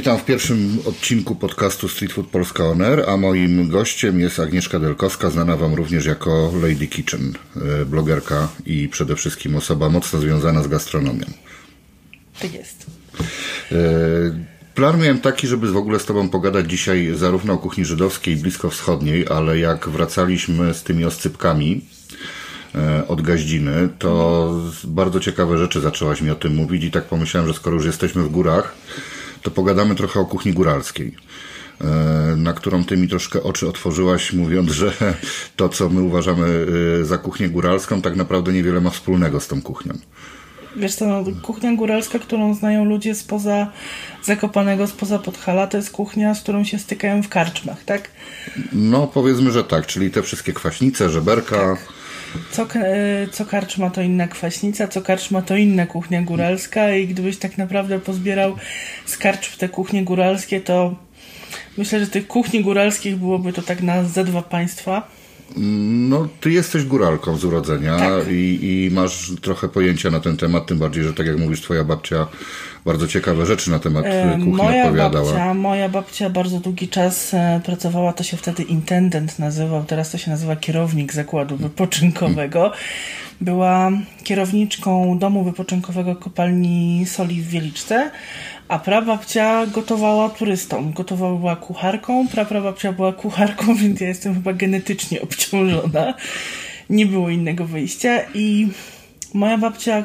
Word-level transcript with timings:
Witam 0.00 0.18
w 0.18 0.24
pierwszym 0.24 0.78
odcinku 0.84 1.34
podcastu 1.34 1.88
Street 1.88 2.12
Food 2.12 2.26
Polska 2.26 2.64
Oner, 2.64 3.04
a 3.08 3.16
moim 3.16 3.68
gościem 3.68 4.20
jest 4.20 4.40
Agnieszka 4.40 4.78
Delkowska, 4.78 5.30
znana 5.30 5.56
Wam 5.56 5.74
również 5.74 6.06
jako 6.06 6.52
Lady 6.62 6.86
Kitchen, 6.86 7.32
e, 7.56 7.84
blogerka 7.84 8.48
i 8.66 8.88
przede 8.88 9.16
wszystkim 9.16 9.56
osoba 9.56 9.88
mocno 9.88 10.20
związana 10.20 10.62
z 10.62 10.68
gastronomią. 10.68 11.24
Tak 12.40 12.54
jest. 12.54 12.86
E, 13.72 13.76
plan 14.74 15.00
miałem 15.00 15.20
taki, 15.20 15.46
żeby 15.46 15.72
w 15.72 15.76
ogóle 15.76 15.98
z 15.98 16.04
Tobą 16.04 16.28
pogadać 16.28 16.70
dzisiaj 16.70 17.12
zarówno 17.14 17.52
o 17.52 17.58
kuchni 17.58 17.84
żydowskiej, 17.84 18.36
bliskowschodniej, 18.36 19.26
ale 19.28 19.58
jak 19.58 19.88
wracaliśmy 19.88 20.74
z 20.74 20.82
tymi 20.82 21.04
oscypkami, 21.04 21.84
e, 22.74 23.08
od 23.08 23.22
gaździny, 23.22 23.88
to 23.98 24.54
bardzo 24.84 25.20
ciekawe 25.20 25.58
rzeczy 25.58 25.80
zaczęłaś 25.80 26.22
mi 26.22 26.30
o 26.30 26.34
tym 26.34 26.54
mówić 26.54 26.84
i 26.84 26.90
tak 26.90 27.04
pomyślałem, 27.04 27.48
że 27.48 27.54
skoro 27.54 27.76
już 27.76 27.86
jesteśmy 27.86 28.22
w 28.22 28.28
górach, 28.28 28.74
to 29.42 29.50
pogadamy 29.50 29.94
trochę 29.94 30.20
o 30.20 30.24
kuchni 30.24 30.52
góralskiej 30.52 31.14
e, 31.80 31.84
na 32.36 32.52
którą 32.52 32.84
ty 32.84 32.96
mi 32.96 33.08
troszkę 33.08 33.42
oczy 33.42 33.68
otworzyłaś, 33.68 34.32
mówiąc, 34.32 34.70
że 34.70 34.92
to, 35.56 35.68
co 35.68 35.88
my 35.88 36.02
uważamy 36.02 36.66
e, 37.00 37.04
za 37.04 37.18
kuchnię 37.18 37.48
góralską, 37.48 38.02
tak 38.02 38.16
naprawdę 38.16 38.52
niewiele 38.52 38.80
ma 38.80 38.90
wspólnego 38.90 39.40
z 39.40 39.48
tą 39.48 39.62
kuchnią. 39.62 39.94
Wiesz 40.76 40.94
co, 40.94 41.06
no, 41.06 41.24
kuchnia 41.42 41.74
góralska, 41.74 42.18
którą 42.18 42.54
znają 42.54 42.84
ludzie 42.84 43.14
spoza 43.14 43.72
Zakopanego, 44.24 44.86
spoza 44.86 45.18
Podhala, 45.18 45.66
to 45.66 45.76
jest 45.76 45.90
kuchnia, 45.90 46.34
z 46.34 46.40
którą 46.40 46.64
się 46.64 46.78
stykają 46.78 47.22
w 47.22 47.28
karczmach, 47.28 47.84
tak? 47.84 48.10
No, 48.72 49.06
powiedzmy, 49.06 49.50
że 49.50 49.64
tak, 49.64 49.86
czyli 49.86 50.10
te 50.10 50.22
wszystkie 50.22 50.52
kwaśnice, 50.52 51.10
żeberka... 51.10 51.56
Tak 51.56 51.99
co, 52.50 52.66
e, 52.74 53.26
co 53.32 53.44
karczma 53.44 53.90
to 53.90 54.02
inna 54.02 54.28
kwaśnica, 54.28 54.88
co 54.88 55.02
karczma 55.02 55.42
to 55.42 55.56
inna 55.56 55.86
kuchnia 55.86 56.22
góralska 56.22 56.94
i 56.94 57.06
gdybyś 57.06 57.38
tak 57.38 57.58
naprawdę 57.58 57.98
pozbierał 57.98 58.56
z 59.06 59.16
karczm 59.16 59.58
te 59.58 59.68
kuchnie 59.68 60.04
góralskie, 60.04 60.60
to 60.60 60.94
myślę, 61.76 62.00
że 62.00 62.06
tych 62.06 62.26
kuchni 62.26 62.62
góralskich 62.62 63.16
byłoby 63.16 63.52
to 63.52 63.62
tak 63.62 63.82
na 63.82 64.04
ze 64.04 64.24
dwa 64.24 64.42
państwa. 64.42 65.19
No, 65.56 66.28
ty 66.40 66.50
jesteś 66.50 66.84
góralką 66.84 67.36
z 67.36 67.44
urodzenia 67.44 67.98
tak. 67.98 68.28
i, 68.30 68.58
i, 68.62 68.90
masz 68.90 69.32
trochę 69.42 69.68
pojęcia 69.68 70.10
na 70.10 70.20
ten 70.20 70.36
temat, 70.36 70.66
tym 70.66 70.78
bardziej, 70.78 71.04
że 71.04 71.14
tak 71.14 71.26
jak 71.26 71.38
mówisz, 71.38 71.60
twoja 71.60 71.84
babcia 71.84 72.26
bardzo 72.84 73.08
ciekawe 73.08 73.46
rzeczy 73.46 73.70
na 73.70 73.78
temat 73.78 74.04
e, 74.06 74.30
kuchni 74.32 74.52
moja 74.52 74.84
opowiadała. 74.84 75.24
Babcia, 75.24 75.54
moja 75.54 75.88
babcia 75.88 76.30
bardzo 76.30 76.60
długi 76.60 76.88
czas 76.88 77.34
e, 77.34 77.60
pracowała, 77.64 78.12
to 78.12 78.22
się 78.22 78.36
wtedy 78.36 78.62
intendent 78.62 79.38
nazywał, 79.38 79.84
teraz 79.84 80.10
to 80.10 80.18
się 80.18 80.30
nazywa 80.30 80.56
kierownik 80.56 81.12
zakładu 81.12 81.56
wypoczynkowego. 81.56 82.72
Była 83.40 83.90
kierowniczką 84.24 85.18
domu 85.18 85.44
wypoczynkowego 85.44 86.16
kopalni 86.16 87.06
soli 87.06 87.42
w 87.42 87.48
Wieliczce, 87.48 88.10
a 88.70 88.78
prababcia 88.78 89.66
gotowała 89.66 90.28
turystom. 90.28 90.92
Gotowała 90.92 91.38
była 91.38 91.56
kucharką, 91.56 92.28
praprababcia 92.28 92.92
była 92.92 93.12
kucharką, 93.12 93.74
więc 93.82 94.00
ja 94.00 94.08
jestem 94.08 94.34
chyba 94.34 94.52
genetycznie 94.52 95.22
obciążona. 95.22 96.14
Nie 96.90 97.06
było 97.06 97.30
innego 97.30 97.64
wyjścia 97.64 98.20
i 98.34 98.68
moja 99.34 99.58
babcia 99.58 99.98
e, 99.98 100.04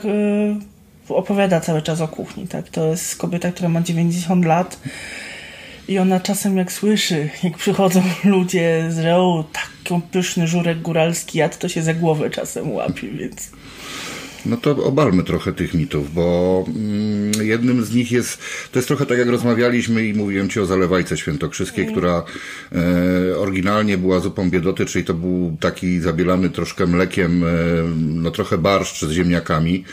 opowiada 1.09 1.61
cały 1.61 1.81
czas 1.81 2.02
o 2.02 2.08
kuchni, 2.08 2.47
tak? 2.47 2.69
To 2.69 2.88
jest 2.88 3.16
kobieta, 3.16 3.52
która 3.52 3.69
ma 3.69 3.81
90 3.81 4.45
lat 4.45 4.80
i 5.88 5.99
ona 5.99 6.19
czasem 6.19 6.58
jak 6.58 6.71
słyszy, 6.71 7.30
jak 7.43 7.58
przychodzą 7.58 8.04
ludzie 8.23 8.86
z 8.89 8.99
Reu, 8.99 9.43
taki 9.54 10.02
pyszny 10.11 10.48
żurek 10.48 10.81
góralski 10.81 11.37
jad, 11.37 11.58
to 11.58 11.70
się 11.70 11.83
za 11.83 11.93
głowę 11.93 12.30
czasem 12.30 12.71
łapie, 12.71 13.08
więc... 13.08 13.52
No 14.45 14.58
to 14.58 14.83
obalmy 14.83 15.23
trochę 15.23 15.54
tych 15.54 15.73
mitów, 15.73 16.14
bo 16.14 16.66
mm, 16.67 17.32
jednym 17.48 17.86
z 17.86 17.94
nich 17.94 18.11
jest, 18.11 18.39
to 18.72 18.80
jest 18.80 18.88
trochę 18.88 19.06
tak 19.06 19.17
jak 19.17 19.28
rozmawialiśmy 19.28 20.08
i 20.08 20.14
mówiłem 20.14 20.50
Ci 20.50 20.60
o 20.60 20.66
zalewajce 20.66 21.17
świętokrzyskiej, 21.17 21.83
mm. 21.83 21.95
która 21.95 22.23
e, 22.72 23.38
oryginalnie 23.38 23.98
była 23.98 24.20
zupą 24.20 24.50
biedoty, 24.50 24.86
czyli 24.86 25.05
to 25.05 25.14
był 25.14 25.58
taki 25.60 26.00
zabielany 26.00 26.50
troszkę 26.50 26.88
mlekiem, 26.88 27.44
e, 27.44 27.48
no 27.98 28.32
trochę 28.32 28.58
barszcz 28.58 29.05
z 29.05 29.11
ziemniakami, 29.11 29.84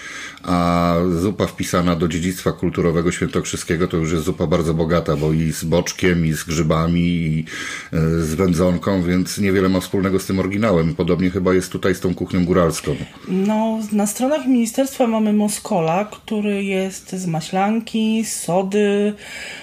a 0.43 0.95
zupa 1.21 1.47
wpisana 1.47 1.97
do 1.97 2.09
dziedzictwa 2.09 2.53
kulturowego 2.53 3.13
świętokrzyskiego 3.13 3.89
to 3.89 3.97
już 3.97 4.13
jest 4.13 4.25
zupa 4.25 4.47
bardzo 4.47 4.75
bogata, 4.75 5.17
bo 5.17 5.33
i 5.33 5.53
z 5.53 5.65
boczkiem, 5.65 6.27
i 6.27 6.33
z 6.33 6.45
grzybami, 6.45 7.01
i 7.01 7.45
e, 7.93 8.01
z 8.23 8.35
wędzonką, 8.35 9.03
więc 9.03 9.39
niewiele 9.39 9.69
ma 9.69 9.81
wspólnego 9.81 10.19
z 10.19 10.27
tym 10.27 10.39
oryginałem. 10.39 10.95
Podobnie 10.95 11.31
chyba 11.31 11.55
jest 11.55 11.73
tutaj 11.73 11.95
z 11.95 12.01
tą 12.01 12.15
kuchnią 12.15 12.45
góralską. 12.45 12.97
No, 13.29 13.81
na 13.93 14.07
stronach 14.07 14.42
ministerstwa 14.47 15.07
mamy 15.07 15.33
moskola, 15.33 16.05
który 16.05 16.65
jest 16.65 17.13
z 17.13 17.27
maślanki, 17.27 18.25
z 18.25 18.41
sody, 18.41 19.15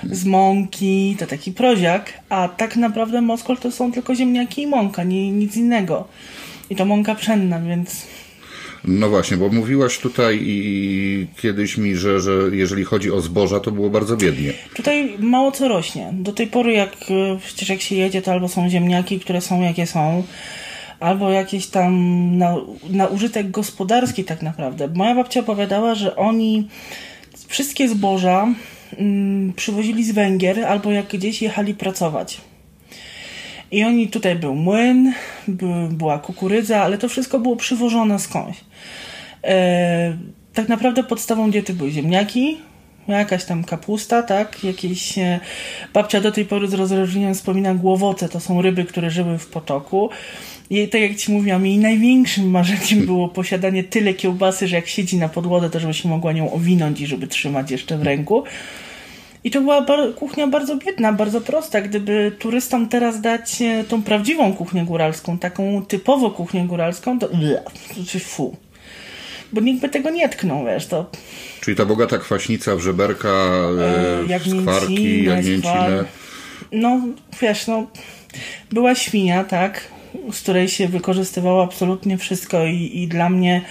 z 0.04 0.26
mąki, 0.26 1.16
to 1.20 1.28
taki 1.28 1.52
proziak, 1.52 2.14
a 2.30 2.48
tak 2.48 2.76
naprawdę 2.76 3.22
moskol 3.22 3.58
to 3.58 3.72
są 3.72 3.92
tylko 3.92 4.16
ziemniaki 4.16 4.62
i 4.62 4.68
mąka, 4.68 5.04
nie, 5.04 5.32
nic 5.32 5.56
innego. 5.56 6.08
I 6.70 6.76
to 6.76 6.86
mąka 6.86 7.16
pszenna, 7.16 7.62
więc 7.62 8.06
no 8.84 9.10
właśnie, 9.10 9.38
bo 9.38 9.50
mówiłaś 9.50 9.98
tutaj 9.98 10.40
i 10.42 11.28
kiedyś 11.42 11.78
mi, 11.78 11.96
że, 11.96 12.20
że 12.20 12.32
jeżeli 12.52 12.84
chodzi 12.84 13.12
o 13.12 13.22
zboża, 13.22 13.60
to 13.60 13.72
było 13.72 13.90
bardzo 13.90 14.18
biednie. 14.18 14.54
Tutaj 14.74 15.16
mało 15.20 15.52
co 15.52 15.68
rośnie. 15.68 16.10
Do 16.14 16.34
tej 16.34 16.48
pory, 16.48 16.74
jak 16.74 16.96
przecież 17.46 17.70
jak 17.70 17.82
się 17.82 17.96
jedzie, 17.96 18.22
to 18.22 18.32
albo 18.32 18.48
są 18.48 18.70
ziemniaki, 18.70 19.20
które 19.20 19.42
są 19.42 19.62
jakie 19.62 19.88
są, 19.88 20.24
albo 21.00 21.32
jakieś 21.32 21.68
tam 21.68 21.94
na, 22.38 22.56
na 22.90 23.08
użytek 23.08 23.52
gospodarski 23.52 24.24
tak 24.24 24.42
naprawdę. 24.42 24.88
Moja 24.88 25.16
babcia 25.16 25.40
opowiadała, 25.40 25.96
że 25.96 26.16
oni 26.16 26.68
wszystkie 27.48 27.90
zboża 27.90 28.48
mm, 28.98 29.54
przywozili 29.54 30.04
z 30.04 30.12
Węgier 30.12 30.66
albo 30.66 30.92
jak 30.92 31.08
gdzieś 31.08 31.42
jechali 31.42 31.74
pracować. 31.74 32.42
I 33.72 33.84
oni 33.84 34.08
tutaj 34.08 34.36
był 34.36 34.56
młyn, 34.56 35.14
była 35.90 36.20
kukurydza, 36.20 36.84
ale 36.84 36.98
to 36.98 37.10
wszystko 37.10 37.40
było 37.40 37.56
przywożone 37.56 38.20
skądś. 38.20 38.58
E, 39.44 40.18
tak 40.54 40.70
naprawdę 40.70 41.04
podstawą 41.04 41.52
diety 41.52 41.74
były 41.74 41.92
ziemniaki, 41.92 42.58
jakaś 43.08 43.46
tam 43.46 43.64
kapusta, 43.64 44.24
tak? 44.24 44.64
Jakieś 44.64 45.18
e, 45.18 45.40
babcia 45.94 46.22
do 46.22 46.32
tej 46.32 46.46
pory 46.46 46.68
z 46.68 46.74
rozróżnieniem 46.74 47.34
wspomina 47.34 47.76
głowoce, 47.76 48.30
to 48.30 48.40
są 48.40 48.62
ryby, 48.62 48.86
które 48.86 49.12
żyły 49.12 49.38
w 49.38 49.48
potoku. 49.48 50.10
I 50.70 50.88
tak 50.88 51.02
jak 51.02 51.16
ci 51.16 51.32
mówiłam, 51.32 51.66
jej 51.66 51.78
największym 51.78 52.50
marzeniem 52.50 53.06
było 53.06 53.28
posiadanie 53.28 53.84
tyle 53.84 54.14
kiełbasy, 54.14 54.68
że 54.68 54.76
jak 54.76 54.88
siedzi 54.88 55.18
na 55.18 55.30
podłodze, 55.30 55.70
to 55.70 55.80
żeby 55.80 55.94
się 55.94 56.10
mogła 56.10 56.32
nią 56.32 56.52
owinąć 56.52 57.02
i 57.02 57.08
żeby 57.08 57.28
trzymać 57.28 57.72
jeszcze 57.72 57.98
w 57.98 58.04
ręku. 58.04 58.44
I 59.44 59.52
to 59.52 59.62
była 59.62 59.82
bar 59.82 60.16
kuchnia 60.16 60.48
bardzo 60.48 60.78
biedna, 60.78 61.14
bardzo 61.14 61.42
prosta. 61.42 61.82
Gdyby 61.82 62.32
turystom 62.40 62.90
teraz 62.90 63.22
dać 63.22 63.62
e, 63.62 63.84
tą 63.84 64.04
prawdziwą 64.04 64.54
kuchnię 64.54 64.86
góralską, 64.86 65.38
taką 65.38 65.86
typowo 65.86 66.32
kuchnię 66.32 66.66
góralską, 66.68 67.20
to 67.20 67.30
fu. 68.20 68.58
Bo 69.54 69.62
nikt 69.62 69.82
by 69.82 69.90
tego 69.90 70.10
nie 70.10 70.30
tknął, 70.30 70.66
wiesz, 70.66 70.88
to... 70.88 71.12
Czyli 71.62 71.78
ta 71.78 71.86
bogata 71.86 72.18
kwaśnica, 72.18 72.76
wrzeberka, 72.76 73.30
e, 74.30 74.36
e 74.36 74.40
skwarki, 74.62 75.24
jagnięcinę. 75.24 76.06
No, 76.72 77.02
wiesz, 77.42 77.68
no, 77.68 77.88
była 78.72 78.96
świnia, 78.96 79.44
tak, 79.44 79.82
z 80.32 80.42
której 80.42 80.68
się 80.68 80.88
wykorzystywało 80.88 81.64
absolutnie 81.64 82.18
wszystko 82.18 82.66
i, 82.66 82.92
i 82.94 83.08
dla 83.08 83.30
mnie 83.30 83.62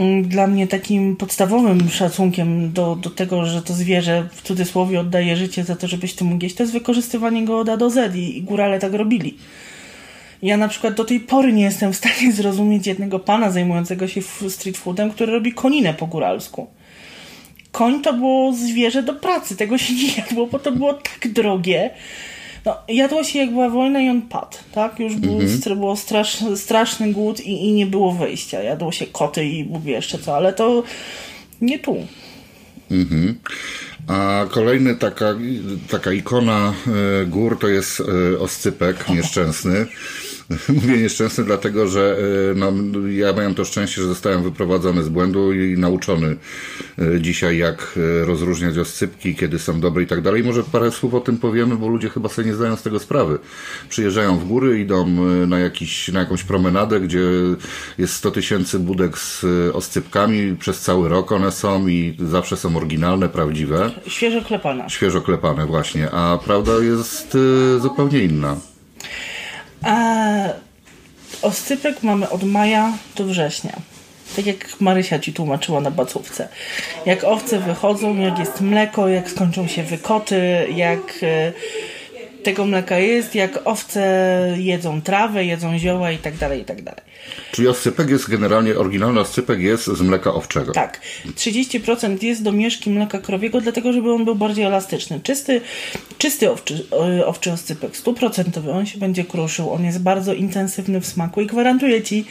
Mm, 0.00 0.28
dla 0.28 0.46
mnie 0.46 0.66
takim 0.66 1.16
podstawowym 1.16 1.90
szacunkiem 1.90 2.72
do, 2.72 2.96
do 2.96 3.10
tego, 3.10 3.46
że 3.46 3.62
to 3.62 3.74
zwierzę 3.74 4.28
w 4.32 4.42
cudzysłowie 4.42 5.00
oddaje 5.00 5.36
życie 5.36 5.64
za 5.64 5.76
to, 5.76 5.88
żebyś 5.88 6.14
ty 6.14 6.24
mógł 6.24 6.44
jeść, 6.44 6.54
to 6.56 6.62
jest 6.62 6.72
wykorzystywanie 6.72 7.44
go 7.44 7.58
od 7.58 7.68
A 7.68 7.76
do 7.76 7.90
Z 7.90 8.16
i, 8.16 8.38
i 8.38 8.42
górale 8.42 8.78
tak 8.78 8.94
robili. 8.94 9.36
Ja 10.42 10.56
na 10.56 10.68
przykład 10.68 10.94
do 10.94 11.04
tej 11.04 11.20
pory 11.20 11.52
nie 11.52 11.62
jestem 11.62 11.92
w 11.92 11.96
stanie 11.96 12.32
zrozumieć 12.38 12.86
jednego 12.86 13.18
pana 13.18 13.50
zajmującego 13.50 14.08
się 14.08 14.20
street 14.48 14.78
foodem, 14.78 15.10
który 15.10 15.32
robi 15.32 15.52
koninę 15.52 15.94
po 15.94 16.06
góralsku. 16.06 16.66
Koń 17.72 18.02
to 18.02 18.12
było 18.12 18.52
zwierzę 18.52 19.02
do 19.02 19.14
pracy, 19.14 19.56
tego 19.56 19.78
się 19.78 19.94
nie 20.04 20.14
jadło, 20.16 20.46
bo 20.46 20.58
to 20.58 20.72
było 20.72 20.94
tak 20.94 21.32
drogie, 21.32 21.90
no, 22.64 22.76
jadło 22.88 23.24
się 23.24 23.38
jak 23.38 23.50
była 23.50 23.68
wojna 23.68 24.00
i 24.00 24.08
on 24.08 24.22
padł, 24.22 24.56
tak? 24.72 25.00
Już 25.00 25.16
był, 25.16 25.40
mhm. 25.40 25.78
było 25.78 25.96
strasz, 25.96 26.38
straszny 26.56 27.12
głód 27.12 27.40
i, 27.40 27.68
i 27.68 27.72
nie 27.72 27.86
było 27.86 28.12
wyjścia. 28.12 28.62
Jadło 28.62 28.92
się 28.92 29.06
koty 29.06 29.44
i 29.44 29.64
Bóg 29.64 29.82
wie 29.82 29.92
jeszcze 29.92 30.18
co, 30.18 30.36
ale 30.36 30.52
to 30.52 30.82
nie 31.60 31.78
tu. 31.78 31.96
Mhm. 32.90 33.38
A 34.06 34.46
kolejny 34.50 34.96
taka, 34.96 35.34
taka 35.90 36.12
ikona 36.12 36.74
e, 37.22 37.26
gór 37.26 37.58
to 37.58 37.68
jest 37.68 38.00
e, 38.00 38.38
oscypek 38.38 39.08
nieszczęsny. 39.08 39.86
Mówię 40.82 40.98
nieszczęsny 40.98 41.44
dlatego, 41.44 41.88
że 41.88 42.16
no, 42.56 42.72
ja 43.08 43.32
miałem 43.32 43.54
to 43.54 43.64
szczęście, 43.64 44.02
że 44.02 44.08
zostałem 44.08 44.42
wyprowadzony 44.42 45.02
z 45.02 45.08
błędu 45.08 45.52
i 45.52 45.78
nauczony 45.78 46.36
e, 46.98 47.20
dzisiaj, 47.20 47.58
jak 47.58 47.98
e, 48.22 48.24
rozróżniać 48.24 48.78
oscypki, 48.78 49.34
kiedy 49.34 49.58
są 49.58 49.80
dobre 49.80 50.02
i 50.02 50.06
tak 50.06 50.20
dalej. 50.20 50.44
Może 50.44 50.62
parę 50.62 50.90
słów 50.90 51.14
o 51.14 51.20
tym 51.20 51.38
powiemy, 51.38 51.76
bo 51.76 51.88
ludzie 51.88 52.08
chyba 52.08 52.28
sobie 52.28 52.48
nie 52.48 52.54
zdają 52.54 52.76
z 52.76 52.82
tego 52.82 52.98
sprawy. 52.98 53.38
Przyjeżdżają 53.88 54.38
w 54.38 54.44
góry, 54.44 54.80
idą 54.80 55.06
na, 55.46 55.58
jakiś, 55.58 56.08
na 56.08 56.20
jakąś 56.20 56.42
promenadę, 56.42 57.00
gdzie 57.00 57.20
jest 57.98 58.14
100 58.14 58.30
tysięcy 58.30 58.78
budek 58.78 59.18
z 59.18 59.44
oscypkami. 59.72 60.56
Przez 60.56 60.80
cały 60.80 61.08
rok 61.08 61.32
one 61.32 61.52
są 61.52 61.88
i 61.88 62.16
zawsze 62.18 62.56
są 62.56 62.76
oryginalne, 62.76 63.28
prawdziwe. 63.28 63.90
Świeżo 64.06 64.42
klepane. 64.42 64.90
Świeżo 64.90 65.20
klepane, 65.20 65.66
właśnie. 65.66 66.10
A 66.10 66.38
prawda 66.44 66.72
jest 66.78 67.36
zupełnie 67.80 68.24
inna. 68.24 68.56
A 69.82 70.19
oscypek 71.42 72.02
mamy 72.02 72.30
od 72.30 72.42
maja 72.42 72.92
do 73.16 73.24
września. 73.24 73.72
Tak 74.36 74.46
jak 74.46 74.80
Marysia 74.80 75.18
ci 75.18 75.32
tłumaczyła 75.32 75.80
na 75.80 75.90
bacówce. 75.90 76.48
Jak 77.06 77.24
owce 77.24 77.58
wychodzą, 77.58 78.16
jak 78.16 78.38
jest 78.38 78.60
mleko, 78.60 79.08
jak 79.08 79.30
skończą 79.30 79.66
się 79.66 79.82
wykoty, 79.82 80.66
jak 80.74 81.00
e, 81.22 81.52
tego 82.42 82.66
mleka 82.66 82.98
jest, 82.98 83.34
jak 83.34 83.58
owce 83.64 84.54
jedzą 84.58 85.02
trawę, 85.02 85.44
jedzą 85.44 85.78
zioła 85.78 86.10
i 86.12 86.18
tak 86.18 86.36
dalej, 86.36 86.60
i 86.60 86.64
tak 86.64 86.82
dalej. 86.82 87.00
Czyli 87.52 87.68
oscypek 87.68 88.10
jest 88.10 88.30
generalnie, 88.30 88.78
oryginalny 88.78 89.20
oscypek 89.20 89.60
jest 89.60 89.86
z 89.86 90.00
mleka 90.00 90.34
owczego. 90.34 90.72
Tak. 90.72 91.00
30% 91.36 92.24
jest 92.24 92.42
do 92.42 92.52
mieszki 92.52 92.90
mleka 92.90 93.18
krowiego, 93.18 93.60
dlatego 93.60 93.92
żeby 93.92 94.12
on 94.12 94.24
był 94.24 94.34
bardziej 94.34 94.64
elastyczny. 94.64 95.20
Czysty, 95.22 95.60
czysty 96.18 96.50
owczy, 96.50 96.86
owczy 97.26 97.52
oscypek, 97.52 97.96
stuprocentowy, 97.96 98.70
on 98.72 98.86
się 98.86 98.98
będzie 98.98 99.24
kruszył, 99.24 99.72
on 99.72 99.84
jest 99.84 100.02
bardzo 100.02 100.34
intensywny 100.34 101.00
w 101.00 101.06
smaku 101.06 101.40
i 101.40 101.46
gwarantuję 101.46 102.02
Ci, 102.02 102.24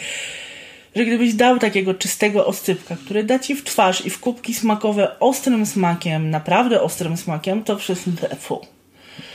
że 0.96 1.06
gdybyś 1.06 1.34
dał 1.34 1.60
takiego 1.60 1.94
czystego 1.94 2.46
oscypka, 2.46 2.96
który 3.06 3.24
da 3.24 3.40
Ci 3.40 3.56
w 3.56 3.64
twarz 3.64 4.06
i 4.06 4.10
w 4.10 4.20
kubki 4.20 4.54
smakowe 4.54 5.20
ostrym 5.20 5.66
smakiem, 5.66 6.30
naprawdę 6.30 6.82
ostrym 6.82 7.18
smakiem, 7.18 7.64
to 7.64 7.78
wszyscy 7.78 8.12
fu. 8.40 8.79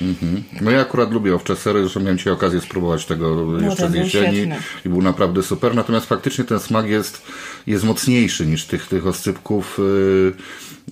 Mhm. 0.03 0.43
No 0.61 0.71
ja 0.71 0.81
akurat 0.81 1.13
lubię 1.13 1.35
owcze 1.35 1.57
sery, 1.57 1.81
zresztą 1.81 2.01
miałem 2.01 2.19
dzisiaj 2.19 2.33
okazję 2.33 2.61
spróbować 2.61 3.07
tego 3.07 3.35
no, 3.35 3.61
jeszcze 3.61 3.91
z 3.91 3.95
jesieni 3.95 4.37
świetny. 4.37 4.57
i 4.85 4.89
był 4.89 5.03
naprawdę 5.03 5.43
super, 5.43 5.75
natomiast 5.75 6.07
faktycznie 6.07 6.45
ten 6.45 6.61
smak 6.61 6.87
jest, 6.87 7.23
jest 7.67 7.85
mocniejszy 7.85 8.47
niż 8.47 8.67
tych, 8.67 8.89
tych 8.89 9.07
oscypków, 9.07 9.81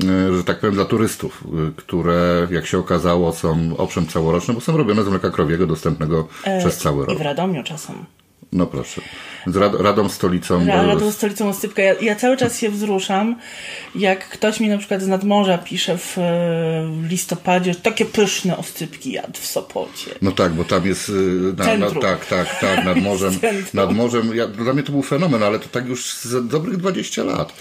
yy, 0.01 0.09
yy, 0.09 0.37
że 0.37 0.45
tak 0.45 0.61
powiem, 0.61 0.75
dla 0.75 0.85
turystów, 0.85 1.45
yy, 1.53 1.73
które 1.77 2.49
jak 2.51 2.67
się 2.67 2.79
okazało 2.79 3.33
są 3.33 3.77
owszem 3.77 4.07
całoroczne, 4.07 4.55
bo 4.55 4.61
są 4.61 4.77
robione 4.77 5.05
z 5.05 5.09
mleka 5.09 5.31
krowiego 5.31 5.67
dostępnego 5.67 6.29
e, 6.45 6.59
przez 6.59 6.79
cały 6.79 7.07
rok. 7.07 7.15
I 7.15 7.19
w 7.19 7.23
Radomiu 7.23 7.63
czasem. 7.63 7.97
No 8.53 8.67
proszę. 8.67 9.01
Z 9.47 9.57
Rad 9.57 9.75
Radą 9.75 10.09
Stolicą. 10.09 10.67
Radą 10.67 11.13
Stolicą 11.13 11.49
Ostypka. 11.49 11.83
Ja, 11.83 11.95
ja, 12.01 12.17
cały 12.17 12.37
czas 12.37 12.59
się 12.59 12.71
wzruszam, 12.71 13.37
jak 13.95 14.29
ktoś 14.29 14.61
mi 14.61 14.69
na 14.69 14.79
przykład 14.79 15.03
z 15.03 15.07
nadmorza 15.09 15.59
pisze 15.59 15.99
w, 15.99 16.17
w 16.87 17.07
listopadzie, 17.11 17.75
takie 17.75 18.05
pyszne 18.05 18.57
ostypki 18.57 19.13
jadł 19.13 19.39
w 19.41 19.47
Sopocie. 19.47 20.11
No 20.23 20.33
tak, 20.33 20.53
bo 20.53 20.65
tam 20.65 20.87
jest... 20.87 21.09
Y, 21.09 21.13
na, 21.57 21.77
na, 21.77 21.91
tak, 21.91 22.27
tak, 22.27 22.61
tak, 22.61 22.85
nad 22.85 22.97
morzem. 23.09 23.39
nad 23.75 23.93
morzem 23.93 24.37
ja, 24.37 24.47
dla 24.47 24.73
mnie 24.73 24.83
to 24.83 24.93
był 24.93 25.03
fenomen, 25.03 25.43
ale 25.43 25.59
to 25.59 25.69
tak 25.69 25.89
już 25.89 26.15
z 26.15 26.49
dobrych 26.49 26.77
20 26.77 27.25
lat. 27.25 27.53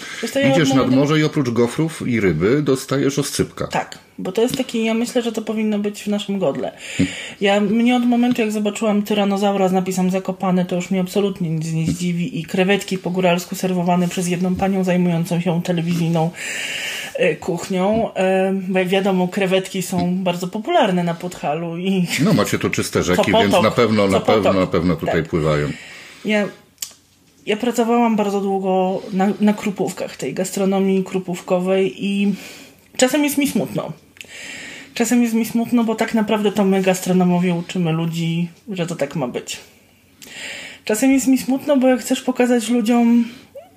Idziesz 0.52 0.74
nad 0.74 0.90
morze 0.90 1.20
i 1.20 1.24
oprócz 1.24 1.50
gofrów 1.50 2.08
i 2.08 2.20
ryby 2.20 2.62
dostajesz 2.62 3.18
oscypka. 3.18 3.66
Tak. 3.66 3.98
Bo 4.22 4.32
to 4.32 4.42
jest 4.42 4.56
taki, 4.56 4.84
ja 4.84 4.94
myślę, 4.94 5.22
że 5.22 5.32
to 5.32 5.42
powinno 5.42 5.78
być 5.78 6.02
w 6.02 6.06
naszym 6.06 6.38
godle. 6.38 6.72
Ja, 7.40 7.60
mnie 7.60 7.96
od 7.96 8.06
momentu, 8.06 8.40
jak 8.40 8.52
zobaczyłam 8.52 9.02
tyranozaura 9.02 9.68
z 9.68 9.72
napisem 9.72 10.10
zakopany, 10.10 10.64
to 10.64 10.76
już 10.76 10.90
mnie 10.90 11.00
absolutnie 11.00 11.50
nic 11.50 11.72
nie 11.72 11.86
zdziwi 11.86 12.40
i 12.40 12.44
krewetki 12.44 12.98
po 12.98 13.10
góralsku 13.10 13.54
serwowane 13.54 14.08
przez 14.08 14.28
jedną 14.28 14.54
panią 14.54 14.84
zajmującą 14.84 15.40
się 15.40 15.62
telewizyjną 15.62 16.30
e, 17.14 17.36
kuchnią, 17.36 18.14
e, 18.14 18.52
bo 18.68 18.78
jak 18.78 18.88
wiadomo, 18.88 19.28
krewetki 19.28 19.82
są 19.82 20.16
bardzo 20.16 20.48
popularne 20.48 21.04
na 21.04 21.14
Podhalu 21.14 21.78
i... 21.78 22.06
No 22.24 22.32
macie 22.32 22.58
tu 22.58 22.70
czyste 22.70 23.02
rzeki, 23.02 23.32
więc 23.32 23.62
na 23.62 23.70
pewno, 23.70 24.08
na 24.08 24.20
pewno, 24.20 24.52
na 24.52 24.66
pewno 24.66 24.96
tutaj 24.96 25.22
tak. 25.22 25.30
pływają. 25.30 25.68
Ja, 26.24 26.48
ja 27.46 27.56
pracowałam 27.56 28.16
bardzo 28.16 28.40
długo 28.40 29.02
na, 29.12 29.28
na 29.40 29.52
krupówkach, 29.52 30.16
tej 30.16 30.34
gastronomii 30.34 31.04
krupówkowej 31.04 32.04
i 32.06 32.34
czasem 32.96 33.24
jest 33.24 33.38
mi 33.38 33.48
smutno. 33.48 33.92
Czasem 34.94 35.22
jest 35.22 35.34
mi 35.34 35.44
smutno, 35.44 35.84
bo 35.84 35.94
tak 35.94 36.14
naprawdę 36.14 36.52
to 36.52 36.64
my 36.64 36.82
gastronomowie 36.82 37.54
uczymy 37.54 37.92
ludzi, 37.92 38.48
że 38.68 38.86
to 38.86 38.96
tak 38.96 39.16
ma 39.16 39.28
być. 39.28 39.60
Czasem 40.84 41.12
jest 41.12 41.26
mi 41.26 41.38
smutno, 41.38 41.76
bo 41.76 41.88
jak 41.88 42.00
chcesz 42.00 42.20
pokazać 42.20 42.68
ludziom 42.68 43.24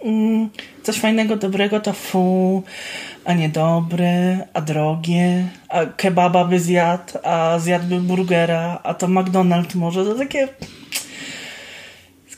mm, 0.03 0.49
coś 0.83 0.99
fajnego, 0.99 1.35
dobrego, 1.35 1.79
to 1.79 1.93
fu, 1.93 2.63
a 3.25 3.33
niedobre, 3.33 4.47
a 4.53 4.61
drogie, 4.61 5.47
a 5.69 5.85
kebaba 5.85 6.45
by 6.45 6.59
zjadł, 6.59 7.13
a 7.23 7.59
zjadłby 7.59 8.01
burgera, 8.01 8.79
a 8.83 8.93
to 8.93 9.07
McDonald's 9.07 9.75
może, 9.75 10.05
to 10.05 10.15
takie 10.15 10.47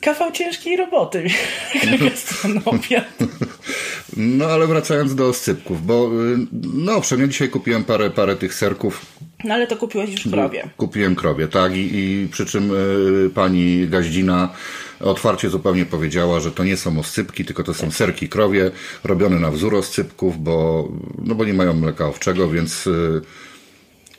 kawał 0.01 0.31
ciężkiej 0.31 0.77
roboty 0.77 1.27
gastronomia. 2.03 3.03
No 4.17 4.45
ale 4.45 4.67
wracając 4.67 5.15
do 5.15 5.27
oscypków, 5.27 5.85
bo 5.85 6.09
y, 6.33 6.37
no 6.73 6.95
owszem, 6.95 7.21
ja 7.21 7.27
dzisiaj 7.27 7.49
kupiłem 7.49 7.83
parę, 7.83 8.09
parę 8.09 8.35
tych 8.35 8.53
serków. 8.53 9.05
No 9.43 9.53
ale 9.53 9.67
to 9.67 9.77
kupiłeś 9.77 10.11
już 10.11 10.33
krowie. 10.33 10.69
Kupiłem 10.77 11.15
krowie, 11.15 11.47
tak 11.47 11.75
i, 11.75 11.89
i 11.95 12.27
przy 12.31 12.45
czym 12.45 12.71
y, 13.25 13.29
pani 13.29 13.87
Gaździna 13.87 14.49
otwarcie 14.99 15.49
zupełnie 15.49 15.85
powiedziała, 15.85 16.39
że 16.39 16.51
to 16.51 16.63
nie 16.63 16.77
są 16.77 16.99
oscypki, 16.99 17.45
tylko 17.45 17.63
to 17.63 17.73
są 17.73 17.91
serki 17.91 18.29
krowie, 18.29 18.71
robione 19.03 19.39
na 19.39 19.51
wzór 19.51 19.75
oscypków, 19.75 20.43
bo, 20.43 20.87
no 21.23 21.35
bo 21.35 21.45
nie 21.45 21.53
mają 21.53 21.73
mleka 21.73 22.07
owczego, 22.07 22.49
więc 22.49 22.87
y, 22.87 23.21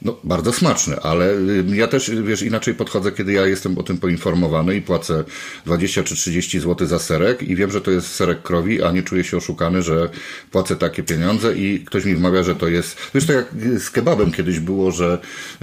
no, 0.03 0.17
bardzo 0.25 0.53
smaczne, 0.53 1.01
ale 1.03 1.33
y, 1.33 1.65
ja 1.77 1.87
też, 1.87 2.11
wiesz, 2.11 2.43
inaczej 2.43 2.75
podchodzę, 2.75 3.13
kiedy 3.13 3.33
ja 3.33 3.47
jestem 3.47 3.79
o 3.79 3.83
tym 3.83 3.99
poinformowany 3.99 4.77
i 4.77 4.83
płacę 4.83 5.25
20 5.67 6.03
czy 6.03 6.15
30 6.15 6.61
zł 6.61 6.87
za 6.87 6.99
serek 6.99 7.43
i 7.43 7.57
wiem, 7.57 7.71
że 7.71 7.81
to 7.81 7.91
jest 7.91 8.15
serek 8.15 8.43
krowi, 8.43 8.83
a 8.83 8.93
nie 8.93 9.03
czuję 9.03 9.25
się 9.25 9.37
oszukany, 9.37 9.83
że 9.83 10.09
płacę 10.51 10.77
takie 10.77 11.03
pieniądze 11.03 11.57
i 11.57 11.85
ktoś 11.85 12.05
mi 12.05 12.15
wmawia, 12.15 12.43
że 12.43 12.55
to 12.55 12.69
jest... 12.69 12.97
Wiesz, 13.15 13.27
to 13.27 13.33
jak 13.33 13.47
z 13.79 13.91
kebabem 13.91 14.33
kiedyś 14.33 14.61
było, 14.61 14.91
że 14.91 15.19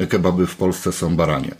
kebaby 0.10 0.48
w 0.48 0.56
Polsce 0.56 0.92
są 0.92 1.16
baranie. 1.16 1.56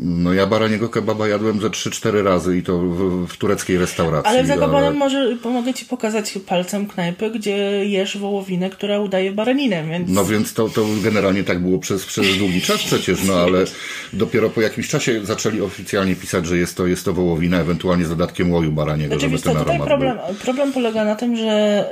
No 0.00 0.34
ja 0.34 0.46
baraniego 0.46 0.88
kebaba 0.88 1.28
jadłem 1.28 1.60
ze 1.60 1.68
3-4 1.68 2.24
razy 2.24 2.56
i 2.56 2.62
to 2.62 2.78
w, 2.78 3.26
w, 3.26 3.36
tureckiej 3.36 3.78
restauracji. 3.78 4.30
Ale 4.30 4.44
w 4.44 4.46
Zakopanem 4.46 4.84
ale... 4.84 4.92
może 4.92 5.36
pomogę 5.42 5.74
Ci 5.74 5.84
pokazać 5.84 6.38
palcem 6.46 6.86
knajpy, 6.86 7.30
gdzie 7.30 7.56
jesz 7.84 8.18
wołowinę, 8.18 8.70
która 8.70 8.98
udaje 8.98 9.32
baraninę, 9.32 9.84
więc... 9.88 10.08
No 10.08 10.24
więc 10.24 10.54
to, 10.54 10.68
to 10.68 10.86
generalnie 11.02 11.44
tak 11.44 11.62
było 11.62 11.78
przez, 11.78 12.06
przez 12.06 12.38
długi 12.38 12.60
czas 12.60 12.82
przecież, 12.82 13.24
no 13.24 13.34
ale 13.34 13.64
dopiero 14.12 14.50
po 14.50 14.60
jakimś 14.60 14.88
czasie 14.88 15.26
zaczęli 15.26 15.60
oficjalnie 15.60 16.16
pisać, 16.16 16.46
że 16.46 16.56
jest 16.56 16.76
to, 16.76 16.86
jest 16.86 17.04
to 17.04 17.12
wołowina, 17.12 17.58
ewentualnie 17.58 18.04
z 18.04 18.08
dodatkiem 18.08 18.52
łoju 18.52 18.72
baraniego, 18.72 19.14
Oczywiście, 19.14 19.50
żeby 19.50 19.64
ten 19.64 19.72
aromat 19.72 19.88
problem, 19.88 20.18
był. 20.26 20.36
problem 20.36 20.72
polega 20.72 21.04
na 21.04 21.16
tym, 21.16 21.36
że 21.36 21.84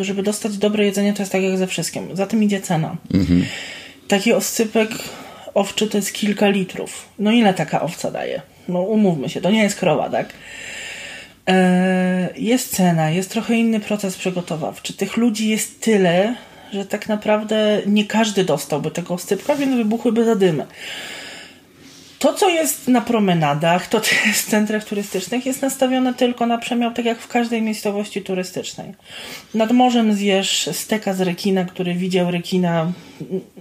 y, 0.00 0.04
żeby 0.04 0.22
dostać 0.22 0.58
dobre 0.58 0.84
jedzenie, 0.84 1.12
to 1.12 1.22
jest 1.22 1.32
tak 1.32 1.42
jak 1.42 1.58
ze 1.58 1.66
wszystkim. 1.66 2.16
Za 2.16 2.26
tym 2.26 2.42
idzie 2.42 2.60
cena. 2.60 2.96
Mhm. 3.14 3.44
Taki 4.08 4.32
oscypek 4.32 4.88
owczy 5.56 5.86
to 5.88 5.98
jest 5.98 6.12
kilka 6.12 6.48
litrów. 6.48 7.08
No 7.18 7.32
ile 7.32 7.54
taka 7.54 7.82
owca 7.82 8.10
daje? 8.10 8.42
No 8.68 8.80
umówmy 8.80 9.28
się, 9.28 9.40
to 9.40 9.50
nie 9.50 9.62
jest 9.62 9.78
krowa, 9.78 10.10
tak? 10.10 10.32
Eee, 11.46 12.28
jest 12.36 12.76
cena, 12.76 13.10
jest 13.10 13.30
trochę 13.30 13.54
inny 13.54 13.80
proces 13.80 14.16
przygotowawczy. 14.16 14.92
Tych 14.92 15.16
ludzi 15.16 15.48
jest 15.48 15.80
tyle, 15.80 16.34
że 16.72 16.86
tak 16.86 17.08
naprawdę 17.08 17.82
nie 17.86 18.04
każdy 18.04 18.44
dostałby 18.44 18.90
tego 18.90 19.14
oscypka, 19.14 19.54
więc 19.54 19.76
wybuchłyby 19.76 20.24
zadymy. 20.24 20.66
To, 22.18 22.32
co 22.32 22.48
jest 22.48 22.88
na 22.88 23.00
promenadach, 23.00 23.88
to, 23.88 24.00
co 24.00 24.14
jest 24.26 24.46
w 24.46 24.50
centrach 24.50 24.84
turystycznych, 24.84 25.46
jest 25.46 25.62
nastawione 25.62 26.14
tylko 26.14 26.46
na 26.46 26.58
przemiał, 26.58 26.92
tak 26.94 27.04
jak 27.04 27.18
w 27.18 27.28
każdej 27.28 27.62
miejscowości 27.62 28.22
turystycznej. 28.22 28.94
Nad 29.54 29.72
morzem 29.72 30.14
zjesz 30.14 30.68
steka 30.72 31.14
z 31.14 31.20
rekina, 31.20 31.64
który 31.64 31.94
widział 31.94 32.30
rekina 32.30 32.92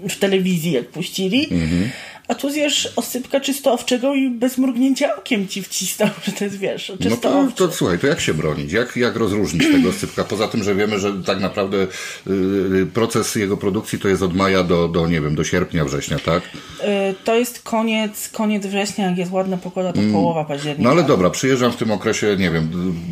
w 0.10 0.20
telewizji, 0.20 0.72
jak 0.72 0.88
puścili. 0.88 1.48
Mhm 1.52 1.90
a 2.28 2.36
tu 2.36 2.50
zjesz 2.50 2.94
osypka 2.96 3.40
czysto 3.40 3.74
owczego 3.74 4.16
i 4.16 4.30
bez 4.30 4.58
mrugnięcia 4.58 5.16
okiem 5.16 5.48
ci 5.48 5.64
wcisnął, 5.64 6.10
że 6.26 6.32
to 6.32 6.44
jest, 6.44 6.58
wiesz, 6.58 6.92
No 7.10 7.18
to, 7.18 7.48
to 7.56 7.72
słuchaj, 7.72 8.00
to 8.00 8.08
jak 8.08 8.20
się 8.20 8.34
bronić? 8.34 8.72
Jak, 8.72 8.98
jak 8.98 9.16
rozróżnić 9.16 9.64
tego 9.72 9.90
osypka? 9.96 10.24
Poza 10.24 10.48
tym, 10.48 10.64
że 10.64 10.76
wiemy, 10.76 11.00
że 11.00 11.14
tak 11.24 11.40
naprawdę 11.40 11.88
y, 12.28 12.88
proces 12.94 13.36
jego 13.36 13.58
produkcji 13.58 14.00
to 14.00 14.08
jest 14.08 14.22
od 14.22 14.36
maja 14.36 14.64
do, 14.64 14.88
do, 14.88 15.08
nie 15.08 15.22
wiem, 15.22 15.36
do 15.36 15.44
sierpnia, 15.44 15.86
września, 15.86 16.20
tak? 16.20 16.44
Y, 16.44 17.16
to 17.24 17.36
jest 17.36 17.62
koniec, 17.62 18.30
koniec 18.30 18.66
września, 18.66 19.10
jak 19.10 19.18
jest 19.18 19.32
ładna 19.32 19.58
pogoda, 19.58 19.94
to 19.94 20.00
mm. 20.00 20.14
połowa 20.14 20.46
października. 20.46 20.84
No 20.84 20.90
ale 20.90 21.04
dobra, 21.04 21.30
przyjeżdżam 21.30 21.72
w 21.72 21.76
tym 21.76 21.92
okresie, 21.92 22.36
nie 22.40 22.52
wiem, 22.52 22.70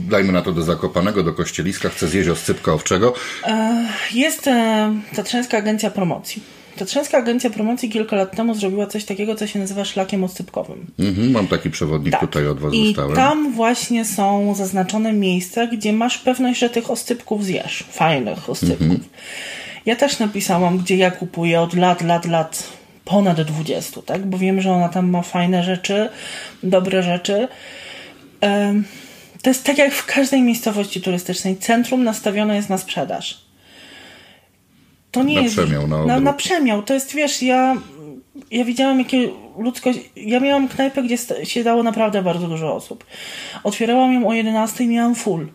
dajmy 0.09 0.31
na 0.31 0.41
to 0.41 0.51
do 0.51 0.63
Zakopanego, 0.63 1.23
do 1.23 1.33
Kościeliska, 1.33 1.89
chcę 1.89 2.07
zjeść 2.07 2.29
oscypka 2.29 2.73
owczego. 2.73 3.13
Y, 3.47 3.51
jest 4.13 4.47
e, 4.47 4.93
Tatrzańska 5.15 5.57
Agencja 5.57 5.91
Promocji 5.91 6.62
Tatrzańska 6.77 7.17
Agencja 7.17 7.49
Promocji 7.49 7.89
kilka 7.89 8.15
lat 8.15 8.35
temu 8.35 8.55
zrobiła 8.55 8.87
coś 8.87 9.05
takiego, 9.05 9.35
co 9.35 9.47
się 9.47 9.59
nazywa 9.59 9.85
szlakiem 9.85 10.23
oscypkowym. 10.23 10.85
Mhm, 10.99 11.31
mam 11.31 11.47
taki 11.47 11.69
przewodnik 11.69 12.11
Tak. 12.11 12.21
tutaj 12.21 12.47
od 12.47 12.59
Was 12.59 12.73
I 12.73 12.85
dostałem. 12.85 13.15
tam 13.15 13.53
właśnie 13.53 14.05
są 14.05 14.55
zaznaczone 14.55 15.13
miejsca, 15.13 15.67
gdzie 15.67 15.93
masz 15.93 16.17
pewność, 16.17 16.59
że 16.59 16.69
tych 16.69 16.91
oscypków 16.91 17.45
zjesz. 17.45 17.83
Fajnych 17.91 18.49
oscypków. 18.49 18.81
Mhm. 18.81 19.03
Ja 19.85 19.95
też 19.95 20.19
napisałam, 20.19 20.77
gdzie 20.77 20.97
ja 20.97 21.11
kupuję 21.11 21.61
od 21.61 21.73
lat, 21.73 22.01
lat, 22.01 22.25
lat, 22.25 22.63
ponad 23.05 23.41
20, 23.41 24.01
tak? 24.01 24.25
Bo 24.25 24.37
wiem, 24.37 24.61
że 24.61 24.71
ona 24.71 24.89
tam 24.89 25.09
ma 25.09 25.21
fajne 25.21 25.63
rzeczy, 25.63 26.09
dobre 26.63 27.03
rzeczy. 27.03 27.47
To 29.41 29.49
jest 29.49 29.63
tak 29.63 29.77
jak 29.77 29.93
w 29.93 30.05
każdej 30.05 30.41
miejscowości 30.41 31.01
turystycznej. 31.01 31.57
Centrum 31.57 32.03
nastawione 32.03 32.55
jest 32.55 32.69
na 32.69 32.77
sprzedaż. 32.77 33.42
To 35.13 35.23
nie 35.23 35.35
Na 35.35 35.41
jest. 35.41 35.55
przemiał, 35.55 35.87
na 35.87 36.05
na, 36.05 36.19
na 36.19 36.33
przemiał. 36.33 36.83
To 36.83 36.93
jest, 36.93 37.13
wiesz, 37.15 37.41
ja, 37.43 37.75
ja 38.51 38.65
widziałam, 38.65 38.99
jakie 38.99 39.29
ludzkość. 39.57 39.99
Ja 40.15 40.39
miałam 40.39 40.67
knajpę, 40.67 41.03
gdzie 41.03 41.17
sta- 41.17 41.45
siedało 41.45 41.83
naprawdę 41.83 42.21
bardzo 42.21 42.47
dużo 42.47 42.75
osób. 42.75 43.05
Otwierałam 43.63 44.13
ją 44.13 44.27
o 44.27 44.33
11 44.33 44.83
i 44.83 44.87
miałam 44.87 45.15
full. 45.15 45.47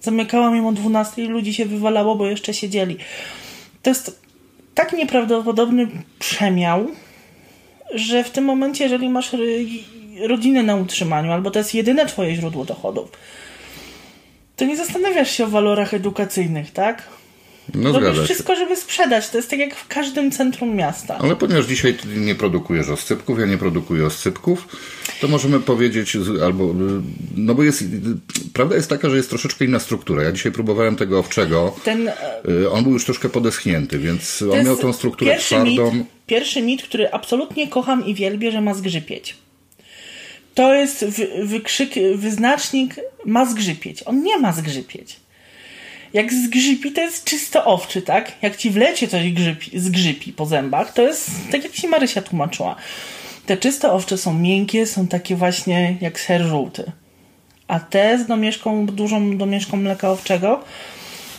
Zamykałam 0.00 0.56
ją 0.56 0.68
o 0.68 0.72
12 0.72 1.22
i 1.24 1.26
ludzi 1.28 1.54
się 1.54 1.64
wywalało, 1.66 2.16
bo 2.16 2.26
jeszcze 2.26 2.54
siedzieli. 2.54 2.96
To 3.82 3.90
jest 3.90 4.20
tak 4.74 4.92
nieprawdopodobny 4.92 5.88
przemiał, 6.18 6.86
że 7.94 8.24
w 8.24 8.30
tym 8.30 8.44
momencie, 8.44 8.84
jeżeli 8.84 9.08
masz 9.08 9.30
rodzinę 10.28 10.62
na 10.62 10.76
utrzymaniu, 10.76 11.32
albo 11.32 11.50
to 11.50 11.58
jest 11.58 11.74
jedyne 11.74 12.06
twoje 12.06 12.34
źródło 12.34 12.64
dochodów, 12.64 13.12
to 14.56 14.64
nie 14.64 14.76
zastanawiasz 14.76 15.30
się 15.30 15.44
o 15.44 15.48
walorach 15.48 15.94
edukacyjnych, 15.94 16.70
tak? 16.70 17.02
No 17.74 18.00
Robisz 18.00 18.24
wszystko, 18.24 18.56
żeby 18.56 18.76
sprzedać. 18.76 19.28
To 19.28 19.36
jest 19.36 19.50
tak 19.50 19.58
jak 19.58 19.74
w 19.74 19.88
każdym 19.88 20.30
centrum 20.30 20.76
miasta. 20.76 21.18
Ale 21.18 21.36
ponieważ 21.36 21.66
dzisiaj 21.66 21.94
ty 21.94 22.08
nie 22.08 22.34
produkujesz 22.34 22.88
oscypków, 22.88 23.38
ja 23.38 23.46
nie 23.46 23.58
produkuję 23.58 24.06
oscypków, 24.06 24.68
to 25.20 25.28
możemy 25.28 25.60
powiedzieć, 25.60 26.16
albo, 26.44 26.64
y, 26.64 26.74
no 27.36 27.54
bo 27.54 27.62
jest, 27.62 27.82
y, 27.82 27.86
prawda 28.52 28.76
jest 28.76 28.88
taka, 28.88 29.10
że 29.10 29.16
jest 29.16 29.28
troszeczkę 29.28 29.64
inna 29.64 29.78
struktura. 29.78 30.22
Ja 30.22 30.32
dzisiaj 30.32 30.52
próbowałem 30.52 30.96
tego 30.96 31.18
owczego, 31.18 31.76
Ten, 31.84 32.08
y, 32.48 32.70
on 32.70 32.82
był 32.82 32.92
już 32.92 33.04
troszkę 33.04 33.28
podeschnięty, 33.28 33.98
więc 33.98 34.42
on 34.42 34.64
miał 34.64 34.76
tą 34.76 34.92
strukturę 34.92 35.30
pierwszy 35.30 35.54
twardą. 35.54 35.92
Mit, 35.92 36.06
pierwszy 36.26 36.62
mit, 36.62 36.82
który 36.82 37.12
absolutnie 37.12 37.68
kocham 37.68 38.06
i 38.06 38.14
wielbię, 38.14 38.52
że 38.52 38.60
ma 38.60 38.74
zgrzypieć. 38.74 39.36
To 40.54 40.74
jest 40.74 41.04
wy, 41.04 41.28
wykrzyk, 41.44 41.90
wyznacznik 42.14 42.94
ma 43.24 43.46
zgrzypieć. 43.46 44.02
On 44.06 44.22
nie 44.22 44.38
ma 44.38 44.52
zgrzypieć. 44.52 45.16
Jak 46.14 46.32
zgrzypi, 46.32 46.92
to 46.92 47.00
jest 47.00 47.24
czysto 47.24 47.64
owczy, 47.64 48.02
tak? 48.02 48.32
Jak 48.42 48.56
ci 48.56 48.70
wlecie 48.70 49.08
coś 49.08 49.32
grzypi, 49.32 49.78
zgrzypi 49.80 50.32
po 50.32 50.46
zębach, 50.46 50.92
to 50.92 51.02
jest 51.02 51.30
tak 51.52 51.64
jak 51.64 51.72
ci 51.72 51.88
Marysia 51.88 52.22
tłumaczyła. 52.22 52.76
Te 53.46 53.56
czyste 53.56 53.92
owcze 53.92 54.18
są 54.18 54.34
miękkie, 54.34 54.86
są 54.86 55.06
takie 55.06 55.36
właśnie 55.36 55.96
jak 56.00 56.20
ser 56.20 56.42
żółty. 56.42 56.92
A 57.68 57.80
te 57.80 58.18
z 58.18 58.26
domieszką, 58.26 58.86
dużą 58.86 59.38
domieszką 59.38 59.76
mleka 59.76 60.10
owczego, 60.10 60.64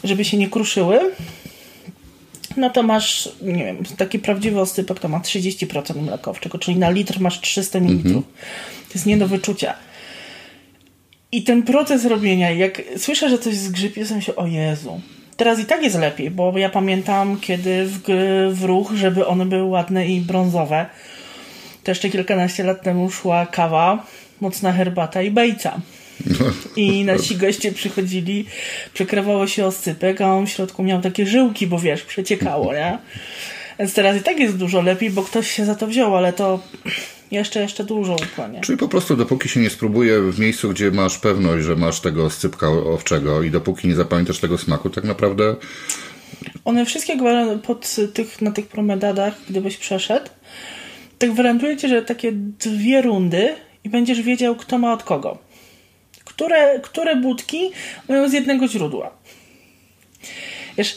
żeby 0.04 0.26
się 0.26 0.38
nie 0.38 0.50
kruszyły, 0.50 1.00
no 2.58 2.70
to 2.70 2.84
masz, 2.84 3.30
nie 3.42 3.66
wiem, 3.66 3.78
taki 3.98 4.20
prawdziwy 4.20 4.62
oscypek 4.62 5.00
to 5.00 5.08
ma 5.08 5.20
30% 5.20 6.02
mleka 6.02 6.32
owczego, 6.32 6.60
czyli 6.60 6.78
na 6.78 6.90
litr 6.90 7.20
masz 7.20 7.42
300 7.42 7.80
ml. 7.80 8.14
To 8.14 8.94
jest 8.94 9.06
nie 9.06 9.18
do 9.18 9.28
wyczucia. 9.28 9.76
I 11.34 11.44
ten 11.44 11.64
proces 11.64 12.06
robienia, 12.06 12.52
jak 12.52 12.82
słyszę, 12.98 13.30
że 13.30 13.40
coś 13.40 13.56
zgrzypie, 13.56 14.06
to 14.06 14.16
myślę, 14.16 14.36
o 14.36 14.48
Jezu. 14.48 15.02
Teraz 15.38 15.60
i 15.60 15.66
tak 15.66 15.84
jest 15.84 16.00
lepiej, 16.00 16.32
bo 16.32 16.58
ja 16.58 16.70
pamiętam, 16.70 17.40
kiedy 17.40 17.86
w, 17.86 18.00
w 18.54 18.64
ruch, 18.64 18.92
żeby 18.96 19.28
one 19.28 19.46
były 19.46 19.64
ładne 19.64 20.08
i 20.08 20.22
brązowe, 20.22 20.86
to 21.84 21.92
jeszcze 21.92 22.10
kilkanaście 22.10 22.64
lat 22.64 22.82
temu 22.82 23.12
szła 23.12 23.46
kawa, 23.46 24.06
mocna 24.42 24.72
herbata 24.74 25.22
i 25.22 25.32
bejca. 25.32 25.82
I 26.76 27.06
nasi 27.06 27.36
goście 27.36 27.72
przychodzili, 27.72 28.46
przekrawało 28.94 29.48
się 29.48 29.66
oscypek, 29.66 30.22
a 30.22 30.36
on 30.36 30.48
w 30.48 30.50
środku 30.50 30.84
miał 30.84 31.02
takie 31.02 31.26
żyłki, 31.26 31.68
bo 31.68 31.80
wiesz, 31.80 32.02
przeciekało, 32.02 32.74
nie? 32.74 32.98
Więc 33.80 33.94
teraz 33.94 34.18
i 34.18 34.22
tak 34.22 34.40
jest 34.40 34.58
dużo 34.58 34.82
lepiej, 34.82 35.10
bo 35.10 35.24
ktoś 35.24 35.52
się 35.52 35.66
za 35.66 35.76
to 35.76 35.88
wziął, 35.88 36.18
ale 36.18 36.34
to 36.34 36.60
jeszcze, 37.38 37.62
jeszcze 37.62 37.84
dużo 37.84 38.16
ukłania. 38.16 38.62
Czyli 38.62 38.78
po 38.78 38.88
prostu 38.88 39.16
dopóki 39.16 39.50
się 39.50 39.60
nie 39.60 39.70
spróbuje 39.70 40.22
w 40.22 40.40
miejscu, 40.40 40.70
gdzie 40.70 40.92
masz 40.92 41.18
pewność, 41.18 41.66
że 41.66 41.76
masz 41.76 42.00
tego 42.00 42.26
oscypka 42.26 42.70
owczego 42.70 43.44
i 43.44 43.52
dopóki 43.52 43.88
nie 43.88 43.96
zapamiętasz 43.96 44.40
tego 44.40 44.58
smaku, 44.58 44.90
tak 44.90 45.04
naprawdę 45.04 45.56
One 46.66 46.86
wszystkie 46.86 47.18
pod 47.64 47.96
tych, 48.14 48.42
na 48.42 48.52
tych 48.52 48.68
promedadach, 48.68 49.34
gdybyś 49.50 49.78
przeszedł, 49.78 50.30
tak 51.18 51.32
gwarantuję 51.32 51.78
ci, 51.78 51.88
że 51.88 52.02
takie 52.02 52.32
dwie 52.60 53.02
rundy 53.02 53.56
i 53.84 53.90
będziesz 53.90 54.22
wiedział, 54.22 54.56
kto 54.56 54.78
ma 54.78 54.94
od 54.94 55.04
kogo. 55.04 55.38
Które, 56.24 56.80
które 56.80 57.16
budki 57.16 57.72
mają 58.10 58.30
z 58.30 58.34
jednego 58.34 58.68
źródła. 58.68 59.12
Wiesz, 60.78 60.96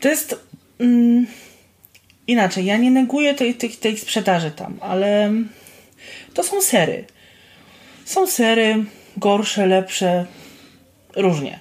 to 0.00 0.08
jest 0.08 0.40
mm, 0.78 1.26
inaczej. 2.26 2.64
Ja 2.64 2.76
nie 2.76 2.90
neguję 2.90 3.34
tej, 3.34 3.54
tej, 3.54 3.70
tej 3.70 3.98
sprzedaży 3.98 4.50
tam, 4.50 4.76
ale 4.80 5.32
to 6.34 6.42
są 6.42 6.62
sery. 6.62 7.04
Są 8.04 8.26
sery 8.26 8.84
gorsze, 9.16 9.66
lepsze, 9.66 10.26
różnie. 11.16 11.58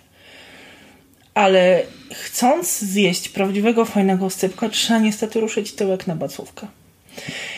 Ale 1.34 1.84
chcąc 2.14 2.80
zjeść 2.80 3.30
prawdziwego, 3.30 3.86
fajnego 3.86 4.30
scypka, 4.30 4.70
trzeba 4.70 5.00
niestety 5.00 5.40
ruszyć 5.40 5.74
tyłek 5.74 6.08
na 6.08 6.16
bacówkę. 6.16 6.68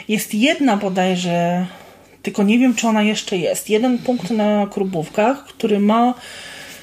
Jest 0.07 0.33
jedna 0.33 0.77
bodajże, 0.77 1.65
tylko 2.21 2.43
nie 2.43 2.59
wiem, 2.59 2.75
czy 2.75 2.87
ona 2.87 3.03
jeszcze 3.03 3.37
jest. 3.37 3.69
Jeden 3.69 3.97
punkt 3.97 4.29
na 4.29 4.67
Krubówkach, 4.67 5.45
który 5.45 5.79
ma 5.79 6.13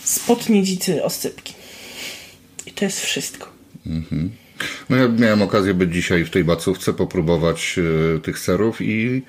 spod 0.05 0.49
niedzicy 0.49 1.05
oscypki. 1.05 1.55
I 2.67 2.73
to 2.73 2.85
jest 2.85 3.01
wszystko. 3.01 3.49
No 4.91 4.97
ja 4.97 5.09
miałem 5.09 5.43
okazję 5.43 5.75
być 5.75 5.93
dzisiaj 5.93 6.25
w 6.25 6.31
tej 6.31 6.45
bacówce, 6.45 6.93
popróbować 6.93 7.77
e, 8.17 8.21
tych 8.21 8.39
serów 8.39 8.81
i 8.81 9.23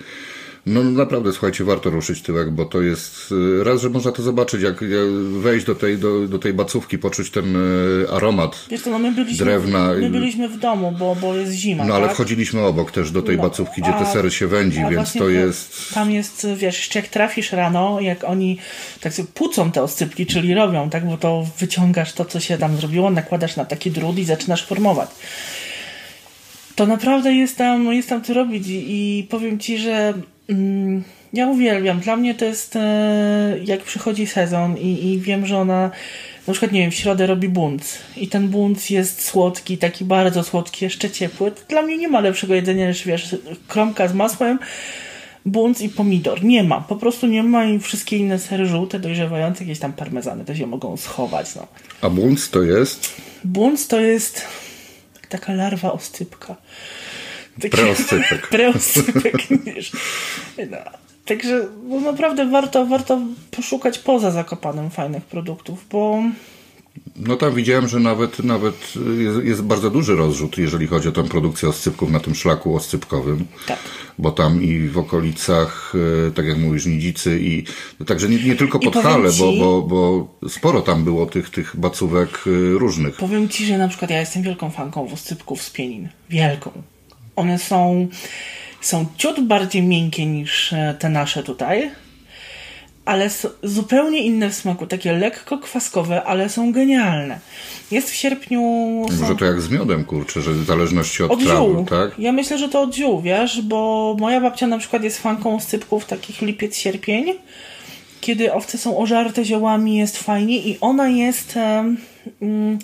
no 0.65 0.83
naprawdę, 0.83 1.31
słuchajcie, 1.31 1.63
warto 1.63 1.89
ruszyć 1.89 2.21
tyłek, 2.21 2.51
bo 2.51 2.65
to 2.65 2.81
jest 2.81 3.33
e, 3.61 3.63
raz, 3.63 3.81
że 3.81 3.89
można 3.89 4.11
to 4.11 4.21
zobaczyć, 4.21 4.61
jak, 4.61 4.81
jak 4.81 5.11
wejść 5.41 5.65
do 5.65 5.75
tej, 5.75 5.97
do, 5.97 6.27
do 6.27 6.39
tej 6.39 6.53
bacówki, 6.53 6.97
poczuć 6.97 7.31
ten 7.31 7.55
e, 7.55 7.59
aromat. 8.11 8.65
Wiesz 8.69 8.81
co, 8.81 8.89
no 8.89 8.99
my 8.99 9.11
byliśmy, 9.11 9.45
Drewna 9.45 9.93
my 9.93 10.09
byliśmy 10.09 10.49
w 10.49 10.59
domu, 10.59 10.93
bo, 10.99 11.15
bo 11.15 11.35
jest 11.35 11.51
zima. 11.51 11.85
No 11.85 11.95
ale 11.95 12.05
tak? 12.05 12.13
wchodziliśmy 12.13 12.61
obok 12.61 12.91
też 12.91 13.11
do 13.11 13.21
tej 13.21 13.37
No, 13.37 13.43
bacówki, 13.43 13.81
gdzie 13.81 13.91
te 13.91 13.97
a- 13.99 14.13
sery 14.13 14.31
się 14.31 14.47
wędzi, 14.47 14.79
więc 14.91 15.13
to 15.13 15.29
jest... 15.29 15.93
Tam 15.93 16.11
jest, 16.11 16.47
wiesz, 16.57 16.77
jeszcze 16.77 16.99
jak 16.99 17.07
trafisz 17.07 17.51
rano, 17.51 17.99
jak 18.01 18.23
oni 18.23 18.57
tak 19.01 19.13
sobie 19.13 19.27
pucą 19.33 19.71
te 19.71 19.83
oscypki, 19.83 20.25
czyli 20.25 20.53
robią, 20.53 20.89
tak, 20.89 21.05
bo 21.09 21.17
to 21.17 21.45
wyciągasz 21.59 22.13
to, 22.13 22.25
co 22.25 22.39
się 22.39 22.57
tam 22.57 22.77
zrobiło, 22.77 23.09
nakładasz 23.11 23.55
na 23.55 23.65
taki 23.65 23.91
drut 23.91 24.17
i 24.17 24.25
zaczynasz 24.25 24.65
formować. 24.65 25.09
To 26.75 26.87
naprawdę 26.87 27.33
jest 27.33 27.57
tam, 27.57 27.93
jest 27.93 28.09
tam 28.09 28.23
co 28.23 28.33
robić 28.33 28.67
i, 28.67 29.19
i 29.19 29.23
powiem 29.23 29.59
Ci, 29.59 29.77
że 29.77 30.13
ja 31.33 31.47
uwielbiam. 31.47 31.99
Dla 31.99 32.15
mnie 32.15 32.35
to 32.35 32.45
jest, 32.45 32.75
e, 32.75 33.59
jak 33.65 33.83
przychodzi 33.83 34.27
sezon 34.27 34.77
i, 34.77 35.11
i 35.11 35.19
wiem, 35.19 35.45
że 35.45 35.57
ona 35.57 35.91
na 36.47 36.53
przykład, 36.53 36.71
nie 36.71 36.79
wiem, 36.79 36.91
w 36.91 36.95
środę 36.95 37.27
robi 37.27 37.49
bunt 37.49 37.99
i 38.17 38.27
ten 38.27 38.47
bunt 38.47 38.91
jest 38.91 39.25
słodki, 39.25 39.77
taki 39.77 40.05
bardzo 40.05 40.43
słodki, 40.43 40.85
jeszcze 40.85 41.09
ciepły. 41.09 41.51
To 41.51 41.61
dla 41.69 41.81
mnie 41.81 41.97
nie 41.97 42.07
ma 42.07 42.19
lepszego 42.19 42.55
jedzenia 42.55 42.87
niż, 42.87 43.05
wiesz, 43.05 43.35
kromka 43.67 44.07
z 44.07 44.13
masłem, 44.13 44.59
bunt 45.45 45.81
i 45.81 45.89
pomidor. 45.89 46.43
Nie 46.43 46.63
ma, 46.63 46.81
po 46.81 46.95
prostu 46.95 47.27
nie 47.27 47.43
ma 47.43 47.65
i 47.65 47.79
wszystkie 47.79 48.17
inne 48.17 48.39
sery 48.39 48.65
żółte, 48.65 48.99
dojrzewające, 48.99 49.63
jakieś 49.63 49.79
tam 49.79 49.93
parmezany, 49.93 50.45
to 50.45 50.55
się 50.55 50.67
mogą 50.67 50.97
schować, 50.97 51.55
no. 51.55 51.67
A 52.01 52.09
bunc 52.09 52.49
to 52.49 52.61
jest 52.61 53.13
Bunt 53.43 53.87
to 53.87 53.99
jest 53.99 54.41
taka 55.29 55.53
larwa 55.53 55.93
oscypka. 55.93 56.55
Preoscypek. 57.71 58.47
Preoscypek, 58.47 59.35
wiesz. 59.65 59.91
No. 60.71 60.77
Także 61.25 61.67
no 61.87 61.99
naprawdę 61.99 62.49
warto, 62.49 62.85
warto 62.85 63.21
poszukać 63.51 63.99
poza 63.99 64.31
Zakopanem 64.31 64.89
fajnych 64.89 65.23
produktów, 65.25 65.85
bo 65.91 66.23
No 67.15 67.35
tam 67.35 67.55
widziałem, 67.55 67.87
że 67.87 67.99
nawet, 67.99 68.39
nawet 68.43 68.93
jest, 69.17 69.45
jest 69.45 69.61
bardzo 69.61 69.89
duży 69.89 70.15
rozrzut, 70.15 70.57
jeżeli 70.57 70.87
chodzi 70.87 71.07
o 71.07 71.11
tę 71.11 71.23
produkcję 71.23 71.69
oscypków 71.69 72.11
na 72.11 72.19
tym 72.19 72.35
szlaku 72.35 72.75
oscypkowym. 72.75 73.45
Tak. 73.67 73.79
Bo 74.19 74.31
tam 74.31 74.63
i 74.63 74.87
w 74.87 74.97
okolicach, 74.97 75.93
e, 76.27 76.31
tak 76.31 76.45
jak 76.45 76.57
mówisz, 76.57 76.85
Nidzicy 76.85 77.39
i 77.41 77.63
także 78.05 78.29
nie, 78.29 78.43
nie 78.43 78.55
tylko 78.55 78.79
Podhale, 78.79 79.29
bo, 79.39 79.51
ci- 79.51 79.59
bo, 79.59 79.81
bo 79.81 80.27
sporo 80.49 80.81
tam 80.81 81.03
było 81.03 81.25
tych, 81.25 81.49
tych 81.49 81.75
bacówek 81.79 82.29
e, 82.47 82.49
różnych. 82.79 83.15
powiem 83.15 83.49
Ci, 83.49 83.65
że 83.65 83.77
na 83.77 83.87
przykład 83.87 84.11
ja 84.11 84.19
jestem 84.19 84.43
wielką 84.43 84.69
fanką 84.69 85.11
oscypków 85.13 85.61
z 85.61 85.69
pienin. 85.69 86.09
Wielką. 86.29 86.71
One 87.35 87.59
są, 87.59 88.07
są 88.81 89.05
ciut 89.17 89.39
bardziej 89.47 89.81
miękkie 89.83 90.25
niż 90.25 90.73
e, 90.73 90.95
te 90.99 91.09
nasze 91.09 91.43
tutaj, 91.43 91.91
ale 93.05 93.29
zupełnie 93.63 94.23
inne 94.23 94.49
w 94.49 94.53
smaku, 94.55 94.87
takie 94.87 95.13
lekko 95.13 95.57
kwaskowe, 95.57 96.23
ale 96.23 96.49
są 96.49 96.71
genialne. 96.71 97.39
Jest 97.91 98.11
w 98.11 98.15
sierpniu... 98.15 98.59
są- 99.11 99.21
Może 99.21 99.35
to 99.35 99.45
jak 99.45 99.61
z 99.61 99.69
miodem, 99.69 100.03
kurczę, 100.05 100.41
że 100.41 100.51
w 100.51 100.65
zależności 100.65 101.23
od, 101.23 101.31
Od 101.31 101.43
trawy, 101.43 101.59
ziół. 101.73 101.85
tak? 101.85 102.19
Ja 102.19 102.31
myślę, 102.31 102.57
że 102.57 102.69
to 102.69 102.81
od 102.81 102.95
ziół, 102.95 103.21
wiesz, 103.21 103.61
bo 103.61 104.15
moja 104.19 104.41
babcia 104.41 104.67
na 104.67 104.77
przykład 104.77 105.03
jest 105.03 105.21
fanką 105.21 105.55
oscypków 105.55 106.05
takich 106.05 106.41
lipiec, 106.41 106.77
sierpień, 106.77 107.25
kiedy 108.21 108.53
owce 108.53 108.77
są 108.77 108.97
ożarte 108.97 109.45
ziołami, 109.45 109.97
jest 109.97 110.17
fajnie 110.17 110.57
i 110.57 110.77
ona 110.81 111.07
jest... 111.09 111.55
mm, 112.41 112.79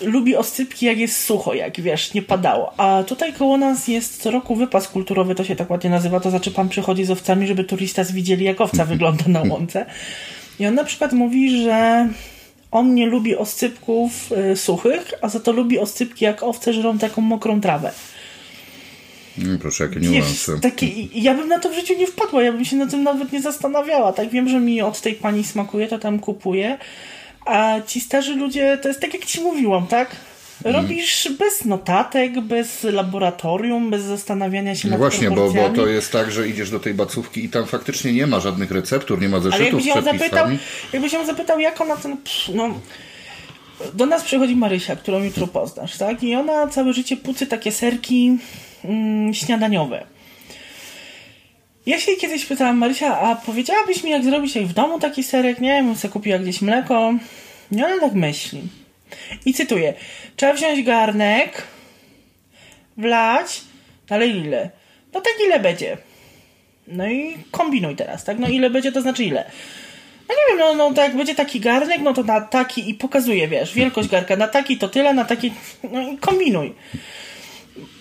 lubi 0.00 0.36
oscypki, 0.36 0.86
jak 0.86 0.98
jest 0.98 1.24
sucho, 1.24 1.54
jak 1.54 1.80
wiesz, 1.80 2.14
nie 2.14 2.22
padało. 2.22 2.72
A 2.76 3.02
tutaj 3.06 3.32
koło 3.32 3.56
nas 3.56 3.88
jest 3.88 4.22
co 4.22 4.30
roku 4.30 4.56
wypas 4.56 4.88
kulturowy, 4.88 5.34
to 5.34 5.44
się 5.44 5.56
tak 5.56 5.70
ładnie 5.70 5.90
nazywa, 5.90 6.20
to 6.20 6.30
znaczy 6.30 6.50
pan 6.50 6.68
przychodzi 6.68 7.04
z 7.04 7.10
owcami, 7.10 7.46
żeby 7.46 7.64
turistas 7.64 8.12
widzieli, 8.12 8.44
jak 8.44 8.60
owca 8.60 8.84
wygląda 8.94 9.24
na 9.28 9.42
łące. 9.42 9.86
I 10.60 10.66
on 10.66 10.74
na 10.74 10.84
przykład 10.84 11.12
mówi, 11.12 11.62
że 11.62 12.08
on 12.70 12.94
nie 12.94 13.06
lubi 13.06 13.36
oscypków 13.36 14.32
y, 14.52 14.56
suchych, 14.56 15.14
a 15.22 15.28
za 15.28 15.40
to 15.40 15.52
lubi 15.52 15.78
oscypki, 15.78 16.24
jak 16.24 16.42
owce 16.42 16.72
żerą 16.72 16.98
taką 16.98 17.22
mokrą 17.22 17.60
trawę. 17.60 17.92
Mm, 19.38 19.58
proszę, 19.58 19.84
jakie 19.84 20.00
Wiesz, 20.00 20.10
niuanse. 20.10 20.60
takie, 20.60 20.86
ja 21.14 21.34
bym 21.34 21.48
na 21.48 21.58
to 21.58 21.68
w 21.68 21.74
życiu 21.74 21.94
nie 21.98 22.06
wpadła, 22.06 22.42
ja 22.42 22.52
bym 22.52 22.64
się 22.64 22.76
na 22.76 22.86
tym 22.86 23.02
nawet 23.02 23.32
nie 23.32 23.42
zastanawiała. 23.42 24.12
Tak 24.12 24.30
wiem, 24.30 24.48
że 24.48 24.60
mi 24.60 24.82
od 24.82 25.00
tej 25.00 25.14
pani 25.14 25.44
smakuje, 25.44 25.88
to 25.88 25.98
tam 25.98 26.18
kupuję. 26.18 26.78
A 27.50 27.80
ci 27.86 28.00
starzy 28.00 28.34
ludzie, 28.34 28.78
to 28.82 28.88
jest 28.88 29.00
tak 29.00 29.14
jak 29.14 29.24
ci 29.24 29.40
mówiłam, 29.40 29.86
tak? 29.86 30.16
Robisz 30.64 31.28
bez 31.38 31.64
notatek, 31.64 32.40
bez 32.40 32.84
laboratorium, 32.84 33.90
bez 33.90 34.02
zastanawiania 34.02 34.74
się 34.74 34.88
No 34.88 34.90
nad 34.90 34.98
właśnie, 34.98 35.30
bo, 35.30 35.50
bo 35.50 35.68
to 35.68 35.86
jest 35.86 36.12
tak, 36.12 36.32
że 36.32 36.48
idziesz 36.48 36.70
do 36.70 36.80
tej 36.80 36.94
bacówki 36.94 37.44
i 37.44 37.48
tam 37.48 37.66
faktycznie 37.66 38.12
nie 38.12 38.26
ma 38.26 38.40
żadnych 38.40 38.70
receptur, 38.70 39.20
nie 39.20 39.28
ma 39.28 39.36
Ale 39.36 39.42
zeszytów 39.42 39.66
jakbyś 39.66 39.84
z 39.84 39.86
ją 39.86 39.94
zapytał, 39.94 40.28
przepisami. 40.28 40.58
jakbyś 40.92 41.12
ją 41.12 41.26
zapytał, 41.26 41.60
jak 41.60 41.80
ona 41.80 41.96
ten. 41.96 42.16
No, 42.54 42.80
do 43.94 44.06
nas 44.06 44.22
przychodzi 44.22 44.56
Marysia, 44.56 44.96
którą 44.96 45.22
jutro 45.22 45.46
poznasz, 45.46 45.96
tak? 45.96 46.22
I 46.22 46.34
ona 46.34 46.66
całe 46.66 46.92
życie 46.92 47.16
pucy 47.16 47.46
takie 47.46 47.72
serki 47.72 48.38
mm, 48.84 49.34
śniadaniowe. 49.34 50.04
Ja 51.86 52.00
się 52.00 52.10
jej 52.10 52.20
kiedyś 52.20 52.44
pytałam, 52.44 52.78
Marysia, 52.78 53.20
a 53.20 53.36
powiedziałabyś 53.36 54.04
mi, 54.04 54.10
jak 54.10 54.24
zrobić 54.24 54.56
jak 54.56 54.66
w 54.66 54.72
domu 54.72 54.98
taki 54.98 55.22
serek? 55.22 55.60
Nie 55.60 55.68
wiem, 55.68 55.96
sobie 55.96 56.12
kupiła 56.12 56.38
gdzieś 56.38 56.62
mleko. 56.62 57.14
I 57.72 57.84
ona 57.84 58.00
tak 58.00 58.12
myśli. 58.12 58.62
I 59.46 59.54
cytuję. 59.54 59.94
Trzeba 60.36 60.52
wziąć 60.52 60.82
garnek, 60.82 61.62
wlać, 62.96 63.60
ale 64.08 64.26
ile? 64.26 64.70
No 65.12 65.20
tak 65.20 65.32
ile 65.46 65.60
będzie. 65.60 65.96
No 66.86 67.08
i 67.08 67.36
kombinuj 67.50 67.96
teraz, 67.96 68.24
tak? 68.24 68.38
No 68.38 68.48
ile 68.48 68.70
będzie, 68.70 68.92
to 68.92 69.00
znaczy 69.00 69.24
ile. 69.24 69.50
No 70.28 70.34
nie 70.34 70.56
wiem, 70.56 70.76
no, 70.76 70.88
no 70.92 71.02
jak 71.02 71.16
będzie 71.16 71.34
taki 71.34 71.60
garnek, 71.60 72.00
no 72.00 72.14
to 72.14 72.22
na 72.22 72.40
taki 72.40 72.90
i 72.90 72.94
pokazuje, 72.94 73.48
wiesz, 73.48 73.74
wielkość 73.74 74.08
garka, 74.08 74.36
na 74.36 74.48
taki 74.48 74.78
to 74.78 74.88
tyle, 74.88 75.14
na 75.14 75.24
taki, 75.24 75.52
no 75.90 76.02
i 76.02 76.18
kombinuj. 76.18 76.74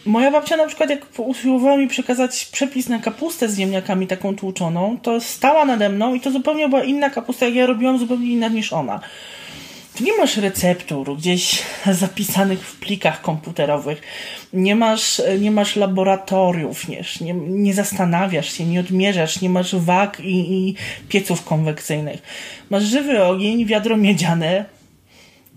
Moja 0.05 0.31
babcia 0.31 0.57
na 0.57 0.67
przykład, 0.67 0.89
jak 0.89 1.05
usiłowała 1.17 1.77
mi 1.77 1.87
przekazać 1.87 2.45
przepis 2.45 2.89
na 2.89 2.99
kapustę 2.99 3.49
z 3.49 3.57
ziemniakami 3.57 4.07
taką 4.07 4.35
tłuczoną, 4.35 4.97
to 5.01 5.21
stała 5.21 5.65
nade 5.65 5.89
mną 5.89 6.13
i 6.13 6.21
to 6.21 6.31
zupełnie 6.31 6.69
była 6.69 6.83
inna 6.83 7.09
kapusta, 7.09 7.45
jak 7.45 7.55
ja 7.55 7.65
robiłam, 7.65 7.99
zupełnie 7.99 8.27
inna 8.27 8.47
niż 8.47 8.73
ona. 8.73 8.99
Tu 9.97 10.03
nie 10.03 10.17
masz 10.17 10.37
receptur 10.37 11.17
gdzieś 11.17 11.63
zapisanych 11.91 12.59
w 12.59 12.79
plikach 12.79 13.21
komputerowych. 13.21 14.01
Nie 14.53 14.75
masz, 14.75 15.21
nie 15.39 15.51
masz 15.51 15.75
laboratoriów, 15.75 16.87
nie, 16.87 17.03
nie, 17.21 17.33
nie 17.33 17.73
zastanawiasz 17.73 18.53
się, 18.53 18.65
nie 18.65 18.79
odmierzasz, 18.79 19.41
nie 19.41 19.49
masz 19.49 19.75
wag 19.75 20.19
i, 20.19 20.53
i 20.53 20.75
pieców 21.09 21.43
konwekcyjnych. 21.43 22.21
Masz 22.69 22.83
żywy 22.83 23.23
ogień, 23.23 23.65
wiadro 23.65 23.97
miedziane 23.97 24.65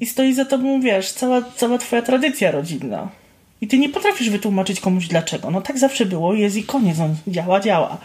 i 0.00 0.06
stoi 0.06 0.34
za 0.34 0.44
tobą, 0.44 0.80
wiesz, 0.80 1.12
cała, 1.12 1.42
cała 1.56 1.78
twoja 1.78 2.02
tradycja 2.02 2.50
rodzinna. 2.50 3.21
I 3.62 3.68
ty 3.68 3.78
nie 3.78 3.88
potrafisz 3.88 4.30
wytłumaczyć 4.30 4.80
komuś 4.80 5.06
dlaczego. 5.06 5.50
No 5.50 5.60
tak 5.60 5.78
zawsze 5.78 6.06
było, 6.06 6.34
jest 6.34 6.56
i 6.56 6.64
koniec. 6.64 6.98
On 6.98 7.16
działa, 7.28 7.60
działa. 7.60 7.98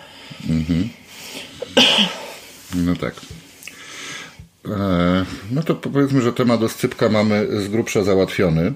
No 2.75 2.95
tak. 2.95 3.15
E, 4.65 5.25
no 5.51 5.63
to 5.63 5.75
powiedzmy, 5.75 6.21
że 6.21 6.33
temat 6.33 6.63
oscypka 6.63 7.09
mamy 7.09 7.61
z 7.61 7.67
grubsza 7.67 8.03
załatwiony. 8.03 8.73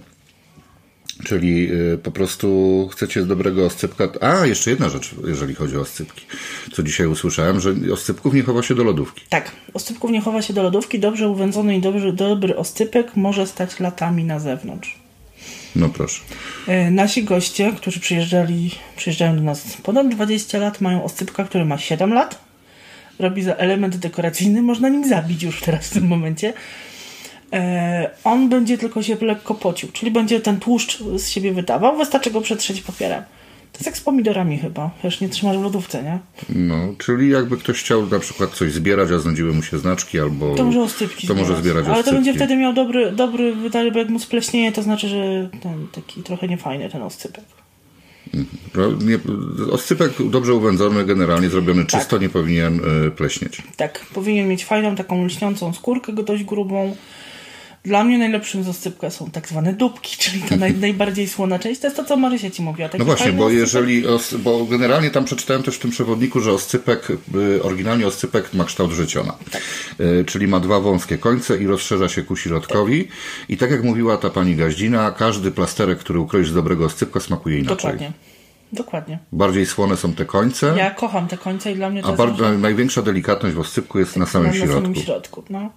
Czyli 1.24 1.70
e, 1.94 1.98
po 1.98 2.12
prostu 2.12 2.90
chcecie 2.92 3.24
z 3.24 3.28
dobrego 3.28 3.66
oscypka. 3.66 4.08
A, 4.22 4.46
jeszcze 4.46 4.70
jedna 4.70 4.90
rzecz, 4.90 5.16
jeżeli 5.28 5.56
chodzi 5.56 5.78
o 5.78 5.82
oscypki. 5.82 6.26
Co 6.74 6.84
dzisiaj 6.84 7.08
usłyszałem, 7.08 7.60
że 7.60 7.76
oscypków 7.94 8.34
nie 8.34 8.44
chowa 8.44 8.64
się 8.64 8.76
do 8.76 8.84
lodówki. 8.84 9.22
Tak, 9.30 9.52
oscypków 9.74 10.12
nie 10.12 10.22
chowa 10.22 10.42
się 10.42 10.54
do 10.54 10.64
lodówki. 10.64 11.00
Dobrze 11.00 11.30
uwędzony 11.30 11.78
i 11.78 11.82
dobry, 11.82 12.14
dobry 12.14 12.58
oscypek 12.58 13.16
może 13.16 13.48
stać 13.48 13.80
latami 13.80 14.24
na 14.24 14.40
zewnątrz. 14.40 15.01
No 15.76 15.90
proszę. 15.90 16.22
E, 16.68 16.92
Nasi 16.92 17.24
goście, 17.24 17.72
którzy 17.72 18.00
przyjeżdżali, 18.00 18.72
przyjeżdżają 18.96 19.36
do 19.36 19.42
nas 19.42 19.78
ponad 19.84 20.08
20 20.10 20.58
lat, 20.58 20.82
mają 20.82 21.04
oscypka, 21.04 21.44
który 21.44 21.66
ma 21.66 21.78
7 21.78 22.14
lat. 22.14 22.40
Robi 23.20 23.44
za 23.44 23.56
element 23.56 23.96
dekoracyjny, 23.96 24.62
można 24.62 24.90
nim 24.90 25.10
zabić 25.10 25.44
już 25.44 25.62
teraz 25.62 25.88
w 25.88 25.94
tym 25.94 26.08
momencie. 26.08 26.54
E, 27.54 28.10
on 28.24 28.50
będzie 28.50 28.78
tylko 28.78 29.04
się 29.04 29.18
lekko 29.22 29.56
pocił, 29.56 29.92
czyli 29.92 30.12
będzie 30.12 30.40
ten 30.40 30.60
tłuszcz 30.60 31.00
z 31.16 31.30
siebie 31.30 31.54
wydawał, 31.54 31.98
wystarczy 31.98 32.32
go 32.32 32.42
przetrzeć 32.42 32.82
papierem. 32.82 33.24
To 33.72 33.78
jest 33.78 33.86
jak 33.86 33.98
z 33.98 34.02
pomidorami 34.02 34.58
chyba, 34.58 34.92
wiesz, 35.04 35.22
nie 35.22 35.30
trzymasz 35.30 35.58
w 35.58 35.62
lodówce, 35.62 36.04
nie? 36.04 36.20
No, 36.50 36.76
czyli 36.98 37.30
jakby 37.30 37.58
ktoś 37.58 37.80
chciał 37.80 38.08
na 38.08 38.20
przykład 38.20 38.52
coś 38.52 38.72
zbierać, 38.72 39.12
a 39.12 39.20
znędziły 39.20 39.54
mu 39.54 39.64
się 39.64 39.78
znaczki 39.78 40.20
albo... 40.20 40.56
To 40.56 40.64
może 40.64 40.82
oscypki 40.82 41.28
To 41.28 41.36
może 41.36 41.56
zbierać 41.56 41.86
Ale 41.88 42.04
to 42.04 42.12
będzie 42.12 42.34
wtedy 42.34 42.56
miał 42.56 42.74
dobry, 42.74 43.12
dobry 43.12 43.54
jak 43.96 44.10
mu 44.10 44.20
spleśnieje, 44.20 44.72
to 44.72 44.84
znaczy, 44.84 45.08
że 45.08 45.50
ten 45.62 45.88
taki 45.92 46.24
trochę 46.24 46.48
niefajny 46.48 46.90
ten 46.90 47.02
oscypek. 47.02 47.44
No, 48.76 48.92
Nie, 48.92 49.20
oscypek 49.72 50.12
dobrze 50.30 50.54
uwędzony, 50.54 51.06
generalnie 51.06 51.50
zrobiony 51.50 51.86
Tak. 51.86 52.02
czysto, 52.02 52.18
nie 52.18 52.30
powinien 52.30 52.80
y, 53.08 53.12
pleśnieć. 53.12 53.62
Tak, 53.78 54.06
powinien 54.14 54.48
mieć 54.48 54.66
fajną, 54.66 54.96
taką 54.96 55.26
lśniącą 55.26 55.74
skórkę 55.74 56.14
dość 56.14 56.44
grubą. 56.44 56.96
Dla 57.84 58.04
mnie 58.04 58.18
najlepszym 58.18 58.64
z 58.64 58.68
oscypka 58.68 59.10
są 59.10 59.32
tak 59.32 59.48
zwane 59.48 59.74
dupki, 59.74 60.18
czyli 60.18 60.42
ta 60.42 60.56
naj, 60.56 60.74
najbardziej 60.74 61.28
słona 61.28 61.60
część. 61.60 61.82
To 61.82 61.88
jest 61.88 61.98
to, 61.98 62.04
co 62.04 62.18
Marysia 62.18 62.50
ci 62.50 62.62
mówiła. 62.62 62.90
No 63.00 63.06
właśnie, 63.06 63.32
bo 63.32 63.50
jeżeli, 63.50 64.04
bo 64.40 64.66
generalnie 64.66 65.10
tam 65.10 65.26
przeczytałem 65.26 65.64
też 65.64 65.76
w 65.76 65.80
tym 65.80 65.92
przewodniku, 65.92 66.40
że 66.40 66.52
oscypek, 66.52 67.08
y, 67.36 67.64
oryginalnie 67.64 68.08
oscypek 68.08 68.54
ma 68.54 68.66
kształt 68.66 68.92
życiona. 68.92 69.34
Tak. 69.52 69.62
Y, 70.00 70.26
czyli 70.26 70.48
ma 70.48 70.60
dwa 70.60 70.80
wąskie 70.80 71.18
końce 71.18 71.58
i 71.58 71.68
rozszerza 71.68 72.10
się 72.10 72.24
ku 72.24 72.36
środkowi. 72.36 73.08
I 73.50 73.58
tak 73.58 73.72
jak 73.72 73.84
mówiła 73.84 74.18
ta 74.18 74.30
pani 74.30 74.56
Gaździna, 74.56 75.12
każdy 75.12 75.52
plasterek, 75.52 76.00
który 76.00 76.20
ukroisz 76.20 76.50
z 76.50 76.54
dobrego 76.54 76.86
oscypka 76.86 77.20
smakuje 77.20 77.60
inaczej. 77.60 77.78
Dokładnie. 77.78 78.31
Dokładnie. 78.74 79.20
Bardziej 79.32 79.66
słone 79.66 79.98
są 79.98 80.14
te 80.14 80.26
końce, 80.26 80.74
Ja 80.78 80.92
kocham 80.92 81.28
te 81.28 81.38
końce 81.38 81.72
i 81.72 81.76
dla 81.76 81.90
mnie 81.90 82.02
to 82.02 82.08
a 82.08 82.12
jest 82.12 82.18
bardzo, 82.18 82.52
największa 82.52 83.02
delikatność 83.02 83.56
w 83.56 83.60
oscypku 83.60 84.00
jest 84.00 84.18
na 84.18 84.26
samym 84.26 84.48
na 84.48 84.54
środku. 84.54 84.74
samym 84.74 84.96
środku. 84.96 85.44
No. 85.50 85.70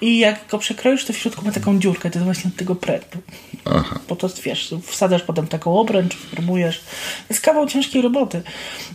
I 0.00 0.18
jak 0.18 0.48
go 0.50 0.58
przekroisz, 0.58 1.04
to 1.04 1.12
w 1.12 1.16
środku 1.16 1.44
ma 1.44 1.52
taką 1.52 1.78
dziurkę, 1.78 2.10
to 2.10 2.18
jest 2.18 2.24
właśnie 2.24 2.50
od 2.50 2.56
tego 2.56 2.74
pretu. 2.74 3.18
Aha. 3.64 3.98
Po 4.06 4.16
to 4.16 4.28
wiesz, 4.44 4.74
wsadzasz 4.82 5.22
potem 5.22 5.46
taką 5.46 5.78
obręcz. 5.78 6.16
To 6.36 6.56
jest 7.30 7.42
kawał 7.42 7.66
ciężkiej 7.66 8.02
roboty. 8.02 8.42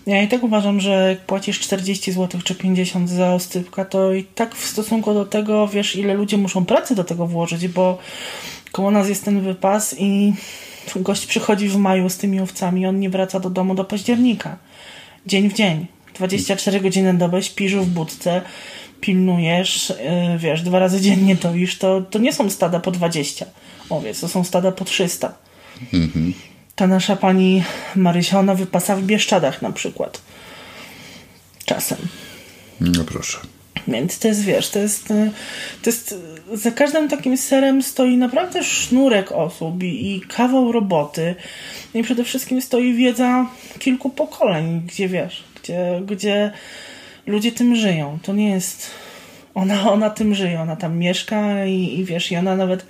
Ja 0.06 0.22
i 0.22 0.28
tak 0.28 0.44
uważam, 0.44 0.80
że 0.80 1.10
jak 1.10 1.26
płacisz 1.26 1.60
40 1.60 2.12
zł 2.12 2.42
czy 2.44 2.56
50 2.56 3.10
za 3.10 3.34
oscypka, 3.34 3.86
to 3.86 4.14
i 4.14 4.24
tak 4.24 4.56
w 4.56 4.66
stosunku 4.66 5.14
do 5.14 5.26
tego, 5.26 5.68
wiesz, 5.68 5.96
ile 5.96 6.14
ludzie 6.14 6.38
muszą 6.38 6.66
pracy 6.66 6.96
do 6.96 7.04
tego 7.04 7.28
włożyć, 7.28 7.68
bo 7.68 7.98
koło 8.72 8.92
nas 8.92 9.10
jest 9.10 9.26
ten 9.26 9.42
wypas 9.42 9.96
i 9.98 10.34
gość 10.95 11.25
przychodzi 11.25 11.69
w 11.69 11.75
maju 11.75 12.10
z 12.10 12.17
tymi 12.17 12.39
owcami, 12.39 12.86
on 12.86 12.99
nie 12.99 13.10
wraca 13.10 13.39
do 13.39 13.49
domu 13.49 13.75
do 13.75 13.86
października. 13.86 14.58
Dzień 15.25 15.49
w 15.49 15.54
dzień. 15.54 15.86
24 16.15 16.80
godziny 16.80 17.13
na 17.13 17.19
dobę 17.19 17.43
śpisz 17.43 17.75
w 17.75 17.86
budce, 17.86 18.41
pilnujesz, 19.02 19.89
yy, 19.89 20.38
wiesz, 20.38 20.62
dwa 20.62 20.80
razy 20.80 21.02
dziennie 21.02 21.36
doisz, 21.36 21.78
to, 21.78 22.02
to 22.02 22.19
nie 22.19 22.34
są 22.34 22.49
stada 22.49 22.80
po 22.80 22.91
20 22.91 23.45
owiec, 23.89 24.19
to 24.19 24.28
są 24.28 24.43
stada 24.43 24.71
po 24.71 24.86
300. 24.86 25.34
Ta 26.75 26.88
nasza 26.88 27.15
pani 27.15 27.63
Marysia, 27.95 28.39
ona 28.39 28.56
wypasa 28.56 28.95
w 28.95 29.04
Bieszczadach 29.04 29.62
na 29.62 29.71
przykład. 29.71 30.21
Czasem. 31.65 31.97
No 32.82 33.04
proszę. 33.04 33.38
Więc 33.88 34.20
to 34.20 34.28
jest, 34.28 34.44
wiesz, 34.44 34.70
to 34.70 34.80
jest, 34.80 35.12
y, 35.12 35.32
to 35.82 35.89
jest, 35.89 36.15
za 36.54 36.72
każdym 36.72 37.10
takim 37.10 37.38
serem 37.38 37.84
stoi 37.84 38.18
naprawdę 38.18 38.63
sznurek 38.63 39.32
osób 39.32 39.84
i, 39.84 40.15
i 40.15 40.22
kawał 40.22 40.72
roboty. 40.72 41.36
I 41.94 42.04
przede 42.04 42.24
wszystkim 42.24 42.62
stoi 42.62 42.94
wiedza 42.94 43.46
kilku 43.80 44.10
pokoleń, 44.10 44.82
gdzie 44.88 45.08
wiesz, 45.08 45.44
gdzie, 45.63 46.02
gdzie 46.06 46.52
ludzie 47.28 47.52
tym 47.52 47.76
żyją. 47.76 48.20
To 48.24 48.34
nie 48.34 48.50
jest, 48.50 48.92
ona, 49.54 49.92
ona 49.92 50.10
tym 50.10 50.36
żyje, 50.36 50.62
ona 50.62 50.76
tam 50.76 50.98
mieszka 50.98 51.65
i, 51.65 52.00
i 52.00 52.06
wiesz, 52.06 52.32
i 52.32 52.36
ona 52.36 52.56
nawet 52.56 52.86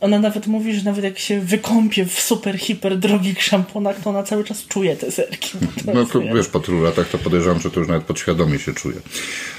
ona 0.00 0.18
nawet 0.18 0.46
mówi, 0.46 0.74
że 0.74 0.84
nawet 0.84 1.04
jak 1.04 1.18
się 1.18 1.40
wykąpie 1.40 2.06
w 2.06 2.20
super, 2.20 2.58
hiper 2.58 2.98
drogich 2.98 3.42
szamponach, 3.42 4.00
to 4.00 4.10
ona 4.10 4.22
cały 4.22 4.44
czas 4.44 4.66
czuje 4.66 4.96
te 4.96 5.10
serki. 5.10 5.50
To 5.86 5.94
no 5.94 6.06
to 6.06 6.20
wiesz, 6.20 6.48
po 6.48 6.60
tylu 6.60 6.82
latach 6.82 7.08
to 7.08 7.18
podejrzewam, 7.18 7.60
że 7.60 7.70
to 7.70 7.80
już 7.80 7.88
nawet 7.88 8.04
podświadomie 8.04 8.58
się 8.58 8.74
czuje. 8.74 8.96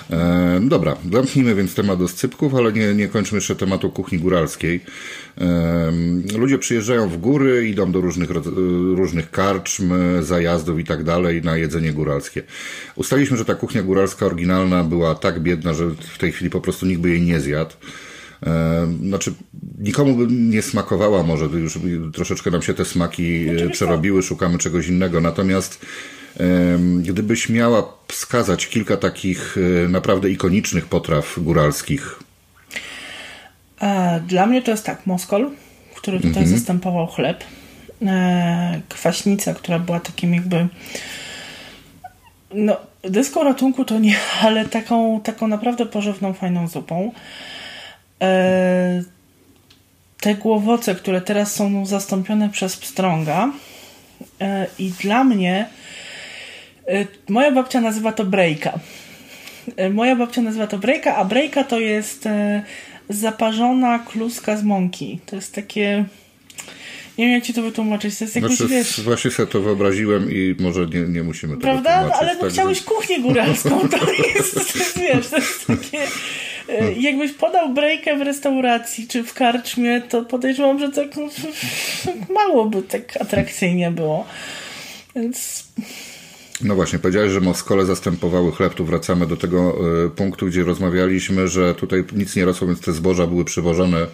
E, 0.10 0.60
dobra, 0.64 0.98
zamknijmy 1.12 1.56
więc 1.56 1.76
temat 1.76 2.02
oscypków, 2.02 2.56
ale 2.56 2.74
nie, 2.74 2.94
nie 2.94 3.08
kończmy 3.08 3.38
jeszcze 3.38 3.56
tematu 3.56 3.90
kuchni 3.90 4.20
góralskiej. 4.20 4.80
E, 5.42 5.92
ludzie 6.38 6.58
przyjeżdżają 6.58 7.10
w 7.10 7.18
góry, 7.18 7.70
idą 7.70 7.92
do 7.92 8.02
różnych, 8.02 8.30
różnych 8.96 9.32
karczm, 9.32 9.94
zajazdów 10.22 10.80
i 10.80 10.84
tak 10.84 11.04
dalej 11.04 11.42
na 11.42 11.58
jedzenie 11.58 11.94
góralskie. 11.94 12.44
Ustaliliśmy, 12.96 13.38
że 13.38 13.46
ta 13.46 13.56
kuchnia 13.56 13.84
góralska 13.84 14.26
oryginalna 14.26 14.84
była 14.84 15.16
tak 15.16 15.40
biedna, 15.40 15.74
że 15.74 15.86
w 15.90 16.18
tej 16.18 16.32
chwili 16.32 16.50
po 16.50 16.62
prostu 16.62 16.86
nikt 16.86 17.02
by 17.02 17.10
jej 17.10 17.22
nie 17.22 17.40
zjadł. 17.40 17.74
E, 18.46 18.88
znaczy, 19.08 19.34
nikomu 19.80 20.16
by 20.16 20.28
nie 20.34 20.62
smakowała 20.62 21.24
może, 21.24 21.46
już 21.46 21.80
troszeczkę 22.14 22.52
nam 22.52 22.62
się 22.62 22.74
te 22.74 22.86
smaki 22.86 23.44
Oczywiście. 23.46 23.70
przerobiły, 23.70 24.24
szukamy 24.24 24.58
czegoś 24.58 24.88
innego. 24.88 25.22
Natomiast 25.22 25.86
gdybyś 27.02 27.50
miała 27.50 27.94
wskazać 28.08 28.68
kilka 28.68 28.98
takich 28.98 29.58
e, 29.86 29.90
naprawdę 29.90 30.30
ikonicznych 30.30 30.86
potraw 30.86 31.36
góralskich. 31.38 32.20
E, 33.82 34.22
dla 34.28 34.46
mnie 34.46 34.62
to 34.62 34.72
jest 34.72 34.86
tak, 34.86 35.06
moskol, 35.06 35.50
który 35.96 36.18
tutaj 36.18 36.44
mhm. 36.44 36.58
zastępował 36.58 37.08
chleb, 37.08 37.44
kwaśnica, 38.90 39.54
która 39.54 39.80
była 39.80 40.00
takim 40.00 40.34
jakby 40.34 40.68
no, 42.54 42.78
dyską 43.04 43.44
ratunku 43.44 43.86
to 43.86 44.00
nie, 44.00 44.16
ale 44.46 44.66
taką, 44.66 45.22
taką 45.22 45.48
naprawdę 45.48 45.86
pożywną, 45.86 46.34
fajną 46.34 46.68
zupą. 46.68 47.12
E, 48.22 49.04
te 50.20 50.36
głowoce, 50.36 50.96
które 50.96 51.22
teraz 51.22 51.56
są 51.56 51.86
zastąpione 51.86 52.50
przez 52.50 52.78
pstrąga 52.78 53.52
e, 54.42 54.68
i 54.80 54.90
dla 54.90 55.24
mnie 55.24 55.68
e, 56.88 57.08
moja 57.30 57.52
babcia 57.52 57.82
nazywa 57.82 58.12
to 58.12 58.26
brejka. 58.26 58.80
Moja 59.94 60.16
babcia 60.16 60.42
nazywa 60.42 60.68
to 60.68 60.78
brejka, 60.78 61.16
a 61.16 61.26
brejka 61.26 61.64
to 61.64 61.80
jest 61.80 62.28
zaparzona 63.10 64.00
kluska 64.00 64.58
z 64.58 64.64
mąki. 64.64 65.20
To 65.26 65.36
jest 65.36 65.56
takie... 65.56 66.06
Nie 67.18 67.26
wiem, 67.26 67.34
jak 67.34 67.44
ci 67.44 67.54
to 67.54 67.62
wytłumaczyć. 67.62 68.18
To 68.18 68.24
jest 68.24 68.36
jakoś, 68.36 68.58
znaczy, 68.58 68.74
wiesz... 68.74 69.02
Właśnie 69.02 69.32
sobie 69.32 69.52
to 69.52 69.62
wyobraziłem 69.62 70.32
i 70.32 70.56
może 70.60 70.86
nie, 70.86 71.00
nie 71.00 71.24
musimy 71.24 71.54
tego 71.54 71.62
Prawda? 71.62 71.92
Ale 72.20 72.36
no, 72.36 72.42
tak, 72.42 72.52
chciałeś 72.52 72.82
kuchnię 72.82 73.20
góralską. 73.20 73.90
To 73.90 74.12
jest, 74.12 74.60
wiesz, 75.00 75.28
to 75.28 75.36
jest 75.36 75.68
takie... 75.68 76.08
E, 76.80 76.94
jakbyś 76.94 77.32
podał 77.32 77.74
breakę 77.74 78.18
w 78.18 78.22
restauracji 78.22 79.08
czy 79.08 79.24
w 79.24 79.34
karczmie, 79.34 80.02
to 80.02 80.26
podejrzewam, 80.26 80.80
że 80.80 80.90
tak 80.90 81.08
mało 82.36 82.66
by 82.66 82.84
tak 82.84 83.22
atrakcyjnie 83.22 83.92
było. 83.92 84.26
Więc... 85.16 85.68
No 86.64 86.76
właśnie, 86.76 87.00
powiedziałeś, 87.00 87.32
że 87.32 87.42
Moskole 87.42 87.86
zastępowały 87.86 88.52
chleb. 88.52 88.74
Tu 88.74 88.86
wracamy 88.86 89.28
do 89.28 89.38
tego 89.38 89.78
y, 90.06 90.10
punktu, 90.10 90.46
gdzie 90.46 90.64
rozmawialiśmy, 90.64 91.48
że 91.48 91.76
tutaj 91.76 92.04
nic 92.16 92.36
nie 92.36 92.46
rosło, 92.46 92.68
więc 92.68 92.82
te 92.82 92.94
zboża 92.94 93.28
były 93.28 93.46
przywożone 93.46 94.04
y, 94.04 94.08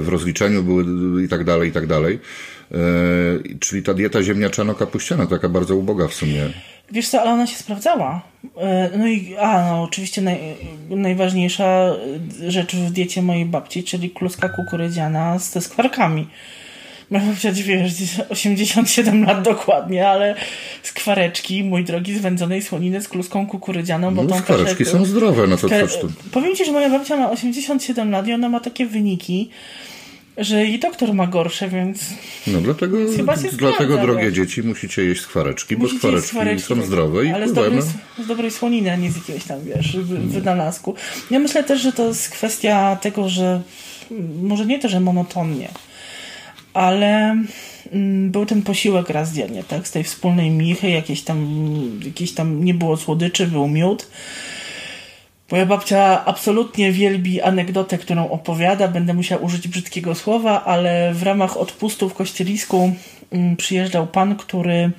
w 0.00 0.08
rozliczeniu 0.08 0.62
były 0.62 0.84
i 1.24 1.28
tak 1.28 1.44
dalej, 1.44 1.68
i 1.68 1.72
tak 1.72 1.86
dalej. 1.86 2.18
Czyli 3.60 3.82
ta 3.82 3.94
dieta 3.94 4.22
ziemniaczano-kapuściana, 4.22 5.26
taka 5.26 5.48
bardzo 5.48 5.76
uboga 5.76 6.08
w 6.08 6.14
sumie. 6.14 6.50
Wiesz 6.92 7.08
co, 7.08 7.20
ale 7.20 7.30
ona 7.30 7.46
się 7.46 7.56
sprawdzała. 7.56 8.22
E, 8.56 8.90
no 8.98 9.06
i, 9.06 9.36
a 9.36 9.66
no 9.70 9.82
oczywiście 9.82 10.22
naj, 10.22 10.38
najważniejsza 10.90 11.94
rzecz 12.48 12.76
w 12.76 12.90
diecie 12.90 13.22
mojej 13.22 13.44
babci, 13.44 13.84
czyli 13.84 14.10
kluska 14.10 14.48
kukurydziana 14.48 15.38
z, 15.38 15.52
ze 15.52 15.60
skwarkami. 15.60 16.26
Można 17.10 17.28
powiedzieć, 17.28 17.62
wiesz, 17.62 17.92
87 18.28 19.24
lat 19.24 19.42
dokładnie, 19.42 20.08
ale 20.08 20.34
skwareczki, 20.82 21.64
mój 21.64 21.84
drogi, 21.84 22.18
z 22.18 22.20
wędzonej 22.20 22.62
słoniny 22.62 23.02
z 23.02 23.08
kluską 23.08 23.46
kukurydzianą, 23.46 24.14
bo 24.14 24.22
no, 24.22 24.28
tą 24.28 24.38
skwareczki 24.38 24.84
są 24.84 25.04
zdrowe, 25.04 25.46
no 25.46 25.56
to 25.56 25.68
coś 25.68 25.96
tu. 25.96 26.12
Powiem 26.32 26.56
Ci, 26.56 26.64
że 26.64 26.72
moja 26.72 26.90
babcia 26.90 27.16
ma 27.16 27.30
87 27.30 28.10
lat 28.10 28.26
i 28.26 28.32
ona 28.32 28.48
ma 28.48 28.60
takie 28.60 28.86
wyniki, 28.86 29.50
że 30.36 30.66
i 30.66 30.78
doktor 30.78 31.14
ma 31.14 31.26
gorsze, 31.26 31.68
więc. 31.68 32.00
No 32.46 32.60
dlatego, 32.60 32.98
dlatego 33.52 33.98
drogie 33.98 34.32
dzieci, 34.32 34.62
musicie 34.62 35.04
jeść 35.04 35.20
skwareczki, 35.20 35.76
musicie 35.76 35.94
bo 35.94 35.98
skwareczki, 35.98 36.28
skwareczki 36.28 36.74
są 36.74 36.82
zdrowe 36.82 37.24
i 37.24 37.30
Ale 37.30 37.48
z 37.48 37.52
dobrej, 37.52 37.82
z 38.24 38.26
dobrej 38.26 38.50
słoniny, 38.50 38.92
a 38.92 38.96
nie 38.96 39.10
z 39.10 39.16
jakiegoś 39.16 39.44
tam, 39.44 39.64
wiesz, 39.64 39.96
wynalazku. 39.96 40.94
Ja 41.30 41.38
myślę 41.38 41.64
też, 41.64 41.80
że 41.80 41.92
to 41.92 42.08
jest 42.08 42.30
kwestia 42.30 42.96
tego, 42.96 43.28
że 43.28 43.62
może 44.42 44.66
nie 44.66 44.78
to, 44.78 44.88
że 44.88 45.00
monotonnie, 45.00 45.68
ale 46.74 47.36
mm, 47.92 48.30
był 48.30 48.46
ten 48.46 48.62
posiłek 48.62 49.10
raz 49.10 49.32
dziennie, 49.32 49.64
tak? 49.64 49.88
Z 49.88 49.90
tej 49.90 50.04
wspólnej 50.04 50.50
michy, 50.50 50.90
jakieś 50.90 51.22
tam, 51.22 51.46
jakieś 52.04 52.32
tam 52.32 52.64
nie 52.64 52.74
było 52.74 52.96
słodyczy, 52.96 53.46
był 53.46 53.68
miód 53.68 54.06
Moja 55.50 55.66
babcia 55.66 56.24
absolutnie 56.24 56.92
wielbi 56.92 57.42
anegdotę, 57.42 57.98
którą 57.98 58.30
opowiada. 58.30 58.88
Będę 58.88 59.14
musiała 59.14 59.42
użyć 59.42 59.68
brzydkiego 59.68 60.14
słowa, 60.14 60.64
ale 60.64 61.14
w 61.14 61.22
ramach 61.22 61.56
odpustu 61.56 62.08
w 62.08 62.14
kościelisku 62.14 62.92
mm, 63.32 63.56
przyjeżdżał 63.56 64.06
pan, 64.06 64.36
który 64.36 64.90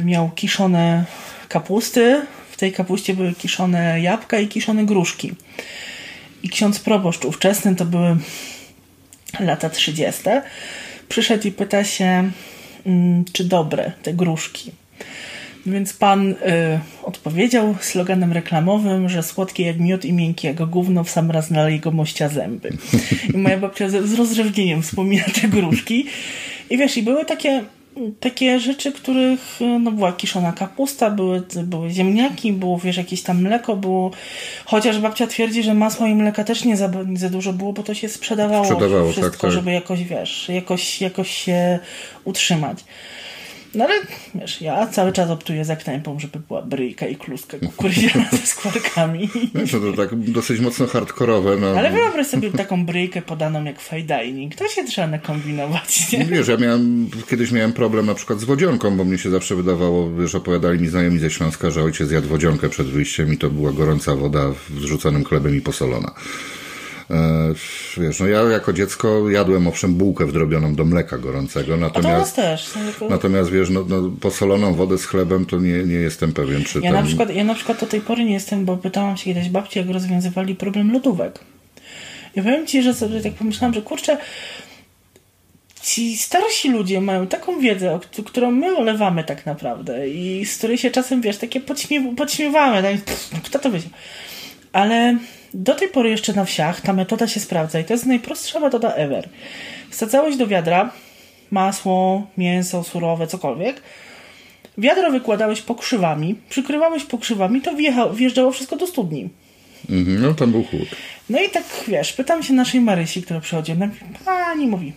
y, 0.00 0.04
miał 0.04 0.30
kiszone 0.30 1.04
kapusty. 1.48 2.22
W 2.50 2.56
tej 2.56 2.72
kapuście 2.72 3.14
były 3.14 3.32
kiszone 3.34 4.00
jabłka 4.00 4.38
i 4.38 4.48
kiszone 4.48 4.84
gruszki. 4.84 5.32
I 6.42 6.48
ksiądz 6.48 6.80
proboszcz 6.80 7.24
ówczesny, 7.24 7.76
to 7.76 7.84
były 7.84 8.16
lata 9.40 9.70
30. 9.70 10.22
Przyszedł 11.08 11.48
i 11.48 11.52
pyta 11.52 11.84
się, 11.84 12.30
mm, 12.86 13.24
czy 13.32 13.44
dobre 13.44 13.92
te 14.02 14.14
gruszki. 14.14 14.72
Więc 15.66 15.92
pan 15.92 16.30
y, 16.30 16.36
odpowiedział 17.02 17.74
sloganem 17.80 18.32
reklamowym, 18.32 19.08
że 19.08 19.22
słodkie 19.22 19.66
jak 19.66 19.78
miód 19.78 20.04
i 20.04 20.12
miękkie 20.12 20.48
jak 20.48 20.64
gówno 20.64 21.04
w 21.04 21.10
sam 21.10 21.30
raz 21.30 21.50
na 21.50 21.70
jego 21.70 21.90
mościa 21.90 22.28
zęby. 22.28 22.70
I 23.34 23.36
moja 23.36 23.58
babcia 23.58 23.88
z, 23.88 24.06
z 24.06 24.14
rozrzewnieniem 24.14 24.82
wspomina 24.82 25.24
te 25.40 25.48
gruszki. 25.48 26.06
I 26.70 26.78
wiesz, 26.78 26.96
i 26.96 27.02
były 27.02 27.24
takie 27.24 27.64
takie 28.20 28.60
rzeczy, 28.60 28.92
których 28.92 29.60
no, 29.80 29.92
była 29.92 30.12
kiszona 30.12 30.52
kapusta, 30.52 31.10
były, 31.10 31.42
były 31.64 31.90
ziemniaki, 31.90 32.52
było 32.52 32.78
wiesz, 32.78 32.96
jakieś 32.96 33.22
tam 33.22 33.42
mleko, 33.42 33.76
było 33.76 34.10
chociaż 34.64 34.98
babcia 34.98 35.26
twierdzi, 35.26 35.62
że 35.62 35.74
masła 35.74 36.08
i 36.08 36.14
mleka 36.14 36.44
też 36.44 36.64
nie 36.64 36.76
za, 36.76 36.90
nie 37.06 37.18
za 37.18 37.28
dużo 37.28 37.52
było, 37.52 37.72
bo 37.72 37.82
to 37.82 37.94
się 37.94 38.08
sprzedawało, 38.08 38.64
sprzedawało 38.64 39.12
wszystko, 39.12 39.30
tak, 39.30 39.40
tak. 39.40 39.50
żeby 39.50 39.72
jakoś, 39.72 40.04
wiesz, 40.04 40.48
jakoś, 40.48 41.00
jakoś 41.00 41.30
się 41.30 41.78
utrzymać. 42.24 42.84
No 43.74 43.84
ale 43.84 43.94
wiesz, 44.34 44.60
ja 44.60 44.86
cały 44.86 45.12
czas 45.12 45.30
optuję 45.30 45.64
za 45.64 45.76
knajpą, 45.76 46.20
żeby 46.20 46.38
była 46.38 46.62
bryjka 46.62 47.06
i 47.06 47.16
kluska 47.16 47.58
kukurydziana 47.58 48.28
ze 48.40 48.46
składkami. 48.46 49.30
Wiesz, 49.54 49.72
no 49.72 49.80
to 49.80 49.92
tak 49.92 50.14
dosyć 50.14 50.60
mocno 50.60 50.86
hardkorowe. 50.86 51.56
No. 51.56 51.66
Ale 51.66 51.90
wyobraź 51.90 52.26
sobie 52.26 52.50
taką 52.50 52.86
bryjkę 52.86 53.22
podaną 53.22 53.64
jak 53.64 53.80
fine 53.80 54.02
dining. 54.02 54.54
To 54.54 54.68
się 54.68 54.84
trzeba 54.84 55.06
nakombinować, 55.08 56.12
nie? 56.12 56.24
Wiesz, 56.24 56.48
ja 56.48 56.56
miałem, 56.56 57.10
kiedyś 57.30 57.52
miałem 57.52 57.72
problem 57.72 58.06
na 58.06 58.14
przykład 58.14 58.40
z 58.40 58.44
wodzionką, 58.44 58.96
bo 58.96 59.04
mnie 59.04 59.18
się 59.18 59.30
zawsze 59.30 59.54
wydawało, 59.54 60.10
wiesz, 60.10 60.34
opowiadali 60.34 60.80
mi 60.80 60.88
znajomi 60.88 61.18
ze 61.18 61.30
Śląska, 61.30 61.70
że 61.70 61.82
ojciec 61.82 62.10
jadł 62.10 62.28
wodzionkę 62.28 62.68
przed 62.68 62.86
wyjściem 62.86 63.32
i 63.32 63.38
to 63.38 63.50
była 63.50 63.72
gorąca 63.72 64.16
woda 64.16 64.52
z 64.52 64.72
wrzuconym 64.72 65.24
chlebem 65.24 65.56
i 65.56 65.60
posolona. 65.60 66.14
E, 67.10 67.54
wiesz, 67.96 68.20
no 68.20 68.26
ja 68.26 68.42
jako 68.42 68.72
dziecko 68.72 69.30
jadłem 69.30 69.66
owszem 69.66 69.94
bułkę 69.94 70.26
wdrobioną 70.26 70.74
do 70.74 70.84
mleka 70.84 71.18
gorącego, 71.18 71.76
natomiast, 71.76 72.36
też, 72.36 72.70
natomiast 73.10 73.50
wiesz, 73.50 73.70
no, 73.70 73.84
no, 73.88 74.10
posoloną 74.20 74.74
wodę 74.74 74.98
z 74.98 75.06
chlebem 75.06 75.46
to 75.46 75.58
nie, 75.58 75.84
nie 75.84 75.94
jestem 75.94 76.32
pewien, 76.32 76.64
czy 76.64 76.80
ja 76.80 76.92
na 76.92 77.02
przykład 77.02 77.34
Ja 77.34 77.44
na 77.44 77.54
przykład 77.54 77.80
do 77.80 77.86
tej 77.86 78.00
pory 78.00 78.24
nie 78.24 78.32
jestem, 78.32 78.64
bo 78.64 78.76
pytałam 78.76 79.16
się 79.16 79.24
kiedyś 79.24 79.48
babci, 79.48 79.78
jak 79.78 79.90
rozwiązywali 79.90 80.54
problem 80.54 80.92
lodówek. 80.92 81.40
Ja 82.36 82.42
powiem 82.42 82.66
Ci, 82.66 82.82
że 82.82 82.94
sobie 82.94 83.20
tak 83.20 83.34
pomyślałam, 83.34 83.74
że 83.74 83.82
kurczę, 83.82 84.18
ci 85.82 86.16
starsi 86.16 86.70
ludzie 86.70 87.00
mają 87.00 87.26
taką 87.26 87.60
wiedzę, 87.60 88.00
którą 88.26 88.50
my 88.50 88.76
olewamy 88.76 89.24
tak 89.24 89.46
naprawdę 89.46 90.08
i 90.08 90.46
z 90.46 90.58
której 90.58 90.78
się 90.78 90.90
czasem, 90.90 91.20
wiesz, 91.20 91.36
takie 91.36 91.60
podśmiew 91.60 92.16
podśmiewamy. 92.16 92.82
Tak, 92.82 93.42
kto 93.42 93.58
to 93.58 93.70
wiedział? 93.70 93.90
Ale 94.72 95.18
do 95.54 95.74
tej 95.74 95.88
pory 95.88 96.10
jeszcze 96.10 96.32
na 96.32 96.44
wsiach 96.44 96.80
ta 96.80 96.92
metoda 96.92 97.28
się 97.28 97.40
sprawdza 97.40 97.80
i 97.80 97.84
to 97.84 97.92
jest 97.92 98.06
najprostsza 98.06 98.60
metoda 98.60 98.94
ever. 98.94 99.28
Wsadzałeś 99.90 100.36
do 100.36 100.46
wiadra 100.46 100.90
masło, 101.50 102.26
mięso 102.38 102.84
surowe, 102.84 103.26
cokolwiek. 103.26 103.82
Wiadro 104.78 105.10
wykładałeś 105.10 105.62
pokrzywami, 105.62 106.34
przykrywałeś 106.48 107.04
pokrzywami, 107.04 107.60
to 107.60 107.76
wjechało, 107.76 108.14
wjeżdżało 108.14 108.52
wszystko 108.52 108.76
do 108.76 108.86
studni. 108.86 109.28
Mhm, 109.90 110.22
no 110.22 110.34
tam 110.34 110.52
był 110.52 110.64
chłód. 110.64 110.88
No 111.30 111.42
i 111.42 111.50
tak, 111.50 111.64
wiesz, 111.88 112.12
pytam 112.12 112.42
się 112.42 112.52
naszej 112.52 112.80
Marysi, 112.80 113.22
która 113.22 113.40
przychodzi, 113.40 113.72
ona 113.72 113.88
pani 114.24 114.66
mówi, 114.66 114.92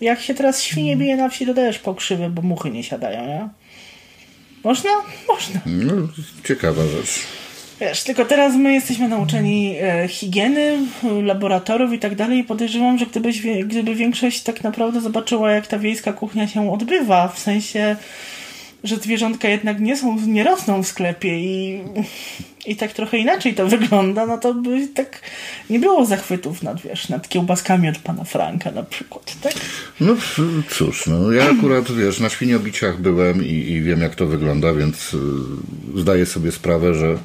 jak 0.00 0.20
się 0.20 0.34
teraz 0.34 0.62
świnie 0.62 0.96
bije 0.96 1.16
na 1.16 1.28
wsi, 1.28 1.46
dodajesz 1.46 1.78
pokrzywy, 1.78 2.30
bo 2.30 2.42
muchy 2.42 2.70
nie 2.70 2.82
siadają, 2.82 3.26
nie? 3.26 3.48
Można? 4.64 4.90
Można. 5.28 5.60
No, 5.66 5.92
ciekawa 6.44 6.82
rzecz. 6.82 7.41
Wiesz, 7.82 8.02
tylko 8.02 8.24
teraz 8.24 8.56
my 8.56 8.72
jesteśmy 8.72 9.08
nauczeni 9.08 9.76
e, 9.80 10.08
higieny, 10.08 10.78
laboratorów 11.22 11.92
i 11.92 11.98
tak 11.98 12.14
dalej 12.14 12.38
i 12.38 12.44
podejrzewam, 12.44 12.98
że 12.98 13.06
gdybyś, 13.06 13.42
gdyby 13.64 13.94
większość 13.94 14.42
tak 14.42 14.64
naprawdę 14.64 15.00
zobaczyła, 15.00 15.50
jak 15.50 15.66
ta 15.66 15.78
wiejska 15.78 16.12
kuchnia 16.12 16.48
się 16.48 16.72
odbywa, 16.72 17.28
w 17.28 17.38
sensie 17.38 17.96
że 18.84 18.96
zwierzątka 18.96 19.48
jednak 19.48 19.80
nie 19.80 19.96
są, 19.96 20.20
nie 20.26 20.44
rosną 20.44 20.82
w 20.82 20.86
sklepie 20.86 21.38
i, 21.38 21.80
i 22.66 22.76
tak 22.76 22.92
trochę 22.92 23.18
inaczej 23.18 23.54
to 23.54 23.66
wygląda, 23.66 24.26
no 24.26 24.38
to 24.38 24.54
by 24.54 24.88
tak 24.88 25.20
nie 25.70 25.78
było 25.78 26.06
zachwytów 26.06 26.62
nad, 26.62 26.82
wiesz, 26.82 27.08
nad 27.08 27.28
kiełbaskami 27.28 27.88
od 27.88 27.98
pana 27.98 28.24
Franka 28.24 28.70
na 28.70 28.82
przykład, 28.82 29.36
tak? 29.42 29.52
No 30.00 30.16
cóż, 30.70 31.06
no 31.06 31.32
ja 31.32 31.50
akurat, 31.50 31.92
wiesz, 31.92 32.20
na 32.20 32.28
świniobiciach 32.28 33.00
byłem 33.00 33.44
i, 33.44 33.52
i 33.52 33.82
wiem 33.82 34.00
jak 34.00 34.14
to 34.14 34.26
wygląda, 34.26 34.74
więc 34.74 35.14
y, 35.14 35.18
zdaję 36.00 36.26
sobie 36.26 36.52
sprawę, 36.52 36.94
że 36.94 37.18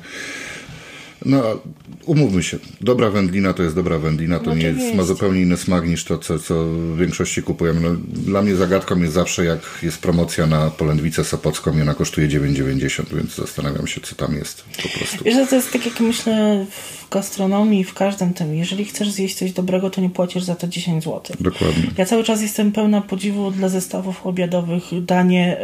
no, 1.26 1.62
umówmy 2.08 2.44
się, 2.44 2.58
dobra 2.82 3.10
wędlina 3.10 3.54
to 3.54 3.64
jest 3.64 3.76
dobra 3.76 4.00
wędlina, 4.00 4.40
to 4.40 4.46
no 4.46 4.56
nie 4.56 4.66
jest, 4.66 4.96
ma 4.96 5.04
zupełnie 5.04 5.42
inny 5.42 5.58
smak 5.58 5.88
niż 5.88 6.04
to, 6.04 6.18
co, 6.18 6.40
co 6.40 6.66
w 6.66 6.98
większości 6.98 7.44
kupujemy. 7.44 7.80
No, 7.80 7.90
dla 8.10 8.42
mnie 8.42 8.56
zagadką 8.56 9.00
jest 9.00 9.14
zawsze, 9.14 9.46
jak 9.46 9.60
jest 9.84 9.98
promocja 9.98 10.46
na 10.46 10.72
polędwicę 10.72 11.24
sopocką 11.24 11.78
i 11.78 11.82
ona 11.82 11.94
kosztuje 11.94 12.28
9,90, 12.28 13.16
więc 13.16 13.36
zastanawiam 13.36 13.88
się, 13.88 14.02
co 14.02 14.16
tam 14.16 14.36
jest 14.36 14.64
po 14.64 15.00
prostu. 15.00 15.24
Wiesz, 15.24 15.50
to 15.50 15.56
jest 15.56 15.72
tak, 15.72 15.86
jak 15.86 16.00
myślę 16.00 16.66
w 16.70 17.10
gastronomii, 17.12 17.84
w 17.84 17.94
każdym 17.94 18.34
tym. 18.34 18.56
Jeżeli 18.56 18.86
chcesz 18.86 19.12
zjeść 19.12 19.36
coś 19.36 19.52
dobrego, 19.52 19.90
to 19.90 20.02
nie 20.02 20.10
płacisz 20.10 20.44
za 20.44 20.56
to 20.56 20.68
10 20.68 21.04
zł. 21.04 21.22
Dokładnie. 21.40 21.84
Ja 21.98 22.06
cały 22.06 22.24
czas 22.24 22.42
jestem 22.42 22.72
pełna 22.72 23.02
podziwu 23.02 23.52
dla 23.52 23.70
zestawów 23.70 24.26
obiadowych 24.26 24.84
danie 25.06 25.58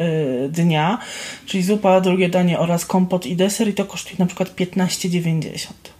y, 0.45 0.49
dnia, 0.49 0.99
czyli 1.45 1.63
zupa, 1.63 2.01
drugie 2.01 2.29
danie 2.29 2.59
oraz 2.59 2.85
kompot 2.85 3.25
i 3.25 3.35
deser 3.35 3.67
i 3.67 3.73
to 3.73 3.85
kosztuje 3.85 4.15
na 4.19 4.25
przykład 4.25 4.55
15,90 4.55 5.92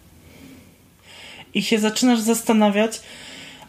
i 1.53 1.63
się 1.63 1.79
zaczynasz 1.79 2.19
zastanawiać, 2.19 3.01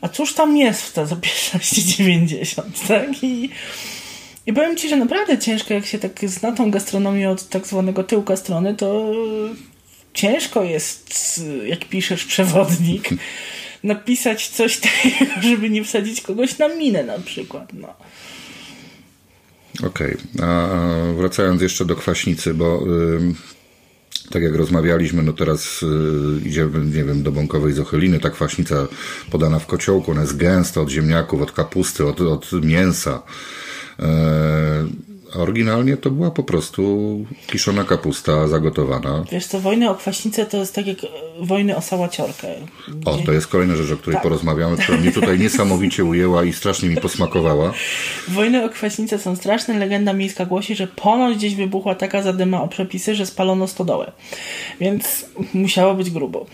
a 0.00 0.08
cóż 0.08 0.34
tam 0.34 0.56
jest 0.56 0.82
w 0.82 0.92
te 0.92 1.06
za 1.06 1.16
15,90, 1.16 2.62
tak? 2.88 3.22
I, 3.24 3.50
I 4.46 4.52
powiem 4.52 4.76
Ci, 4.76 4.88
że 4.88 4.96
naprawdę 4.96 5.38
ciężko, 5.38 5.74
jak 5.74 5.86
się 5.86 5.98
tak 5.98 6.20
zna 6.22 6.52
tą 6.52 6.70
gastronomię 6.70 7.30
od 7.30 7.48
tak 7.48 7.66
zwanego 7.66 8.04
tyłka 8.04 8.36
strony, 8.36 8.74
to 8.74 9.12
ciężko 10.14 10.64
jest, 10.64 11.40
jak 11.66 11.84
piszesz 11.84 12.24
przewodnik, 12.24 13.08
napisać 13.84 14.48
coś 14.48 14.76
takiego, 14.76 15.32
żeby 15.42 15.70
nie 15.70 15.84
wsadzić 15.84 16.20
kogoś 16.20 16.58
na 16.58 16.68
minę 16.68 17.04
na 17.04 17.18
przykład, 17.18 17.72
no. 17.72 17.94
Okej, 19.86 20.16
okay. 20.34 20.46
a 20.48 20.68
wracając 21.16 21.62
jeszcze 21.62 21.84
do 21.84 21.96
kwaśnicy, 21.96 22.54
bo 22.54 22.82
tak 24.30 24.42
jak 24.42 24.54
rozmawialiśmy, 24.54 25.22
no 25.22 25.32
teraz 25.32 25.82
y, 25.82 26.48
idziemy, 26.48 26.84
nie 26.84 27.04
wiem, 27.04 27.22
do 27.22 27.32
bąkowej 27.32 27.72
zochyliny, 27.72 28.20
ta 28.20 28.30
kwaśnica 28.30 28.86
podana 29.30 29.58
w 29.58 29.66
kociołku, 29.66 30.10
ona 30.10 30.20
jest 30.20 30.36
gęsta 30.36 30.80
od 30.80 30.90
ziemniaków, 30.90 31.42
od 31.42 31.52
kapusty, 31.52 32.06
od, 32.06 32.20
od 32.20 32.52
mięsa. 32.52 33.22
E, 35.36 35.38
oryginalnie 35.38 35.96
to 35.96 36.10
była 36.10 36.30
po 36.30 36.42
prostu 36.42 37.08
kiszona 37.46 37.84
kapusta 37.84 38.48
zagotowana. 38.48 39.24
Wiesz 39.32 39.46
co, 39.46 39.60
wojny 39.60 39.90
o 39.90 39.94
kwaśnicę 39.94 40.46
to 40.46 40.56
jest 40.56 40.74
tak 40.74 40.86
jak 40.86 40.96
wojny 41.40 41.76
o 41.76 41.80
sałaciorkę. 41.80 42.48
Gdzie... 42.88 43.10
O, 43.10 43.16
to 43.16 43.32
jest 43.32 43.46
kolejna 43.46 43.76
rzecz, 43.76 43.90
o 43.92 43.96
której 43.96 44.14
tak. 44.14 44.22
porozmawiamy, 44.22 44.76
która 44.76 44.98
mnie 44.98 45.12
tutaj 45.12 45.38
niesamowicie 45.38 46.04
ujęła 46.04 46.44
i 46.44 46.52
strasznie 46.52 46.88
mi 46.88 46.96
posmakowała. 46.96 47.72
Wojny 48.28 48.64
o 48.64 48.68
kwaśnicę 48.68 49.18
są 49.18 49.36
straszne. 49.36 49.78
Legenda 49.78 50.12
miejska 50.12 50.46
głosi, 50.46 50.74
że 50.74 50.86
ponoć 50.86 51.36
gdzieś 51.36 51.54
wybuchła 51.54 51.94
taka 51.94 52.22
zadyma 52.22 52.62
o 52.62 52.68
przepisy, 52.68 53.14
że 53.14 53.26
spalono 53.26 53.68
stodołę. 53.68 54.12
Więc 54.80 55.26
musiało 55.54 55.94
być 55.94 56.10
grubo. 56.10 56.46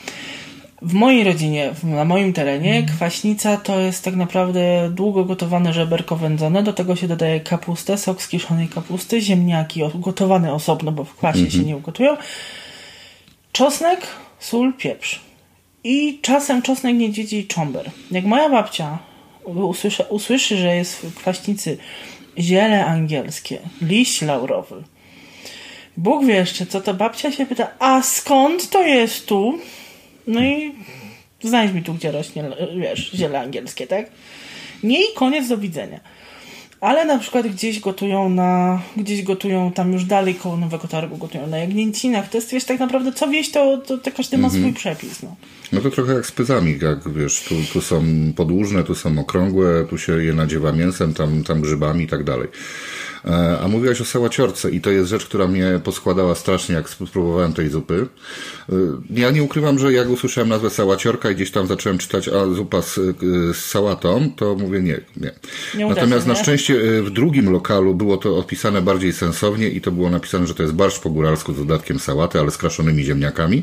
W 0.83 0.95
mojej 0.95 1.25
rodzinie, 1.25 1.71
na 1.83 2.05
moim 2.05 2.33
terenie, 2.33 2.87
kwaśnica 2.97 3.57
to 3.57 3.81
jest 3.81 4.05
tak 4.05 4.17
naprawdę 4.17 4.91
długo 4.91 5.25
gotowane 5.25 5.73
żeberko 5.73 6.17
wędzone. 6.17 6.63
Do 6.63 6.73
tego 6.73 6.97
się 6.97 7.09
dodaje 7.09 7.41
kapustę, 7.41 7.99
sok 7.99 8.23
z 8.23 8.29
kiszonej 8.29 8.69
kapusty, 8.69 9.21
ziemniaki 9.21 9.81
gotowane 9.95 10.55
osobno, 10.55 10.93
bo 10.93 11.05
w 11.05 11.15
kwasie 11.15 11.39
mm 11.39 11.49
-hmm. 11.49 11.53
się 11.53 11.59
mhm. 11.59 11.69
nie 11.69 11.77
ugotują. 11.77 12.17
Czosnek, 13.53 14.07
sól, 14.39 14.73
pieprz. 14.73 15.21
I 15.85 16.19
czasem 16.23 16.63
czosnek 16.63 16.97
niedźwiedzi 16.97 17.39
i 17.39 17.47
czomber. 17.47 17.91
Jak 18.11 18.25
moja 18.25 18.49
babcia 18.49 18.99
usłyszy, 19.45 20.03
usłyszy, 20.03 20.57
że 20.57 20.77
jest 20.77 20.97
w 20.97 21.15
kwaśnicy 21.15 21.79
ziele 22.39 22.87
angielskie, 22.87 23.59
liść 23.83 24.23
laurowy, 24.23 24.85
Bóg 25.97 26.25
wie 26.25 26.35
jeszcze 26.35 26.67
co, 26.67 26.81
to 26.81 26.95
babcia 26.95 27.33
się 27.33 27.47
pyta, 27.47 27.69
a 27.79 28.03
skąd 28.03 28.71
to 28.71 28.83
jest 28.83 29.27
tu? 29.27 29.59
No 30.27 30.45
i 30.45 30.73
znajdź 31.43 31.73
mi 31.73 31.83
tu, 31.83 31.95
gdzie 31.95 32.13
rośnie, 32.13 32.45
wiesz, 32.81 33.11
ziele 33.15 33.41
angielskie, 33.41 33.87
tak? 33.87 34.07
Nie 34.83 35.01
i 35.05 35.15
koniec, 35.15 35.49
do 35.49 35.59
widzenia. 35.59 36.01
Ale 36.81 37.05
na 37.05 37.19
przykład 37.19 37.47
gdzieś 37.47 37.81
gotują 37.81 38.29
na, 38.29 38.83
gdzieś 38.97 39.23
gotują 39.23 39.73
tam 39.73 39.93
już 39.93 40.05
dalej 40.05 40.35
koło 40.35 40.57
Nowego 40.57 40.89
Targu, 40.89 41.17
gotują 41.17 41.47
na 41.47 41.59
Jagnięcinach. 41.59 42.29
To 42.29 42.39
jest, 42.39 42.53
wiesz, 42.53 42.65
tak 42.65 42.81
naprawdę 42.81 43.13
co 43.13 43.29
wieś, 43.29 43.51
to, 43.51 43.79
to, 43.79 43.99
to 43.99 44.11
każdy 44.13 44.39
ma 44.39 44.49
swój 44.49 44.59
mhm. 44.59 44.75
przepis, 44.75 45.23
no. 45.23 45.37
No 45.73 45.81
to 45.81 45.91
trochę 45.91 46.15
jak 46.15 46.27
z 46.27 46.33
pyzami, 46.33 46.79
jak 46.83 47.13
wiesz, 47.13 47.45
tu, 47.49 47.55
tu 47.73 47.81
są 47.81 48.05
podłużne, 48.37 48.85
tu 48.85 48.95
są 48.95 49.19
okrągłe, 49.19 49.85
tu 49.91 49.99
się 49.99 50.25
je 50.25 50.33
nadziewa 50.33 50.73
mięsem, 50.73 51.15
tam, 51.15 51.45
tam 51.45 51.61
grzybami 51.61 52.05
i 52.05 52.09
tak 52.09 52.25
dalej. 52.25 52.49
E, 53.25 53.59
a 53.61 53.69
mówiłaś 53.69 54.01
o 54.01 54.05
sałaciorce 54.05 54.71
i 54.71 54.81
to 54.81 54.91
jest 54.91 55.11
rzecz, 55.11 55.25
która 55.25 55.47
mnie 55.47 55.81
poskładała 55.85 56.35
strasznie, 56.35 56.75
jak 56.75 56.89
spróbowałem 56.89 57.53
tej 57.53 57.69
zupy. 57.69 58.07
E, 58.69 58.75
ja 59.11 59.31
nie 59.31 59.43
ukrywam, 59.43 59.79
że 59.79 59.93
jak 59.93 60.09
usłyszałem 60.09 60.49
nazwę 60.49 60.71
sałaciorka 60.71 61.31
i 61.31 61.35
gdzieś 61.35 61.51
tam 61.51 61.67
zacząłem 61.67 61.99
czytać, 61.99 62.29
a 62.29 62.55
zupa 62.55 62.83
z, 62.83 62.95
z 63.53 63.57
sałatą, 63.57 64.33
to 64.37 64.55
mówię 64.55 64.81
nie, 64.81 65.01
nie. 65.17 65.33
nie 65.75 65.87
Natomiast 65.87 66.27
na 66.27 66.35
szczęście 66.35 66.75
e, 66.75 67.03
w 67.03 67.11
drugim 67.11 67.53
lokalu 67.53 67.95
było 67.95 68.17
to 68.17 68.39
opisane 68.39 68.83
bardziej 68.83 69.13
sensownie 69.13 69.69
i 69.69 69.81
to 69.81 69.91
było 69.91 70.11
napisane, 70.11 70.47
że 70.47 70.55
to 70.55 70.63
jest 70.63 70.75
barszcz 70.75 71.01
po 71.01 71.11
góralsku 71.11 71.53
z 71.53 71.57
dodatkiem 71.57 71.99
sałaty, 71.99 72.41
ale 72.41 72.51
z 72.51 72.57
kraszonymi 72.57 73.05
ziemniakami. 73.05 73.63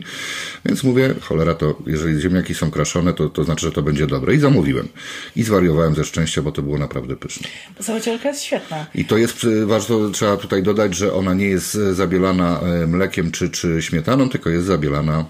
Więc 0.65 0.84
mówię, 0.84 1.13
cholera, 1.22 1.56
to 1.56 1.76
jeżeli 1.86 2.22
ziemniaki 2.22 2.54
są 2.54 2.72
kraszone, 2.72 3.13
to, 3.13 3.30
to 3.30 3.43
znaczy, 3.43 3.65
że 3.65 3.72
to 3.72 3.82
będzie 3.82 4.08
dobre. 4.08 4.36
I 4.36 4.39
zamówiłem. 4.39 4.88
I 5.36 5.43
zwariowałem 5.43 5.96
ze 5.96 6.06
szczęścia, 6.06 6.41
bo 6.41 6.52
to 6.52 6.62
było 6.62 6.78
naprawdę 6.78 7.15
pyszne. 7.15 7.48
Sałaciorka 7.82 8.30
jest 8.30 8.43
świetna. 8.43 8.86
I 8.96 9.06
to 9.06 9.17
jest 9.17 9.47
warto, 9.66 10.10
trzeba 10.10 10.38
tutaj 10.38 10.64
dodać, 10.64 10.96
że 10.96 11.14
ona 11.14 11.34
nie 11.34 11.46
jest 11.46 11.74
zabielana 11.74 12.60
e, 12.60 12.88
mlekiem 12.88 13.32
czy, 13.32 13.50
czy 13.50 13.82
śmietaną, 13.82 14.30
tylko 14.30 14.50
jest 14.50 14.66
zabielana 14.66 15.26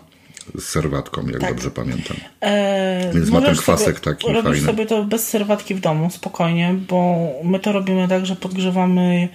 z 0.56 0.64
serwatką, 0.64 1.28
jak 1.28 1.42
tak. 1.42 1.50
dobrze 1.50 1.72
pamiętam. 1.72 2.18
Eee, 2.42 3.14
Więc 3.14 3.30
ma 3.30 3.42
ten 3.42 3.56
kwasek 3.56 4.00
sobie, 4.00 4.16
taki 4.16 4.28
robisz 4.28 4.44
fajny. 4.44 4.66
Sobie 4.66 4.86
to 4.86 5.04
bez 5.04 5.28
serwatki 5.28 5.76
w 5.76 5.80
domu, 5.80 6.10
spokojnie, 6.10 6.76
bo 6.90 7.30
my 7.44 7.60
to 7.60 7.72
robimy 7.72 8.08
tak, 8.08 8.26
że 8.26 8.36
podgrzewamy 8.36 9.30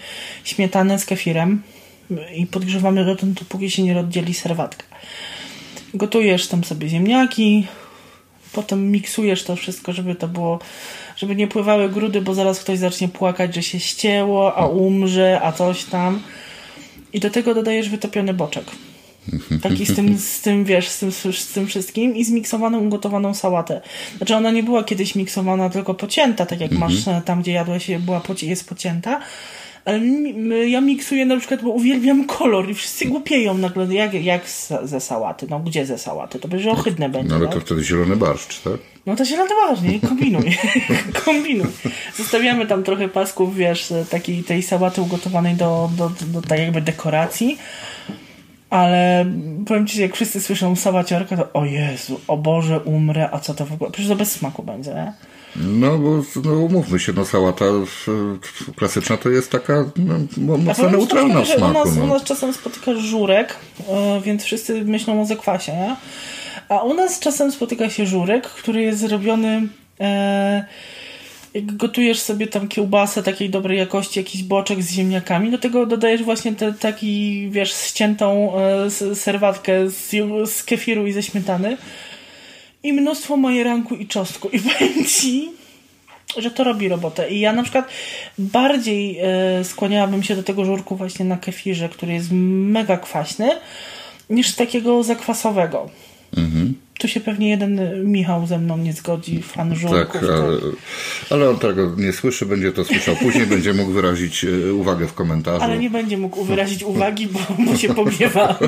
śmietanę 0.44 0.98
z 0.98 1.04
kefirem 1.04 1.62
i 2.34 2.46
podgrzewamy 2.46 3.04
dotąd, 3.04 3.38
dopóki 3.38 3.70
się 3.70 3.82
nie 3.82 3.94
rozdzieli 3.94 4.34
serwatka. 4.34 4.84
Gotujesz 5.94 6.48
tam 6.48 6.64
sobie 6.64 6.88
ziemniaki, 6.88 7.66
potem 8.52 8.90
miksujesz 8.90 9.44
to 9.44 9.56
wszystko, 9.56 9.92
żeby 9.92 10.14
to 10.14 10.28
było 10.28 10.58
żeby 11.22 11.36
nie 11.36 11.48
pływały 11.48 11.88
grudy, 11.88 12.20
bo 12.20 12.34
zaraz 12.34 12.60
ktoś 12.60 12.78
zacznie 12.78 13.08
płakać, 13.08 13.54
że 13.54 13.62
się 13.62 13.80
ścięło, 13.80 14.56
a 14.56 14.66
umrze, 14.66 15.40
a 15.42 15.52
coś 15.52 15.84
tam. 15.84 16.22
I 17.12 17.20
do 17.20 17.30
tego 17.30 17.54
dodajesz 17.54 17.88
wytopiony 17.88 18.34
boczek. 18.34 18.64
Taki 19.62 19.86
z 19.86 19.96
tym, 19.96 20.18
z 20.18 20.40
tym 20.40 20.64
wiesz, 20.64 20.88
z 20.88 20.98
tym, 20.98 21.12
z 21.32 21.52
tym 21.52 21.66
wszystkim 21.66 22.16
i 22.16 22.24
zmiksowaną, 22.24 22.78
ugotowaną 22.78 23.34
sałatę. 23.34 23.80
Znaczy 24.16 24.36
ona 24.36 24.50
nie 24.50 24.62
była 24.62 24.84
kiedyś 24.84 25.14
miksowana, 25.14 25.70
tylko 25.70 25.94
pocięta, 25.94 26.46
tak 26.46 26.60
jak 26.60 26.72
masz 26.72 26.96
mhm. 26.96 27.22
tam, 27.22 27.42
gdzie 27.42 27.52
jadłeś, 27.52 27.90
była, 27.98 28.22
jest 28.42 28.68
pocięta 28.68 29.20
ale 29.84 30.00
ja 30.68 30.80
miksuję 30.80 31.26
na 31.26 31.36
przykład, 31.36 31.62
bo 31.62 31.70
uwielbiam 31.70 32.24
kolor 32.24 32.70
i 32.70 32.74
wszyscy 32.74 33.06
głupieją 33.06 33.58
nagle, 33.58 33.94
jak, 33.94 34.14
jak 34.14 34.42
ze 34.82 35.00
sałaty. 35.00 35.46
No 35.50 35.60
gdzie 35.60 35.86
ze 35.86 35.98
sałaty? 35.98 36.38
To 36.38 36.48
będzie 36.48 36.70
ohydne 36.70 37.08
będzie. 37.08 37.28
No 37.28 37.36
ale 37.36 37.48
to 37.48 37.60
wtedy 37.60 37.84
zielony 37.84 38.16
barszcz, 38.16 38.60
tak? 38.60 38.78
No 39.06 39.16
to 39.16 39.24
zielony 39.24 39.50
barszcz, 39.66 39.82
nie? 39.82 40.00
Kombinuj. 40.00 40.58
Kombinuj. 41.24 41.66
Zostawiamy 42.16 42.66
tam 42.66 42.82
trochę 42.82 43.08
pasków, 43.08 43.56
wiesz, 43.56 43.92
takiej 44.10 44.44
tej 44.44 44.62
sałaty 44.62 45.02
ugotowanej 45.02 45.54
do, 45.54 45.90
do, 45.96 46.08
do, 46.08 46.26
do 46.26 46.48
tak 46.48 46.58
jakby 46.58 46.80
dekoracji. 46.80 47.58
Ale 48.70 49.26
powiem 49.66 49.86
Ci, 49.86 50.00
jak 50.00 50.14
wszyscy 50.14 50.40
słyszą 50.40 50.76
sałaciorka, 50.76 51.36
to 51.36 51.52
o 51.52 51.64
Jezu, 51.64 52.20
o 52.28 52.36
Boże, 52.36 52.80
umrę, 52.80 53.28
a 53.32 53.38
co 53.38 53.54
to 53.54 53.66
w 53.66 53.72
ogóle? 53.72 53.90
Przecież 53.90 54.08
to 54.08 54.16
bez 54.16 54.32
smaku 54.32 54.62
będzie, 54.62 54.94
nie? 54.94 55.12
No 55.56 55.98
bo 55.98 56.22
no, 56.44 56.52
umówmy 56.52 56.98
się, 57.00 57.12
no 57.12 57.24
sałata 57.24 57.64
klasyczna 58.76 59.16
to 59.16 59.30
jest 59.30 59.50
taka 59.50 59.84
no, 60.36 60.58
mocno 60.58 60.90
neutralna 60.90 61.42
w 61.42 61.48
smaku. 61.48 61.70
U 61.70 61.84
nas, 61.84 61.96
no. 61.96 62.04
u 62.04 62.06
nas 62.06 62.24
czasem 62.24 62.52
spotyka 62.52 62.94
żurek, 62.94 63.56
e, 63.88 64.20
więc 64.20 64.44
wszyscy 64.44 64.84
myślą 64.84 65.20
o 65.20 65.24
zakwasie, 65.24 65.72
nie? 65.72 65.96
A 66.68 66.82
u 66.82 66.94
nas 66.94 67.20
czasem 67.20 67.52
spotyka 67.52 67.90
się 67.90 68.06
żurek, 68.06 68.46
który 68.46 68.82
jest 68.82 69.00
zrobiony 69.00 69.68
e, 70.00 70.64
jak 71.54 71.76
gotujesz 71.76 72.20
sobie 72.20 72.46
tam 72.46 72.68
kiełbasę 72.68 73.22
takiej 73.22 73.50
dobrej 73.50 73.78
jakości, 73.78 74.20
jakiś 74.20 74.42
boczek 74.42 74.82
z 74.82 74.92
ziemniakami, 74.92 75.50
do 75.50 75.58
tego 75.58 75.86
dodajesz 75.86 76.22
właśnie 76.22 76.52
te, 76.52 76.72
taki, 76.72 77.48
wiesz, 77.50 77.74
ściętą 77.74 78.52
e, 78.58 79.14
serwatkę 79.14 79.90
z, 79.90 80.10
z 80.50 80.64
kefiru 80.64 81.06
i 81.06 81.12
ze 81.12 81.22
śmietany 81.22 81.76
i 82.82 82.92
mnóstwo 82.92 83.36
majeranku 83.36 83.94
i 83.94 84.06
czosnku. 84.06 84.48
I 84.48 84.60
powiem 84.68 85.04
że 86.36 86.50
to 86.50 86.64
robi 86.64 86.88
robotę. 86.88 87.30
I 87.30 87.40
ja 87.40 87.52
na 87.52 87.62
przykład 87.62 87.88
bardziej 88.38 89.18
e, 89.22 89.64
skłaniałabym 89.64 90.22
się 90.22 90.36
do 90.36 90.42
tego 90.42 90.64
żurku 90.64 90.96
właśnie 90.96 91.24
na 91.24 91.36
kefirze, 91.36 91.88
który 91.88 92.12
jest 92.12 92.28
mega 92.32 92.96
kwaśny, 92.96 93.50
niż 94.30 94.54
takiego 94.54 95.02
zakwasowego. 95.02 95.90
Mhm. 96.36 96.61
Tu 97.02 97.08
się 97.08 97.20
pewnie 97.20 97.50
jeden 97.50 97.80
Michał 98.04 98.46
ze 98.46 98.58
mną 98.58 98.78
nie 98.78 98.92
zgodzi, 98.92 99.42
fan 99.42 99.76
żurków. 99.76 100.12
Tak, 100.12 100.22
ale, 100.22 100.58
ale 101.30 101.50
on 101.50 101.58
tego 101.58 101.94
nie 101.96 102.12
słyszy, 102.12 102.46
będzie 102.46 102.72
to 102.72 102.84
słyszał 102.84 103.16
później, 103.16 103.46
będzie 103.46 103.74
mógł 103.74 103.92
wyrazić 103.92 104.44
e, 104.44 104.74
uwagę 104.74 105.06
w 105.06 105.14
komentarzu. 105.14 105.64
Ale 105.64 105.78
nie 105.78 105.90
będzie 105.90 106.18
mógł 106.18 106.44
wyrazić 106.44 106.82
uwagi, 106.82 107.28
bo, 107.28 107.40
bo 107.66 107.76
się 107.76 107.94
pogniewa. 107.94 108.58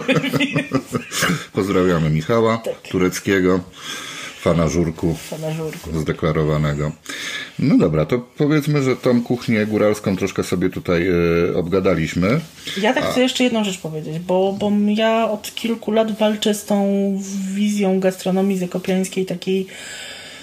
Pozdrawiamy 1.53 2.11
Michała 2.11 2.59
tak. 2.59 2.75
Tureckiego. 2.88 3.61
Fana 4.44 4.68
żurku. 4.68 5.14
Fana 5.14 5.52
żurku. 5.52 5.98
Zdeklarowanego. 6.00 6.92
No 7.59 7.78
dobra, 7.78 8.07
to 8.07 8.18
powiedzmy, 8.18 8.83
że 8.83 8.96
tą 8.96 9.22
kuchnię 9.22 9.66
góralską 9.66 10.16
troszkę 10.16 10.42
sobie 10.42 10.70
tutaj 10.70 11.09
y, 11.50 11.57
obgadaliśmy. 11.57 12.40
Ja 12.80 12.94
tak 12.94 13.04
A... 13.04 13.07
chcę 13.07 13.20
jeszcze 13.20 13.44
jedną 13.44 13.64
rzecz 13.64 13.78
powiedzieć, 13.78 14.18
bo, 14.18 14.52
bo 14.52 14.72
ja 14.88 15.30
od 15.30 15.54
kilku 15.54 15.90
lat 15.90 16.18
walczę 16.18 16.54
z 16.54 16.64
tą 16.64 16.78
wizją 17.54 18.00
gastronomii 18.00 18.59
zakopiańskiej 18.59 19.26
takiej, 19.26 19.66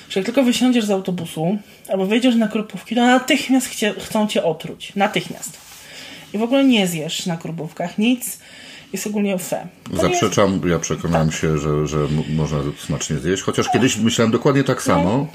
że 0.09 0.19
jak 0.19 0.25
tylko 0.25 0.43
wysiądziesz 0.43 0.85
z 0.85 0.91
autobusu 0.91 1.57
albo 1.89 2.05
wejdziesz 2.05 2.35
na 2.35 2.47
krupówki, 2.47 2.95
to 2.95 3.01
natychmiast 3.01 3.67
chcie, 3.67 3.93
chcą 3.99 4.27
cię 4.27 4.43
otruć. 4.43 4.95
Natychmiast. 4.95 5.57
I 6.33 6.37
w 6.37 6.43
ogóle 6.43 6.63
nie 6.63 6.87
zjesz 6.87 7.25
na 7.25 7.37
krupówkach 7.37 7.97
nic 7.97 8.39
jest 8.93 9.07
ogólnie 9.07 9.37
fe. 9.37 9.67
Zaprzeczam, 9.93 10.53
jest... 10.53 10.65
ja 10.65 10.79
przekonałem 10.79 11.29
tak. 11.29 11.39
się, 11.39 11.57
że, 11.57 11.87
że 11.87 11.97
można 12.35 12.57
smacznie 12.77 13.17
zjeść, 13.17 13.43
chociaż 13.43 13.69
kiedyś 13.69 13.97
myślałem 13.97 14.31
dokładnie 14.31 14.63
tak 14.63 14.81
samo. 14.81 15.27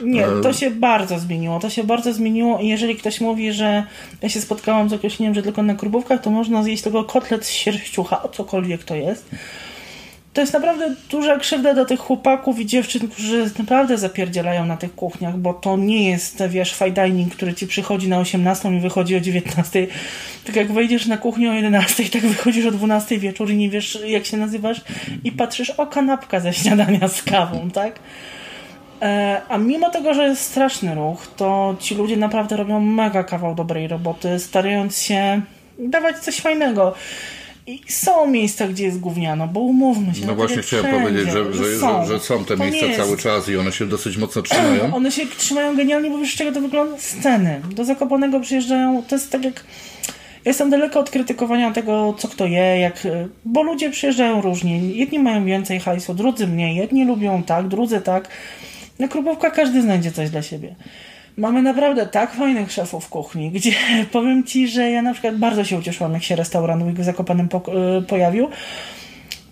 No, 0.00 0.06
nie, 0.06 0.26
to 0.42 0.52
się 0.52 0.70
bardzo 0.70 1.18
zmieniło. 1.18 1.60
To 1.60 1.70
się 1.70 1.84
bardzo 1.84 2.12
zmieniło 2.12 2.58
i 2.58 2.68
jeżeli 2.68 2.96
ktoś 2.96 3.20
mówi, 3.20 3.52
że 3.52 3.84
ja 4.22 4.28
się 4.28 4.40
spotkałam 4.40 4.88
z 4.88 4.92
określeniem, 4.92 5.34
że 5.34 5.42
tylko 5.42 5.62
na 5.62 5.74
krubówkach, 5.74 6.22
to 6.22 6.30
można 6.30 6.62
zjeść 6.62 6.82
tylko 6.82 7.04
kotlet 7.04 7.46
z 7.46 7.50
sierściucha, 7.50 8.22
o 8.22 8.28
cokolwiek 8.28 8.84
to 8.84 8.94
jest 8.94 9.28
to 10.32 10.40
jest 10.40 10.52
naprawdę 10.52 10.94
duża 11.10 11.38
krzywda 11.38 11.74
dla 11.74 11.84
tych 11.84 12.00
chłopaków 12.00 12.60
i 12.60 12.66
dziewczyn, 12.66 13.08
którzy 13.08 13.50
naprawdę 13.58 13.98
zapierdzielają 13.98 14.66
na 14.66 14.76
tych 14.76 14.94
kuchniach, 14.94 15.36
bo 15.36 15.54
to 15.54 15.76
nie 15.76 16.10
jest, 16.10 16.42
wiesz, 16.48 16.74
fine 16.74 16.90
dining, 16.90 17.34
który 17.34 17.54
ci 17.54 17.66
przychodzi 17.66 18.08
na 18.08 18.18
18 18.18 18.76
i 18.76 18.80
wychodzi 18.80 19.16
o 19.16 19.20
19. 19.20 19.86
Tak 20.46 20.56
jak 20.56 20.72
wejdziesz 20.72 21.06
na 21.06 21.16
kuchnię 21.16 21.50
o 21.50 21.54
11, 21.54 22.04
tak 22.04 22.22
wychodzisz 22.22 22.66
o 22.66 22.70
12 22.70 23.18
wieczór 23.18 23.50
i 23.50 23.56
nie 23.56 23.70
wiesz, 23.70 23.98
jak 24.06 24.24
się 24.24 24.36
nazywasz 24.36 24.80
i 25.24 25.32
patrzysz, 25.32 25.70
o 25.70 25.86
kanapka 25.86 26.40
ze 26.40 26.52
śniadania 26.52 27.08
z 27.08 27.22
kawą, 27.22 27.70
tak? 27.70 27.98
E, 29.02 29.40
a 29.48 29.58
mimo 29.58 29.90
tego, 29.90 30.14
że 30.14 30.28
jest 30.28 30.42
straszny 30.42 30.94
ruch, 30.94 31.26
to 31.36 31.76
ci 31.80 31.94
ludzie 31.94 32.16
naprawdę 32.16 32.56
robią 32.56 32.80
mega 32.80 33.24
kawał 33.24 33.54
dobrej 33.54 33.88
roboty, 33.88 34.38
starając 34.38 35.02
się 35.02 35.40
dawać 35.78 36.18
coś 36.18 36.40
fajnego. 36.40 36.94
I 37.66 37.80
są 37.88 38.26
miejsca, 38.26 38.68
gdzie 38.68 38.84
jest 38.84 39.00
gówniano, 39.00 39.48
bo 39.48 39.60
umówmy 39.60 40.14
się. 40.14 40.20
No, 40.20 40.26
no 40.26 40.34
właśnie 40.34 40.62
chciałem 40.62 40.86
wszędzie. 40.86 41.02
powiedzieć, 41.02 41.32
że, 41.32 41.54
że, 41.54 41.78
są. 41.78 42.06
że, 42.06 42.20
są 42.20 42.44
te 42.44 42.56
to 42.56 42.64
miejsca 42.64 42.86
cały 42.96 43.16
czas 43.16 43.48
i 43.48 43.56
one 43.56 43.72
się 43.72 43.86
dosyć 43.86 44.16
mocno 44.16 44.42
trzymają. 44.42 44.94
One 44.94 45.12
się 45.12 45.26
trzymają 45.26 45.76
genialnie, 45.76 46.10
bo 46.10 46.18
wiesz, 46.18 46.34
z 46.34 46.36
czego 46.36 46.52
to 46.52 46.60
wygląda? 46.60 46.98
Sceny. 46.98 47.60
Do 47.74 47.84
Zakopanego 47.84 48.40
przyjeżdżają, 48.40 49.02
to 49.08 49.14
jest 49.14 49.30
tak 49.30 49.44
jak... 49.44 49.64
Ja 50.44 50.50
jestem 50.50 50.70
daleko 50.70 51.00
od 51.00 51.10
krytykowania 51.10 51.72
tego, 51.72 52.14
co 52.18 52.28
kto 52.28 52.46
je, 52.46 52.78
jak... 52.80 53.08
bo 53.44 53.62
ludzie 53.62 53.90
przyjeżdżają 53.90 54.40
różnie. 54.40 54.78
Jedni 54.78 55.18
mają 55.18 55.44
więcej 55.44 55.80
hajsu, 55.80 56.14
drudzy 56.14 56.46
mniej. 56.46 56.76
Jedni 56.76 57.04
lubią 57.04 57.42
tak, 57.42 57.68
drudzy 57.68 58.00
tak. 58.00 58.28
Na 58.98 59.08
Krupówka 59.08 59.50
każdy 59.50 59.82
znajdzie 59.82 60.12
coś 60.12 60.30
dla 60.30 60.42
siebie. 60.42 60.74
Mamy 61.36 61.62
naprawdę 61.62 62.06
tak 62.06 62.34
fajnych 62.34 62.72
szefów 62.72 63.08
kuchni, 63.08 63.50
gdzie 63.50 63.72
powiem 64.12 64.44
Ci, 64.44 64.68
że 64.68 64.90
ja 64.90 65.02
na 65.02 65.12
przykład 65.12 65.36
bardzo 65.36 65.64
się 65.64 65.78
ucieszyłam, 65.78 66.12
jak 66.14 66.22
się 66.22 66.36
restaurant 66.36 66.84
w 66.84 67.04
Zakopanem 67.04 67.48
po, 67.48 67.62
y, 67.98 68.02
pojawił. 68.02 68.48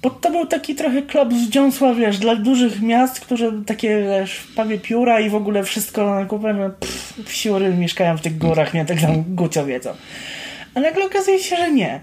Bo 0.03 0.11
to 0.11 0.31
był 0.31 0.47
taki 0.47 0.75
trochę 0.75 1.03
klub 1.03 1.35
z 1.35 1.49
dziąsła, 1.49 1.95
wiesz, 1.95 2.19
dla 2.19 2.37
dużych 2.37 2.83
miast, 2.83 3.21
które 3.21 3.53
takie, 3.67 4.03
wiesz, 4.03 4.47
pawie 4.57 4.79
pióra 4.79 5.21
i 5.21 5.31
w 5.31 5.35
ogóle 5.35 5.65
wszystko 5.65 6.15
na 6.15 6.25
kupę, 6.25 6.55
no, 6.55 6.71
pff, 6.71 7.79
mieszkają 7.79 8.17
w 8.17 8.21
tych 8.21 8.39
górach, 8.39 8.75
nie, 8.75 8.85
tak 8.85 9.01
tam 9.01 9.25
gucio 9.27 9.67
wiedzą. 9.67 9.91
Ale 10.75 10.89
nagle 10.89 11.07
okazuje 11.07 11.39
się, 11.39 11.57
że 11.57 11.71
nie. 11.73 12.01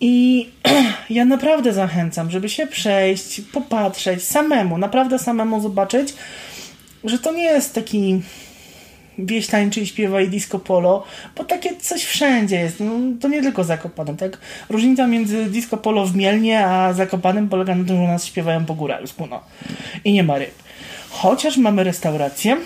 I 0.00 0.48
ja 1.10 1.24
naprawdę 1.24 1.72
zachęcam, 1.72 2.30
żeby 2.30 2.48
się 2.48 2.66
przejść, 2.66 3.40
popatrzeć 3.40 4.24
samemu, 4.24 4.78
naprawdę 4.78 5.18
samemu 5.18 5.60
zobaczyć, 5.60 6.14
że 7.04 7.18
to 7.18 7.32
nie 7.32 7.44
jest 7.44 7.74
taki 7.74 8.20
wieś 9.18 9.46
tańczy 9.46 9.80
i 9.80 9.86
śpiewa 9.86 10.20
i 10.20 10.28
disco 10.28 10.58
polo, 10.58 11.04
bo 11.36 11.44
takie 11.44 11.76
coś 11.76 12.04
wszędzie 12.04 12.56
jest. 12.56 12.80
No, 12.80 12.92
to 13.20 13.28
nie 13.28 13.42
tylko 13.42 13.64
Zakopane, 13.64 14.16
tak? 14.16 14.38
Różnica 14.68 15.06
między 15.06 15.44
disco 15.44 15.76
polo 15.76 16.06
w 16.06 16.16
Mielnie, 16.16 16.66
a 16.66 16.92
Zakopanem 16.92 17.48
polega 17.48 17.74
na 17.74 17.84
tym, 17.84 17.96
że 17.96 18.02
u 18.02 18.06
nas 18.06 18.26
śpiewają 18.26 18.64
po 18.64 18.74
góralsku, 18.74 19.26
no. 19.26 19.40
I 20.04 20.12
nie 20.12 20.22
ma 20.22 20.38
ryb. 20.38 20.54
Chociaż 21.10 21.56
mamy 21.56 21.84
restaurację 21.84 22.56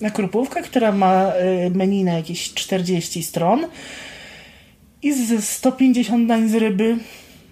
na 0.00 0.10
Krupówkę, 0.10 0.62
która 0.62 0.92
ma 0.92 1.32
y, 1.66 1.70
menu 1.70 2.04
na 2.04 2.12
jakieś 2.12 2.54
40 2.54 3.22
stron 3.22 3.66
i 5.02 5.12
ze 5.12 5.42
150 5.42 6.28
dań 6.28 6.48
z 6.48 6.54
ryby 6.54 6.96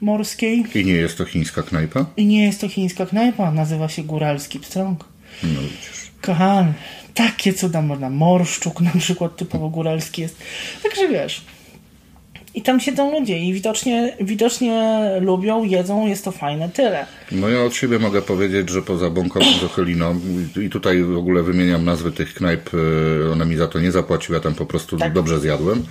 morskiej. 0.01 0.64
I 0.75 0.85
nie 0.85 0.92
jest 0.92 1.18
to 1.18 1.25
chińska 1.25 1.62
knajpa? 1.62 2.07
I 2.16 2.27
nie 2.27 2.45
jest 2.45 2.61
to 2.61 2.68
chińska 2.68 3.07
knajpa, 3.07 3.51
nazywa 3.51 3.88
się 3.88 4.03
Góralski 4.03 4.61
Pstrąg. 4.61 5.05
No 5.42 5.61
widzisz. 5.61 6.12
Kochany 6.23 6.73
takie 7.15 7.53
cuda 7.53 7.83
można. 7.83 8.11
Morszczuk 8.11 8.81
na 8.81 8.91
przykład 8.99 9.37
typowo 9.37 9.69
góralski 9.69 10.23
jest. 10.23 10.37
Także 10.83 11.09
wiesz. 11.09 11.45
I 12.55 12.63
tam 12.63 12.81
siedzą 12.81 13.19
ludzie 13.19 13.39
i 13.39 13.53
widocznie, 13.53 14.17
widocznie 14.21 15.01
lubią, 15.21 15.65
jedzą, 15.65 16.07
jest 16.07 16.25
to 16.25 16.33
fajne, 16.33 16.69
tyle. 16.69 17.07
No 17.33 17.49
ja 17.49 17.63
od 17.63 17.75
siebie 17.75 17.99
mogę 17.99 18.23
powiedzieć, 18.23 18.71
że 18.71 18.83
poza 18.83 19.11
Bąką 19.11 19.41
Zocheliną 19.61 20.21
i 20.63 20.71
tutaj 20.71 21.03
w 21.03 21.17
ogóle 21.17 21.43
wymieniam 21.43 21.85
nazwy 21.85 22.13
tych 22.13 22.35
knajp, 22.35 22.71
e, 22.75 23.33
ona 23.33 23.45
mi 23.45 23.57
za 23.57 23.69
to 23.69 23.81
nie 23.81 23.93
zapłaciła, 23.93 24.41
tam 24.41 24.55
po 24.55 24.67
prostu 24.67 24.97
tak. 24.97 25.13
dobrze 25.13 25.41
zjadłem. 25.41 25.83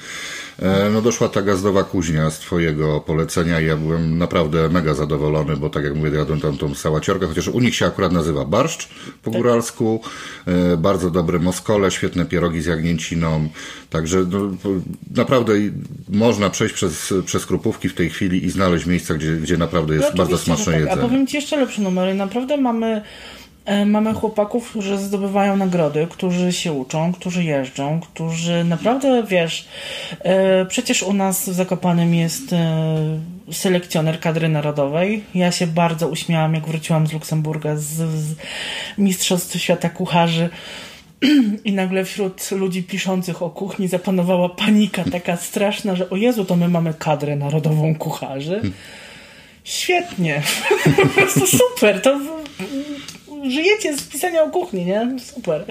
E, 0.62 0.90
no 0.90 1.02
doszła 1.02 1.30
ta 1.30 1.42
gazdowa 1.42 1.84
kuźnia 1.84 2.30
z 2.30 2.40
twojego 2.40 3.00
polecenia 3.00 3.62
i 3.62 3.66
ja 3.66 3.78
byłem 3.78 4.18
naprawdę 4.18 4.70
mega 4.70 4.94
zadowolony, 4.94 5.58
bo 5.58 5.70
tak 5.70 5.84
jak 5.84 5.96
mówię, 5.96 6.12
jadłem 6.12 6.42
tam 6.42 6.58
tą 6.58 6.76
sałaciorkę, 6.76 7.28
chociaż 7.28 7.48
u 7.48 7.60
nich 7.60 7.76
się 7.76 7.86
akurat 7.86 8.12
nazywa 8.12 8.46
barszcz 8.46 8.90
po 9.24 9.32
tak. 9.32 9.42
góralsku, 9.42 10.02
e, 10.48 10.78
bardzo 10.78 11.12
dobre 11.12 11.40
moskole, 11.40 11.92
świetne 11.92 12.26
pierogi 12.26 12.62
z 12.62 12.66
jagnięciną, 12.66 13.50
także 13.90 14.26
no, 14.32 14.40
naprawdę 15.16 15.54
można 16.10 16.50
przejść 16.50 16.76
przez, 16.76 17.14
przez 17.26 17.46
Krupówki 17.46 17.90
w 17.90 17.94
tej 17.94 18.10
chwili 18.10 18.46
i 18.46 18.50
znaleźć 18.50 18.86
miejsca, 18.86 19.14
gdzie, 19.14 19.32
gdzie 19.32 19.58
naprawdę 19.58 19.96
jest 19.96 20.10
no, 20.10 20.18
bardzo 20.18 20.38
smaczne 20.38 20.66
tak. 20.66 20.76
jedzenie. 20.76 21.02
A 21.02 21.08
powiem 21.08 21.28
Ci 21.28 21.36
jeszcze 21.38 21.58
lepsze 21.58 21.82
numery, 21.82 22.14
naprawdę 22.14 22.58
mamy 22.58 23.02
mamy 23.86 24.14
chłopaków, 24.14 24.70
którzy 24.70 24.98
zdobywają 24.98 25.58
nagrody, 25.58 26.08
którzy 26.10 26.54
się 26.54 26.74
uczą, 26.74 27.14
którzy 27.14 27.44
jeżdżą, 27.44 28.00
którzy 28.00 28.64
naprawdę, 28.64 29.24
wiesz, 29.24 29.68
e, 30.20 30.66
przecież 30.66 31.04
u 31.04 31.14
nas 31.14 31.50
w 31.50 31.54
Zakopanym 31.54 32.16
jest 32.16 32.54
e, 32.54 33.20
selekcjoner 33.52 34.20
kadry 34.20 34.50
narodowej. 34.50 35.24
Ja 35.36 35.52
się 35.52 35.68
bardzo 35.68 36.08
uśmiałam, 36.08 36.54
jak 36.54 36.68
wróciłam 36.68 37.08
z 37.08 37.14
Luksemburga 37.14 37.76
z, 37.76 37.84
z 37.84 38.36
Mistrzostw 38.98 39.60
Świata 39.60 39.90
Kucharzy 39.90 40.50
i 41.66 41.74
nagle 41.74 42.06
wśród 42.06 42.52
ludzi 42.52 42.84
piszących 42.84 43.42
o 43.42 43.50
kuchni 43.50 43.88
zapanowała 43.88 44.50
panika 44.50 45.04
taka 45.12 45.38
straszna, 45.38 45.96
że 45.96 46.10
o 46.10 46.16
Jezu, 46.16 46.46
to 46.46 46.56
my 46.56 46.70
mamy 46.70 46.94
kadrę 46.94 47.36
narodową 47.36 47.96
kucharzy. 47.96 48.62
Świetnie. 49.64 50.42
po 51.02 51.06
prostu 51.06 51.48
super. 51.48 52.02
To 52.02 52.20
żyjecie 53.50 53.98
z 53.98 54.04
pisania 54.04 54.44
o 54.44 54.50
kuchni, 54.50 54.86
nie? 54.86 55.08
Super. 55.20 55.66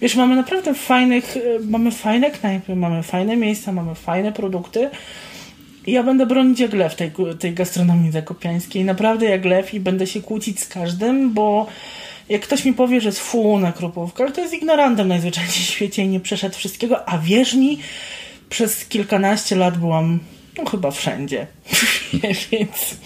Wiesz, 0.00 0.14
mamy 0.14 0.36
naprawdę 0.36 0.74
fajnych, 0.74 1.36
e, 1.36 1.40
mamy 1.60 1.90
fajne 1.90 2.30
knajpy, 2.30 2.76
mamy 2.76 3.02
fajne 3.02 3.36
miejsca, 3.36 3.72
mamy 3.72 3.94
fajne 3.94 4.32
produkty. 4.32 4.90
I 5.86 5.92
ja 5.92 6.02
będę 6.02 6.26
bronić 6.26 6.60
jak 6.60 6.72
lew 6.72 6.94
tej, 6.94 7.10
tej 7.38 7.52
gastronomii 7.52 8.12
zakopiańskiej. 8.12 8.84
Naprawdę 8.84 9.26
jak 9.26 9.44
lew 9.44 9.74
i 9.74 9.80
będę 9.80 10.06
się 10.06 10.22
kłócić 10.22 10.60
z 10.60 10.68
każdym, 10.68 11.34
bo 11.34 11.66
jak 12.28 12.42
ktoś 12.42 12.64
mi 12.64 12.72
powie, 12.72 13.00
że 13.00 13.08
jest 13.08 13.20
fu 13.20 13.58
na 13.58 13.72
krupówkach, 13.72 14.32
to 14.32 14.40
jest 14.40 14.54
ignorantem 14.54 15.08
najzwyczajniej 15.08 15.52
w 15.52 15.56
świecie 15.56 16.02
i 16.02 16.08
nie 16.08 16.20
przeszedł 16.20 16.56
wszystkiego, 16.56 17.08
a 17.08 17.18
wierz 17.18 17.54
mi, 17.54 17.78
przez 18.48 18.86
kilkanaście 18.86 19.56
lat 19.56 19.78
byłam 19.78 20.18
no 20.58 20.64
chyba 20.64 20.90
wszędzie. 20.90 21.46
więc, 22.22 22.96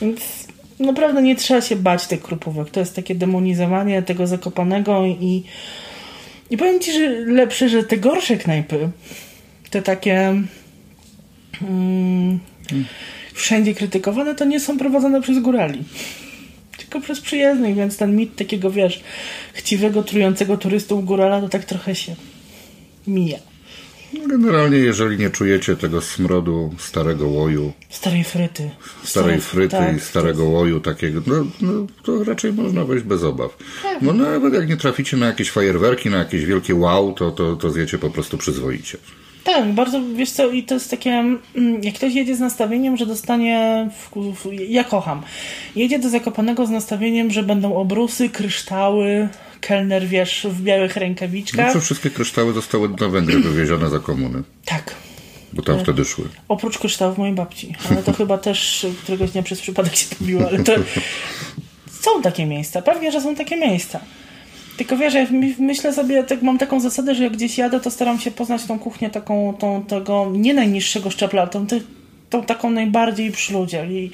więc 0.00 0.43
naprawdę 0.80 1.22
nie 1.22 1.36
trzeba 1.36 1.60
się 1.60 1.76
bać 1.76 2.06
tych 2.06 2.22
krupówek. 2.22 2.70
To 2.70 2.80
jest 2.80 2.96
takie 2.96 3.14
demonizowanie 3.14 4.02
tego 4.02 4.26
zakopanego 4.26 5.06
i 5.06 5.42
I 6.50 6.56
powiem 6.56 6.80
ci, 6.80 6.92
że 6.92 7.10
lepsze, 7.10 7.68
że 7.68 7.84
te 7.84 7.96
gorsze 7.96 8.36
knajpy, 8.36 8.90
te 9.70 9.82
takie 9.82 10.42
mm, 11.62 12.38
wszędzie 13.34 13.74
krytykowane, 13.74 14.34
to 14.34 14.44
nie 14.44 14.60
są 14.60 14.78
prowadzone 14.78 15.22
przez 15.22 15.38
górali. 15.38 15.82
Tylko 16.78 17.00
przez 17.00 17.20
przyjezdnych, 17.20 17.74
więc 17.74 17.96
ten 17.96 18.16
mit 18.16 18.36
takiego, 18.36 18.70
wiesz, 18.70 19.00
chciwego, 19.52 20.02
trującego 20.02 20.56
turystów 20.56 21.04
górala 21.04 21.40
to 21.40 21.48
tak 21.48 21.64
trochę 21.64 21.94
się 21.94 22.16
mija. 23.06 23.38
Generalnie, 24.26 24.78
jeżeli 24.78 25.18
nie 25.18 25.30
czujecie 25.30 25.76
tego 25.76 26.00
smrodu 26.00 26.74
starego 26.78 27.28
łoju, 27.28 27.72
Starej 27.88 28.24
fryty. 28.24 28.70
starej 29.04 29.38
Stare- 29.38 29.40
fryty 29.40 29.76
tak, 29.76 29.96
i 29.96 30.00
starego 30.00 30.44
łoju 30.44 30.80
takiego, 30.80 31.20
no, 31.26 31.34
no, 31.60 31.86
to 32.02 32.24
raczej 32.24 32.52
można 32.52 32.84
wejść 32.84 33.04
bez 33.04 33.22
obaw. 33.22 33.56
No 34.02 34.12
nawet 34.12 34.54
jak 34.54 34.68
nie 34.68 34.76
traficie 34.76 35.16
na 35.16 35.26
jakieś 35.26 35.50
fajerwerki, 35.50 36.10
na 36.10 36.18
jakieś 36.18 36.44
wielkie 36.44 36.74
wow, 36.74 37.12
to, 37.12 37.30
to, 37.30 37.56
to 37.56 37.70
zjecie 37.70 37.98
po 37.98 38.10
prostu 38.10 38.38
przyzwoicie. 38.38 38.98
Tak, 39.44 39.72
bardzo, 39.72 40.00
wiesz 40.16 40.30
co, 40.30 40.50
i 40.50 40.62
to 40.62 40.74
jest 40.74 40.90
takie, 40.90 41.10
mm, 41.10 41.82
jak 41.82 41.94
ktoś 41.94 42.14
jedzie 42.14 42.36
z 42.36 42.40
nastawieniem, 42.40 42.96
że 42.96 43.06
dostanie, 43.06 43.88
w, 44.00 44.34
w, 44.36 44.48
ja 44.68 44.84
kocham, 44.84 45.22
jedzie 45.76 45.98
do 45.98 46.08
Zakopanego 46.08 46.66
z 46.66 46.70
nastawieniem, 46.70 47.30
że 47.30 47.42
będą 47.42 47.74
obrusy, 47.76 48.28
kryształy, 48.28 49.28
kelner, 49.66 50.06
wiesz, 50.08 50.46
w 50.50 50.62
białych 50.62 50.96
No 50.96 51.00
rękawiczkach. 51.00 51.72
co 51.72 51.80
wszystkie 51.80 52.10
kryształy 52.10 52.52
zostały 52.52 52.88
na 53.00 53.08
Węgry 53.08 53.40
wywiezione 53.40 53.90
za 53.90 53.98
komuny, 53.98 54.42
Tak, 54.64 54.94
bo 55.52 55.62
tam 55.62 55.78
wtedy 55.80 56.04
szły. 56.04 56.24
oprócz 56.48 56.78
kryształów 56.78 57.18
mojej 57.18 57.34
babci, 57.34 57.74
ale 57.90 58.02
to 58.02 58.12
chyba 58.12 58.38
też 58.38 58.86
któregoś 59.02 59.30
dnia 59.30 59.42
przez 59.42 59.60
przypadek 59.60 59.96
się 59.96 60.16
pobiło, 60.18 60.46
ale 60.48 60.58
to 60.64 60.72
są 62.00 62.22
takie 62.22 62.46
miejsca, 62.46 62.82
pewnie, 62.82 63.12
że 63.12 63.20
są 63.20 63.34
takie 63.34 63.56
miejsca. 63.56 64.00
Tylko 64.76 64.96
wiesz, 64.96 65.14
ja 65.14 65.26
my- 65.30 65.54
myślę 65.58 65.92
sobie, 65.92 66.24
tak 66.24 66.42
mam 66.42 66.58
taką 66.58 66.80
zasadę, 66.80 67.14
że 67.14 67.24
jak 67.24 67.32
gdzieś 67.32 67.58
jadę, 67.58 67.80
to 67.80 67.90
staram 67.90 68.20
się 68.20 68.30
poznać 68.30 68.64
tą 68.64 68.78
kuchnię 68.78 69.10
taką, 69.10 69.54
tą, 69.58 69.82
tego 69.84 70.30
nie 70.32 70.54
najniższego 70.54 71.10
szczebla, 71.10 71.46
tą, 71.46 71.66
tą 72.30 72.42
taką 72.42 72.70
najbardziej 72.70 73.32
przyludziel. 73.32 73.92
I 73.92 74.10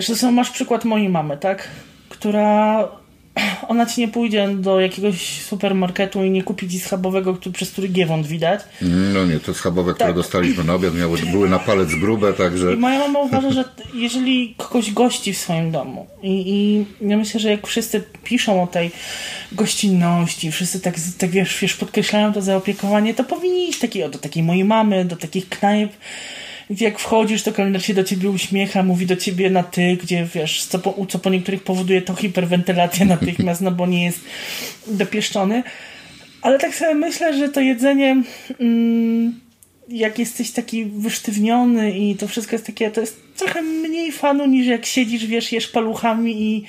zresztą 0.00 0.32
masz 0.32 0.50
przykład 0.50 0.84
mojej 0.84 1.08
mamy, 1.08 1.36
tak? 1.36 1.68
Która 2.08 2.88
ona 3.68 3.86
ci 3.86 4.00
nie 4.00 4.08
pójdzie 4.08 4.48
do 4.48 4.80
jakiegoś 4.80 5.42
supermarketu 5.42 6.24
i 6.24 6.30
nie 6.30 6.42
kupi 6.42 6.68
ci 6.68 6.80
schabowego, 6.80 7.34
który, 7.34 7.52
przez 7.52 7.70
który 7.70 7.88
giewont 7.88 8.26
widać. 8.26 8.60
No 9.14 9.24
nie, 9.26 9.40
te 9.40 9.54
schabowe, 9.54 9.94
które 9.94 10.08
Tak. 10.08 10.16
dostaliśmy 10.16 10.64
na 10.64 10.74
obiad, 10.74 10.94
miały, 10.94 11.18
były 11.18 11.48
na 11.48 11.58
palec 11.58 11.94
grube, 11.94 12.32
także 12.32 12.74
I 12.74 12.76
moja 12.76 12.98
mama 12.98 13.18
uważa, 13.18 13.50
że 13.50 13.64
jeżeli 13.94 14.54
kogoś 14.56 14.92
gości 14.92 15.32
w 15.32 15.38
swoim 15.38 15.70
domu 15.70 16.06
i, 16.22 16.44
i 16.46 16.86
ja 17.08 17.16
myślę, 17.16 17.40
że 17.40 17.50
jak 17.50 17.66
wszyscy 17.66 18.04
piszą 18.24 18.62
o 18.62 18.66
tej 18.66 18.90
gościnności, 19.52 20.52
wszyscy 20.52 20.80
tak, 20.80 20.94
tak 21.18 21.30
wiesz, 21.30 21.58
wiesz, 21.60 21.74
podkreślają 21.74 22.32
to 22.32 22.42
zaopiekowanie, 22.42 23.14
to 23.14 23.24
powinni 23.24 23.68
iść 23.68 23.78
taki, 23.78 24.02
o, 24.02 24.08
do 24.08 24.18
takiej 24.18 24.42
mojej 24.42 24.64
mamy, 24.64 25.04
do 25.04 25.16
takich 25.16 25.48
knajp, 25.48 25.92
jak 26.80 26.98
wchodzisz, 26.98 27.42
to 27.42 27.52
kelner 27.52 27.84
się 27.84 27.94
do 27.94 28.04
ciebie 28.04 28.30
uśmiecha, 28.30 28.82
mówi 28.82 29.06
do 29.06 29.16
ciebie 29.16 29.50
na 29.50 29.62
ty, 29.62 29.96
gdzie 30.02 30.26
wiesz, 30.34 30.64
co 30.64 30.78
po, 30.78 31.06
co 31.06 31.18
po 31.18 31.30
niektórych 31.30 31.62
powoduje 31.62 32.02
to 32.02 32.14
hiperwentylację 32.14 33.06
natychmiast, 33.06 33.60
no 33.60 33.70
bo 33.70 33.86
nie 33.86 34.04
jest 34.04 34.20
dopieszczony. 34.86 35.62
Ale 36.42 36.58
tak 36.58 36.74
sobie 36.74 36.94
myślę, 36.94 37.38
że 37.38 37.48
to 37.48 37.60
jedzenie, 37.60 38.22
mm, 38.60 39.40
jak 39.88 40.18
jesteś 40.18 40.50
taki 40.50 40.84
wysztywniony 40.84 41.98
i 41.98 42.16
to 42.16 42.28
wszystko 42.28 42.54
jest 42.54 42.66
takie, 42.66 42.90
to 42.90 43.00
jest 43.00 43.36
trochę 43.36 43.62
mniej 43.62 44.12
fanu 44.12 44.46
niż 44.46 44.66
jak 44.66 44.86
siedzisz, 44.86 45.26
wiesz, 45.26 45.52
jesz 45.52 45.68
paluchami 45.68 46.42
i, 46.42 46.64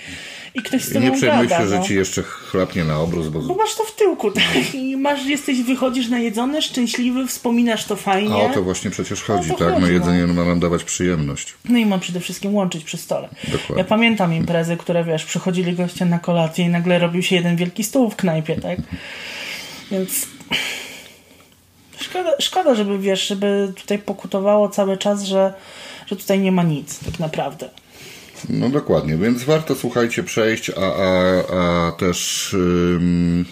i 0.55 0.61
ktoś 0.61 0.83
z 0.83 0.93
nie 0.93 1.01
tobą 1.01 1.17
przejmuj 1.17 1.47
gada. 1.47 1.63
się, 1.63 1.69
że 1.69 1.77
no. 1.77 1.83
ci 1.83 1.95
jeszcze 1.95 2.23
chlapnie 2.23 2.83
na 2.83 2.99
obrus, 2.99 3.27
bo 3.27 3.39
Bo 3.39 3.55
masz 3.55 3.75
to 3.75 3.83
w 3.83 3.95
tyłku, 3.95 4.31
tak? 4.31 4.75
I 4.75 4.97
masz, 4.97 5.25
jesteś, 5.25 5.61
wychodzisz 5.61 6.09
najedzony, 6.09 6.61
szczęśliwy, 6.61 7.27
wspominasz 7.27 7.85
to 7.85 7.93
a 7.93 7.97
fajnie. 7.97 8.35
o 8.35 8.49
to 8.53 8.63
właśnie 8.63 8.91
przecież 8.91 9.23
chodzi, 9.23 9.49
to 9.49 9.55
tak? 9.55 9.67
No 9.67 9.79
chodzi, 9.79 9.93
jedzenie 9.93 10.27
ma 10.27 10.45
nam 10.45 10.59
dawać 10.59 10.83
przyjemność. 10.83 11.53
No 11.69 11.77
i 11.77 11.85
ma 11.85 11.97
przede 11.97 12.19
wszystkim 12.19 12.55
łączyć 12.55 12.83
przy 12.83 12.97
stole. 12.97 13.29
Dokładnie. 13.43 13.75
Ja 13.77 13.83
pamiętam 13.83 14.33
imprezy, 14.33 14.77
które 14.77 15.03
wiesz, 15.03 15.25
przychodzili 15.25 15.73
goście 15.73 16.05
na 16.05 16.19
kolację 16.19 16.65
i 16.65 16.69
nagle 16.69 16.99
robił 16.99 17.23
się 17.23 17.35
jeden 17.35 17.55
wielki 17.55 17.83
stół 17.83 18.09
w 18.09 18.15
knajpie, 18.15 18.55
tak? 18.55 18.79
Więc 19.91 20.27
szkoda, 21.99 22.31
szkoda, 22.39 22.75
żeby 22.75 22.99
wiesz, 22.99 23.27
żeby 23.27 23.73
tutaj 23.75 23.99
pokutowało 23.99 24.69
cały 24.69 24.97
czas, 24.97 25.23
że, 25.23 25.53
że 26.07 26.15
tutaj 26.15 26.39
nie 26.39 26.51
ma 26.51 26.63
nic 26.63 26.99
tak 26.99 27.19
naprawdę. 27.19 27.69
No 28.49 28.69
dokładnie, 28.69 29.17
więc 29.17 29.43
warto 29.43 29.75
słuchajcie 29.75 30.23
przejść, 30.23 30.69
a, 30.69 30.81
a, 30.81 31.87
a 31.87 31.91
też 31.91 32.53
ym, 32.53 33.45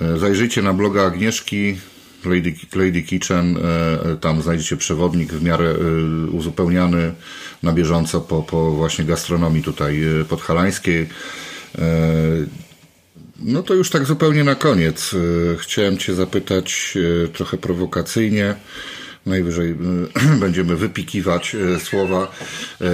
e, 0.00 0.18
zajrzyjcie 0.18 0.62
na 0.62 0.72
bloga 0.72 1.02
Agnieszki 1.06 1.76
Lady, 2.24 2.54
Lady 2.74 3.02
Kitchen, 3.02 3.56
e, 3.56 4.16
tam 4.20 4.42
znajdziecie 4.42 4.76
przewodnik 4.76 5.32
w 5.32 5.42
miarę 5.42 5.70
e, 5.70 6.30
uzupełniany 6.30 7.12
na 7.62 7.72
bieżąco 7.72 8.20
po, 8.20 8.42
po 8.42 8.70
właśnie 8.70 9.04
gastronomii 9.04 9.62
tutaj 9.62 10.02
e, 10.20 10.24
podhalańskiej. 10.24 11.08
E, 11.78 11.86
No 13.40 13.62
to 13.62 13.74
już 13.74 13.90
tak 13.90 14.04
zupełnie 14.06 14.44
na 14.44 14.54
koniec. 14.54 15.14
e, 15.14 15.56
Chciałem 15.58 15.98
Cię 15.98 16.14
zapytać 16.14 16.94
e, 17.24 17.28
trochę 17.28 17.56
prowokacyjnie. 17.56 18.54
Najwyżej 19.26 19.70
e, 19.70 19.76
będziemy 20.44 20.76
wypikiwać 20.76 21.54
e, 21.54 21.80
słowa. 21.80 22.28
E, 22.80 22.86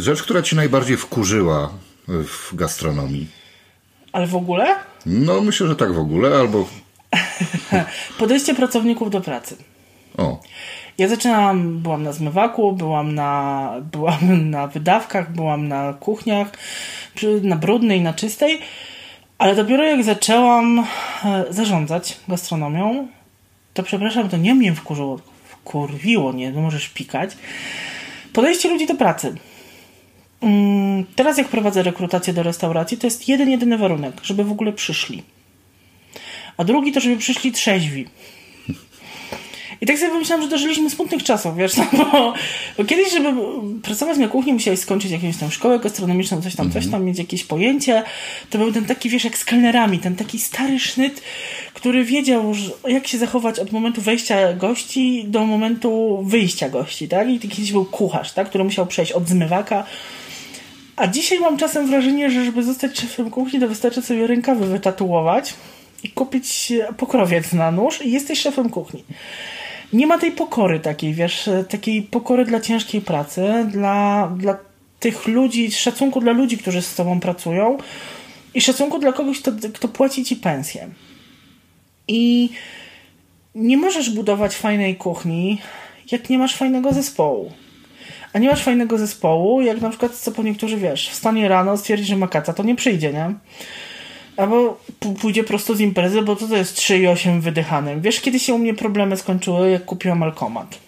Rzecz, 0.00 0.22
która 0.22 0.42
Ci 0.42 0.56
najbardziej 0.56 0.96
wkurzyła 0.96 1.70
w 2.08 2.54
gastronomii. 2.54 3.26
Ale 4.12 4.26
w 4.26 4.36
ogóle 4.36 4.66
No 5.06 5.40
myślę, 5.40 5.66
że 5.66 5.76
tak 5.76 5.92
w 5.92 5.98
ogóle, 5.98 6.38
albo 6.38 6.68
podejście 8.18 8.54
pracowników 8.54 9.10
do 9.10 9.20
pracy. 9.20 9.56
o, 10.16 10.40
Ja 10.98 11.08
zaczynałam, 11.08 11.78
byłam 11.78 12.02
na 12.02 12.12
zmywaku, 12.12 12.72
byłam 12.72 13.14
na, 13.14 13.70
byłam 13.92 14.50
na 14.50 14.66
wydawkach, 14.66 15.32
byłam 15.32 15.68
na 15.68 15.92
kuchniach, 15.92 16.48
na 17.42 17.56
brudnej, 17.56 18.00
na 18.00 18.12
czystej, 18.12 18.58
ale 19.38 19.54
dopiero 19.54 19.84
jak 19.84 20.04
zaczęłam 20.04 20.86
zarządzać 21.50 22.16
gastronomią, 22.28 23.08
to 23.74 23.82
przepraszam, 23.82 24.28
to 24.28 24.36
nie 24.36 24.54
mnie 24.54 24.74
wkurzyło, 24.74 25.18
wkurwiło, 25.64 26.32
nie, 26.32 26.52
no 26.52 26.60
możesz 26.60 26.88
pikać, 26.88 27.30
podejście 28.32 28.68
ludzi 28.68 28.86
do 28.86 28.94
pracy. 28.94 29.34
Mm, 30.40 31.04
Teraz 31.16 31.38
jak 31.38 31.48
prowadzę 31.48 31.82
rekrutację 31.82 32.32
do 32.32 32.42
restauracji, 32.42 32.98
to 32.98 33.06
jest 33.06 33.28
jeden, 33.28 33.50
jedyny 33.50 33.78
warunek, 33.78 34.14
żeby 34.22 34.44
w 34.44 34.52
ogóle 34.52 34.72
przyszli. 34.72 35.22
A 36.56 36.64
drugi 36.64 36.92
to, 36.92 37.00
żeby 37.00 37.16
przyszli 37.16 37.52
trzeźwi. 37.52 38.06
I 39.80 39.86
tak 39.86 39.98
sobie 39.98 40.10
pomyślałam, 40.10 40.44
że 40.44 40.50
dożyliśmy 40.50 40.90
smutnych 40.90 41.22
czasów, 41.22 41.56
wiesz, 41.56 41.76
no 41.78 41.84
bo, 41.92 42.34
bo 42.78 42.84
kiedyś, 42.84 43.12
żeby 43.12 43.32
pracować 43.82 44.18
na 44.18 44.28
kuchni, 44.28 44.52
musiałeś 44.52 44.80
skończyć 44.80 45.10
jakąś 45.10 45.36
tam 45.36 45.50
szkołę 45.50 45.78
gastronomiczną, 45.78 46.42
coś 46.42 46.54
tam, 46.54 46.72
coś 46.72 46.86
tam, 46.86 47.04
mieć 47.04 47.18
jakieś 47.18 47.44
pojęcie. 47.44 48.02
To 48.50 48.58
był 48.58 48.72
ten 48.72 48.84
taki, 48.84 49.08
wiesz, 49.08 49.24
jak 49.24 49.38
z 49.38 49.44
kelnerami, 49.44 49.98
ten 49.98 50.16
taki 50.16 50.38
stary 50.38 50.78
sznyt, 50.78 51.22
który 51.74 52.04
wiedział, 52.04 52.52
jak 52.88 53.06
się 53.06 53.18
zachować 53.18 53.58
od 53.58 53.72
momentu 53.72 54.00
wejścia 54.00 54.52
gości 54.52 55.24
do 55.26 55.46
momentu 55.46 56.22
wyjścia 56.26 56.68
gości, 56.68 57.08
tak? 57.08 57.28
I 57.28 57.40
kiedyś 57.40 57.72
był 57.72 57.84
kucharz, 57.84 58.32
tak? 58.32 58.48
Który 58.48 58.64
musiał 58.64 58.86
przejść 58.86 59.12
od 59.12 59.28
zmywaka. 59.28 59.84
A 60.96 61.06
dzisiaj 61.06 61.38
mam 61.38 61.56
czasem 61.56 61.86
wrażenie, 61.86 62.30
że 62.30 62.44
żeby 62.44 62.62
zostać 62.62 63.00
szefem 63.00 63.30
kuchni, 63.30 63.60
to 63.60 63.68
wystarczy 63.68 64.02
sobie 64.02 64.26
rękawy 64.26 64.66
wytatuować 64.66 65.54
i 66.02 66.10
kupić 66.10 66.72
pokrowiec 66.96 67.52
na 67.52 67.70
nóż 67.70 68.02
i 68.02 68.12
jesteś 68.12 68.40
szefem 68.40 68.70
kuchni 68.70 69.04
nie 69.94 70.06
ma 70.06 70.18
tej 70.18 70.32
pokory 70.32 70.80
takiej, 70.80 71.14
wiesz, 71.14 71.50
takiej 71.68 72.02
pokory 72.02 72.44
dla 72.44 72.60
ciężkiej 72.60 73.00
pracy, 73.00 73.66
dla, 73.70 74.28
dla 74.38 74.56
tych 75.00 75.26
ludzi, 75.26 75.72
szacunku 75.72 76.20
dla 76.20 76.32
ludzi, 76.32 76.58
którzy 76.58 76.82
z 76.82 76.94
tobą 76.94 77.20
pracują 77.20 77.78
i 78.54 78.60
szacunku 78.60 78.98
dla 78.98 79.12
kogoś, 79.12 79.40
kto, 79.40 79.52
kto 79.74 79.88
płaci 79.88 80.24
ci 80.24 80.36
pensję. 80.36 80.88
I 82.08 82.50
nie 83.54 83.76
możesz 83.76 84.10
budować 84.10 84.56
fajnej 84.56 84.96
kuchni, 84.96 85.58
jak 86.12 86.30
nie 86.30 86.38
masz 86.38 86.56
fajnego 86.56 86.92
zespołu. 86.92 87.52
A 88.32 88.38
nie 88.38 88.50
masz 88.50 88.62
fajnego 88.62 88.98
zespołu, 88.98 89.62
jak 89.62 89.80
na 89.80 89.88
przykład, 89.88 90.14
co 90.14 90.32
po 90.32 90.42
niektórzy 90.42 90.76
wiesz, 90.76 91.08
wstanie 91.08 91.48
rano, 91.48 91.76
stwierdzi, 91.76 92.04
że 92.04 92.16
ma 92.16 92.28
kaca, 92.28 92.52
to 92.52 92.62
nie 92.62 92.74
przyjdzie, 92.74 93.12
nie? 93.12 93.34
Albo 94.36 94.80
pójdzie 95.20 95.44
prosto 95.44 95.74
z 95.74 95.80
imprezy, 95.80 96.22
bo 96.22 96.36
to, 96.36 96.48
to 96.48 96.56
jest 96.56 96.76
3,8 96.76 97.40
wydychanym. 97.40 98.00
Wiesz, 98.00 98.20
kiedy 98.20 98.38
się 98.38 98.54
u 98.54 98.58
mnie 98.58 98.74
problemy 98.74 99.16
skończyły, 99.16 99.70
jak 99.70 99.84
kupiłam 99.84 100.22
alkomat. 100.22 100.78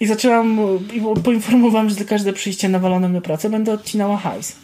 I 0.00 0.06
zaczęłam, 0.06 0.60
i 0.92 1.20
poinformowałam, 1.22 1.88
że 1.88 1.94
za 1.94 2.04
każde 2.04 2.32
przyjście 2.32 2.68
nawalonym 2.68 3.12
do 3.12 3.20
pracy 3.20 3.50
będę 3.50 3.72
odcinała 3.72 4.16
hajs. 4.16 4.56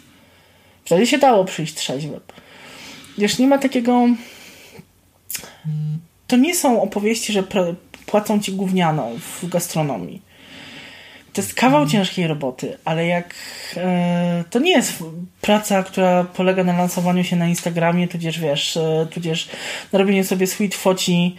Wtedy 0.85 1.07
się 1.07 1.17
dało 1.17 1.45
przyjść 1.45 1.73
trzeźwym. 1.73 2.19
Wiesz, 3.17 3.39
nie 3.39 3.47
ma 3.47 3.57
takiego... 3.57 4.07
To 6.27 6.37
nie 6.37 6.55
są 6.55 6.81
opowieści, 6.81 7.33
że 7.33 7.43
płacą 8.05 8.39
ci 8.39 8.53
gównianą 8.53 9.19
w 9.19 9.49
gastronomii. 9.49 10.21
To 11.33 11.41
jest 11.41 11.53
kawał 11.53 11.87
ciężkiej 11.87 12.27
roboty, 12.27 12.77
ale 12.85 13.07
jak 13.07 13.35
e, 13.77 14.43
to 14.49 14.59
nie 14.59 14.71
jest 14.71 15.03
praca, 15.41 15.83
która 15.83 16.23
polega 16.23 16.63
na 16.63 16.77
lansowaniu 16.77 17.23
się 17.23 17.35
na 17.35 17.47
Instagramie, 17.47 18.07
tudzież 18.07 18.39
wiesz, 18.39 18.77
e, 18.77 19.07
tudzież 19.11 19.49
na 19.91 19.99
robieniu 19.99 20.23
sobie 20.23 20.47
sweet 20.47 20.75
foci, 20.75 21.35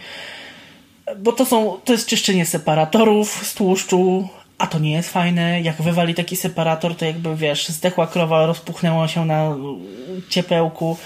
bo 1.17 1.31
to 1.31 1.45
są, 1.45 1.77
to 1.85 1.93
jest 1.93 2.07
czyszczenie 2.07 2.45
separatorów 2.45 3.47
z 3.47 3.53
tłuszczu, 3.53 4.29
a 4.57 4.67
to 4.67 4.79
nie 4.79 4.91
jest 4.91 5.09
fajne. 5.09 5.61
Jak 5.61 5.81
wywali 5.81 6.15
taki 6.15 6.35
separator, 6.35 6.95
to 6.95 7.05
jakby 7.05 7.35
wiesz, 7.35 7.69
zdechła 7.69 8.07
krowa, 8.07 8.45
rozpuchnęła 8.45 9.07
się 9.07 9.25
na 9.25 9.55
ciepełku. 10.29 10.97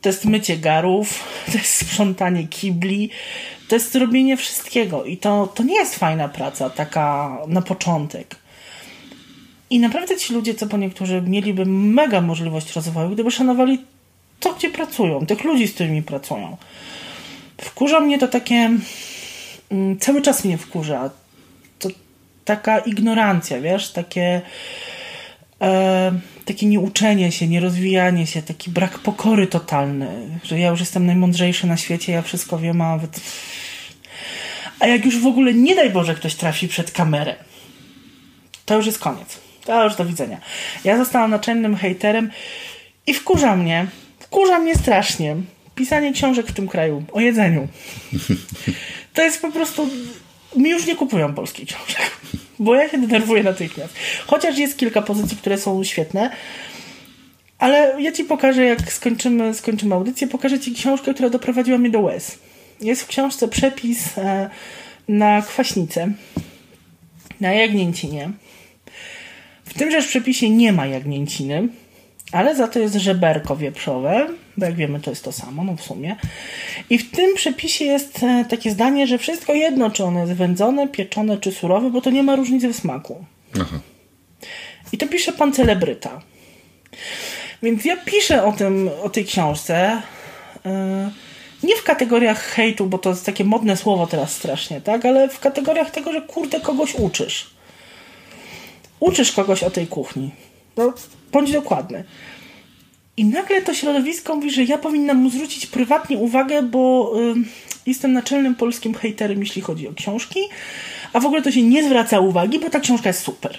To 0.00 0.08
jest 0.08 0.24
mycie 0.24 0.56
garów, 0.56 1.24
to 1.52 1.58
jest 1.58 1.74
sprzątanie 1.74 2.48
kibli, 2.48 3.10
to 3.68 3.74
jest 3.74 3.94
robienie 3.94 4.36
wszystkiego 4.36 5.04
i 5.04 5.16
to, 5.16 5.46
to 5.46 5.62
nie 5.62 5.74
jest 5.74 5.94
fajna 5.94 6.28
praca, 6.28 6.70
taka 6.70 7.38
na 7.48 7.62
początek. 7.62 8.36
I 9.70 9.78
naprawdę 9.80 10.16
ci 10.16 10.34
ludzie, 10.34 10.54
co 10.54 10.66
po 10.66 10.76
niektórzy, 10.76 11.22
mieliby 11.22 11.66
mega 11.66 12.20
możliwość 12.20 12.72
rozwoju, 12.76 13.10
gdyby 13.10 13.30
szanowali 13.30 13.78
to, 14.40 14.54
gdzie 14.54 14.70
pracują, 14.70 15.26
tych 15.26 15.44
ludzi, 15.44 15.68
z 15.68 15.74
którymi 15.74 16.02
pracują. 16.02 16.56
Wkurza 17.60 18.00
mnie 18.00 18.18
to 18.18 18.28
takie. 18.28 18.70
Mm, 19.70 19.98
cały 19.98 20.22
czas 20.22 20.44
mnie 20.44 20.58
wkurza. 20.58 21.10
To 21.78 21.88
taka 22.44 22.78
ignorancja, 22.78 23.60
wiesz, 23.60 23.92
takie. 23.92 24.42
E, 25.60 26.12
takie 26.48 26.66
nieuczenie 26.66 27.32
się, 27.32 27.48
nierozwijanie 27.48 28.26
się, 28.26 28.42
taki 28.42 28.70
brak 28.70 28.98
pokory 28.98 29.46
totalny, 29.46 30.08
że 30.44 30.58
ja 30.58 30.68
już 30.68 30.80
jestem 30.80 31.06
najmądrzejszy 31.06 31.66
na 31.66 31.76
świecie, 31.76 32.12
ja 32.12 32.22
wszystko 32.22 32.58
wiem, 32.58 32.80
a 32.80 32.96
nawet 32.96 33.20
a 34.80 34.86
jak 34.86 35.04
już 35.04 35.18
w 35.18 35.26
ogóle 35.26 35.54
nie 35.54 35.74
daj 35.74 35.90
Boże 35.90 36.14
ktoś 36.14 36.34
trafi 36.34 36.68
przed 36.68 36.90
kamerę, 36.90 37.34
to 38.64 38.76
już 38.76 38.86
jest 38.86 38.98
koniec. 38.98 39.38
To 39.64 39.84
już 39.84 39.96
do 39.96 40.04
widzenia. 40.04 40.40
Ja 40.84 40.96
zostałam 40.96 41.30
naczelnym 41.30 41.76
hejterem 41.76 42.30
i 43.06 43.14
wkurza 43.14 43.56
mnie, 43.56 43.86
wkurza 44.18 44.58
mnie 44.58 44.74
strasznie 44.74 45.36
pisanie 45.74 46.12
książek 46.12 46.46
w 46.46 46.52
tym 46.52 46.68
kraju 46.68 47.04
o 47.12 47.20
jedzeniu. 47.20 47.68
To 49.14 49.22
jest 49.22 49.42
po 49.42 49.52
prostu. 49.52 49.88
Mi 50.56 50.70
już 50.70 50.86
nie 50.86 50.96
kupują 50.96 51.34
polskich 51.34 51.68
książek, 51.68 52.10
bo 52.58 52.74
ja 52.74 52.88
się 52.88 52.98
denerwuję 52.98 53.42
natychmiast. 53.42 53.94
Chociaż 54.26 54.58
jest 54.58 54.78
kilka 54.78 55.02
pozycji, 55.02 55.36
które 55.36 55.58
są 55.58 55.84
świetne. 55.84 56.30
Ale 57.58 58.02
ja 58.02 58.12
ci 58.12 58.24
pokażę, 58.24 58.64
jak 58.64 58.92
skończymy, 58.92 59.54
skończymy 59.54 59.94
audycję, 59.94 60.26
pokażę 60.26 60.60
ci 60.60 60.74
książkę, 60.74 61.14
która 61.14 61.30
doprowadziła 61.30 61.78
mnie 61.78 61.90
do 61.90 62.00
łez 62.00 62.38
jest 62.80 63.02
w 63.02 63.06
książce 63.06 63.48
przepis 63.48 64.18
e, 64.18 64.50
na 65.08 65.42
kwaśnicę, 65.42 66.12
na 67.40 67.52
jagnięcinie. 67.52 68.30
W 69.64 69.74
tymże 69.74 70.02
przepisie 70.02 70.50
nie 70.50 70.72
ma 70.72 70.86
jagnięciny, 70.86 71.68
ale 72.32 72.56
za 72.56 72.68
to 72.68 72.78
jest 72.78 72.94
żeberko 72.94 73.56
wieprzowe, 73.56 74.26
bo 74.58 74.66
jak 74.66 74.74
wiemy 74.74 75.00
to 75.00 75.10
jest 75.10 75.24
to 75.24 75.32
samo, 75.32 75.64
no 75.64 75.76
w 75.76 75.82
sumie. 75.82 76.16
I 76.90 76.98
w 76.98 77.10
tym 77.10 77.34
przepisie 77.34 77.84
jest 77.84 78.22
e, 78.22 78.44
takie 78.48 78.70
zdanie, 78.70 79.06
że 79.06 79.18
wszystko 79.18 79.54
jedno, 79.54 79.90
czy 79.90 80.04
ono 80.04 80.20
jest 80.20 80.32
wędzone, 80.32 80.88
pieczone, 80.88 81.38
czy 81.38 81.52
surowe, 81.52 81.90
bo 81.90 82.00
to 82.00 82.10
nie 82.10 82.22
ma 82.22 82.36
różnicy 82.36 82.68
w 82.68 82.76
smaku. 82.76 83.24
Aha. 83.60 83.80
I 84.92 84.98
to 84.98 85.06
pisze 85.06 85.32
pan 85.32 85.52
celebryta. 85.52 86.22
Więc 87.62 87.84
ja 87.84 87.96
piszę 87.96 88.44
o 88.44 88.52
tym, 88.52 88.90
o 89.02 89.10
tej 89.10 89.24
książce. 89.24 90.02
Yy, 90.64 90.70
nie 91.62 91.76
w 91.76 91.82
kategoriach 91.82 92.42
hejtu, 92.42 92.86
bo 92.86 92.98
to 92.98 93.10
jest 93.10 93.26
takie 93.26 93.44
modne 93.44 93.76
słowo 93.76 94.06
teraz 94.06 94.32
strasznie, 94.32 94.80
tak? 94.80 95.04
Ale 95.04 95.28
w 95.28 95.40
kategoriach 95.40 95.90
tego, 95.90 96.12
że 96.12 96.22
kurde 96.22 96.60
kogoś 96.60 96.94
uczysz. 96.94 97.50
Uczysz 99.00 99.32
kogoś 99.32 99.62
o 99.62 99.70
tej 99.70 99.86
kuchni. 99.86 100.30
No, 100.76 100.92
bądź 101.32 101.52
dokładny. 101.52 102.04
I 103.18 103.24
nagle 103.24 103.62
to 103.62 103.74
środowisko 103.74 104.34
mówi, 104.34 104.50
że 104.50 104.64
ja 104.64 104.78
powinnam 104.78 105.16
mu 105.16 105.30
zwrócić 105.30 105.66
prywatnie 105.66 106.16
uwagę, 106.16 106.62
bo 106.62 107.12
y, 107.20 107.34
jestem 107.86 108.12
naczelnym 108.12 108.54
polskim 108.54 108.94
hejterem, 108.94 109.40
jeśli 109.40 109.62
chodzi 109.62 109.88
o 109.88 109.92
książki, 109.92 110.40
a 111.12 111.20
w 111.20 111.26
ogóle 111.26 111.42
to 111.42 111.52
się 111.52 111.62
nie 111.62 111.84
zwraca 111.84 112.20
uwagi, 112.20 112.58
bo 112.58 112.70
ta 112.70 112.80
książka 112.80 113.08
jest 113.08 113.22
super. 113.22 113.58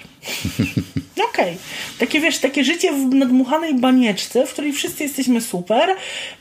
Okej. 1.30 1.44
Okay. 1.44 1.56
Takie 1.98 2.20
wiesz, 2.20 2.38
takie 2.38 2.64
życie 2.64 2.92
w 2.92 3.14
nadmuchanej 3.14 3.74
banieczce, 3.74 4.46
w 4.46 4.52
której 4.52 4.72
wszyscy 4.72 5.02
jesteśmy 5.02 5.40
super, 5.40 5.88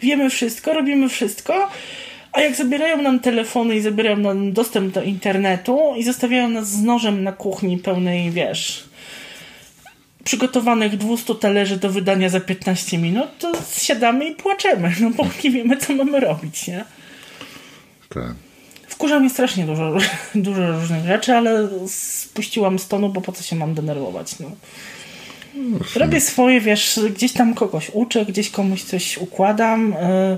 wiemy 0.01 0.29
wszystko, 0.29 0.73
robimy 0.73 1.09
wszystko, 1.09 1.69
a 2.31 2.41
jak 2.41 2.55
zabierają 2.55 3.01
nam 3.01 3.19
telefony 3.19 3.75
i 3.75 3.81
zabierają 3.81 4.17
nam 4.17 4.53
dostęp 4.53 4.93
do 4.93 5.03
internetu 5.03 5.79
i 5.97 6.03
zostawiają 6.03 6.49
nas 6.49 6.69
z 6.69 6.83
nożem 6.83 7.23
na 7.23 7.31
kuchni 7.31 7.77
pełnej, 7.77 8.31
wiesz, 8.31 8.88
przygotowanych 10.23 10.97
200 10.97 11.35
talerzy 11.35 11.77
do 11.77 11.89
wydania 11.89 12.29
za 12.29 12.39
15 12.39 12.97
minut, 12.97 13.27
to 13.39 13.51
siadamy 13.77 14.25
i 14.25 14.35
płaczemy, 14.35 14.95
no 15.01 15.09
bo 15.09 15.25
nie 15.43 15.51
wiemy, 15.51 15.77
co 15.77 15.93
mamy 15.93 16.19
robić, 16.19 16.67
nie? 16.67 16.85
Tak. 18.09 18.33
Wkurza 18.87 19.19
mnie 19.19 19.29
strasznie 19.29 19.65
dużo, 19.65 19.97
dużo 20.35 20.71
różnych 20.71 21.05
rzeczy, 21.05 21.33
ale 21.33 21.69
spuściłam 21.87 22.79
z 22.79 22.87
tonu, 22.87 23.09
bo 23.09 23.21
po 23.21 23.31
co 23.31 23.43
się 23.43 23.55
mam 23.55 23.73
denerwować, 23.73 24.39
no. 24.39 24.51
Robię 25.95 26.21
swoje, 26.21 26.61
wiesz, 26.61 26.99
gdzieś 27.15 27.33
tam 27.33 27.53
kogoś 27.53 27.89
uczę, 27.93 28.25
gdzieś 28.25 28.49
komuś 28.49 28.83
coś 28.83 29.17
układam. 29.17 29.93
Y, 29.93 30.37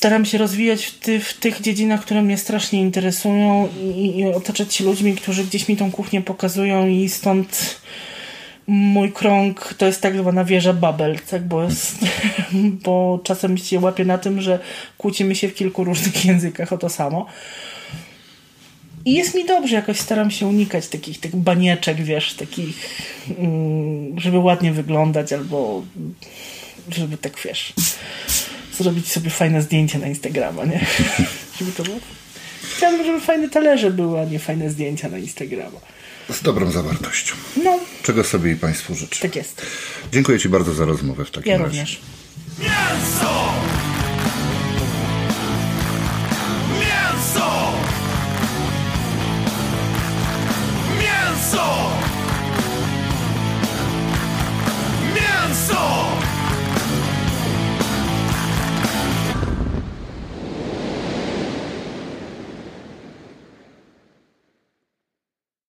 staram 0.00 0.24
się 0.24 0.38
rozwijać 0.38 0.84
w, 0.84 0.98
ty, 0.98 1.20
w 1.20 1.34
tych 1.34 1.60
dziedzinach, 1.60 2.00
które 2.00 2.22
mnie 2.22 2.38
strasznie 2.38 2.80
interesują 2.80 3.68
i, 3.94 4.18
i 4.18 4.26
otaczać 4.26 4.74
się 4.74 4.84
ludźmi, 4.84 5.14
którzy 5.14 5.44
gdzieś 5.44 5.68
mi 5.68 5.76
tą 5.76 5.92
kuchnię 5.92 6.22
pokazują 6.22 6.88
i 6.88 7.08
stąd 7.08 7.80
mój 8.66 9.12
krąg 9.12 9.74
to 9.78 9.86
jest 9.86 10.00
tak 10.00 10.16
zwana 10.16 10.44
wieża 10.44 10.72
Babel, 10.72 11.18
tak, 11.30 11.48
bo, 11.48 11.62
jest, 11.62 11.98
bo 12.84 13.20
czasem 13.24 13.58
się 13.58 13.80
łapię 13.80 14.04
na 14.04 14.18
tym, 14.18 14.40
że 14.40 14.58
kłócimy 14.98 15.34
się 15.34 15.48
w 15.48 15.54
kilku 15.54 15.84
różnych 15.84 16.24
językach 16.30 16.72
o 16.72 16.78
to 16.78 16.88
samo. 16.88 17.26
I 19.04 19.14
jest 19.14 19.34
mi 19.34 19.46
dobrze, 19.46 19.76
jakoś 19.76 20.00
staram 20.00 20.30
się 20.30 20.46
unikać 20.46 20.88
takich 20.88 21.20
tych 21.20 21.36
banieczek, 21.36 22.02
wiesz, 22.02 22.34
takich, 22.34 22.88
mm, 23.38 24.20
żeby 24.20 24.38
ładnie 24.38 24.72
wyglądać, 24.72 25.32
albo 25.32 25.82
żeby 26.88 27.16
tak, 27.16 27.40
wiesz, 27.44 27.72
zrobić 28.82 29.12
sobie 29.12 29.30
fajne 29.30 29.62
zdjęcie 29.62 29.98
na 29.98 30.06
Instagrama, 30.06 30.64
nie? 30.64 30.86
żeby 31.58 31.72
to 31.72 31.82
było. 31.82 31.98
Chciałbym, 32.76 33.06
żeby 33.06 33.20
fajne 33.20 33.48
talerze 33.48 33.90
były, 33.90 34.20
a 34.20 34.24
nie 34.24 34.38
fajne 34.38 34.70
zdjęcia 34.70 35.08
na 35.08 35.18
Instagrama. 35.18 35.80
Z 36.30 36.42
dobrą 36.42 36.70
zawartością. 36.70 37.34
No. 37.64 37.78
Czego 38.02 38.24
sobie 38.24 38.52
i 38.52 38.56
Państwu 38.56 38.94
życzę. 38.94 39.20
Tak 39.20 39.36
jest. 39.36 39.62
Dziękuję 40.12 40.38
Ci 40.38 40.48
bardzo 40.48 40.74
za 40.74 40.84
rozmowę 40.84 41.24
w 41.24 41.30
takim 41.30 41.52
ja 41.52 41.58
razie. 41.58 41.68
Również. 41.68 42.00
Mięso! 42.58 43.52
Mięso! 46.80 47.72
Mięso! 55.14 56.09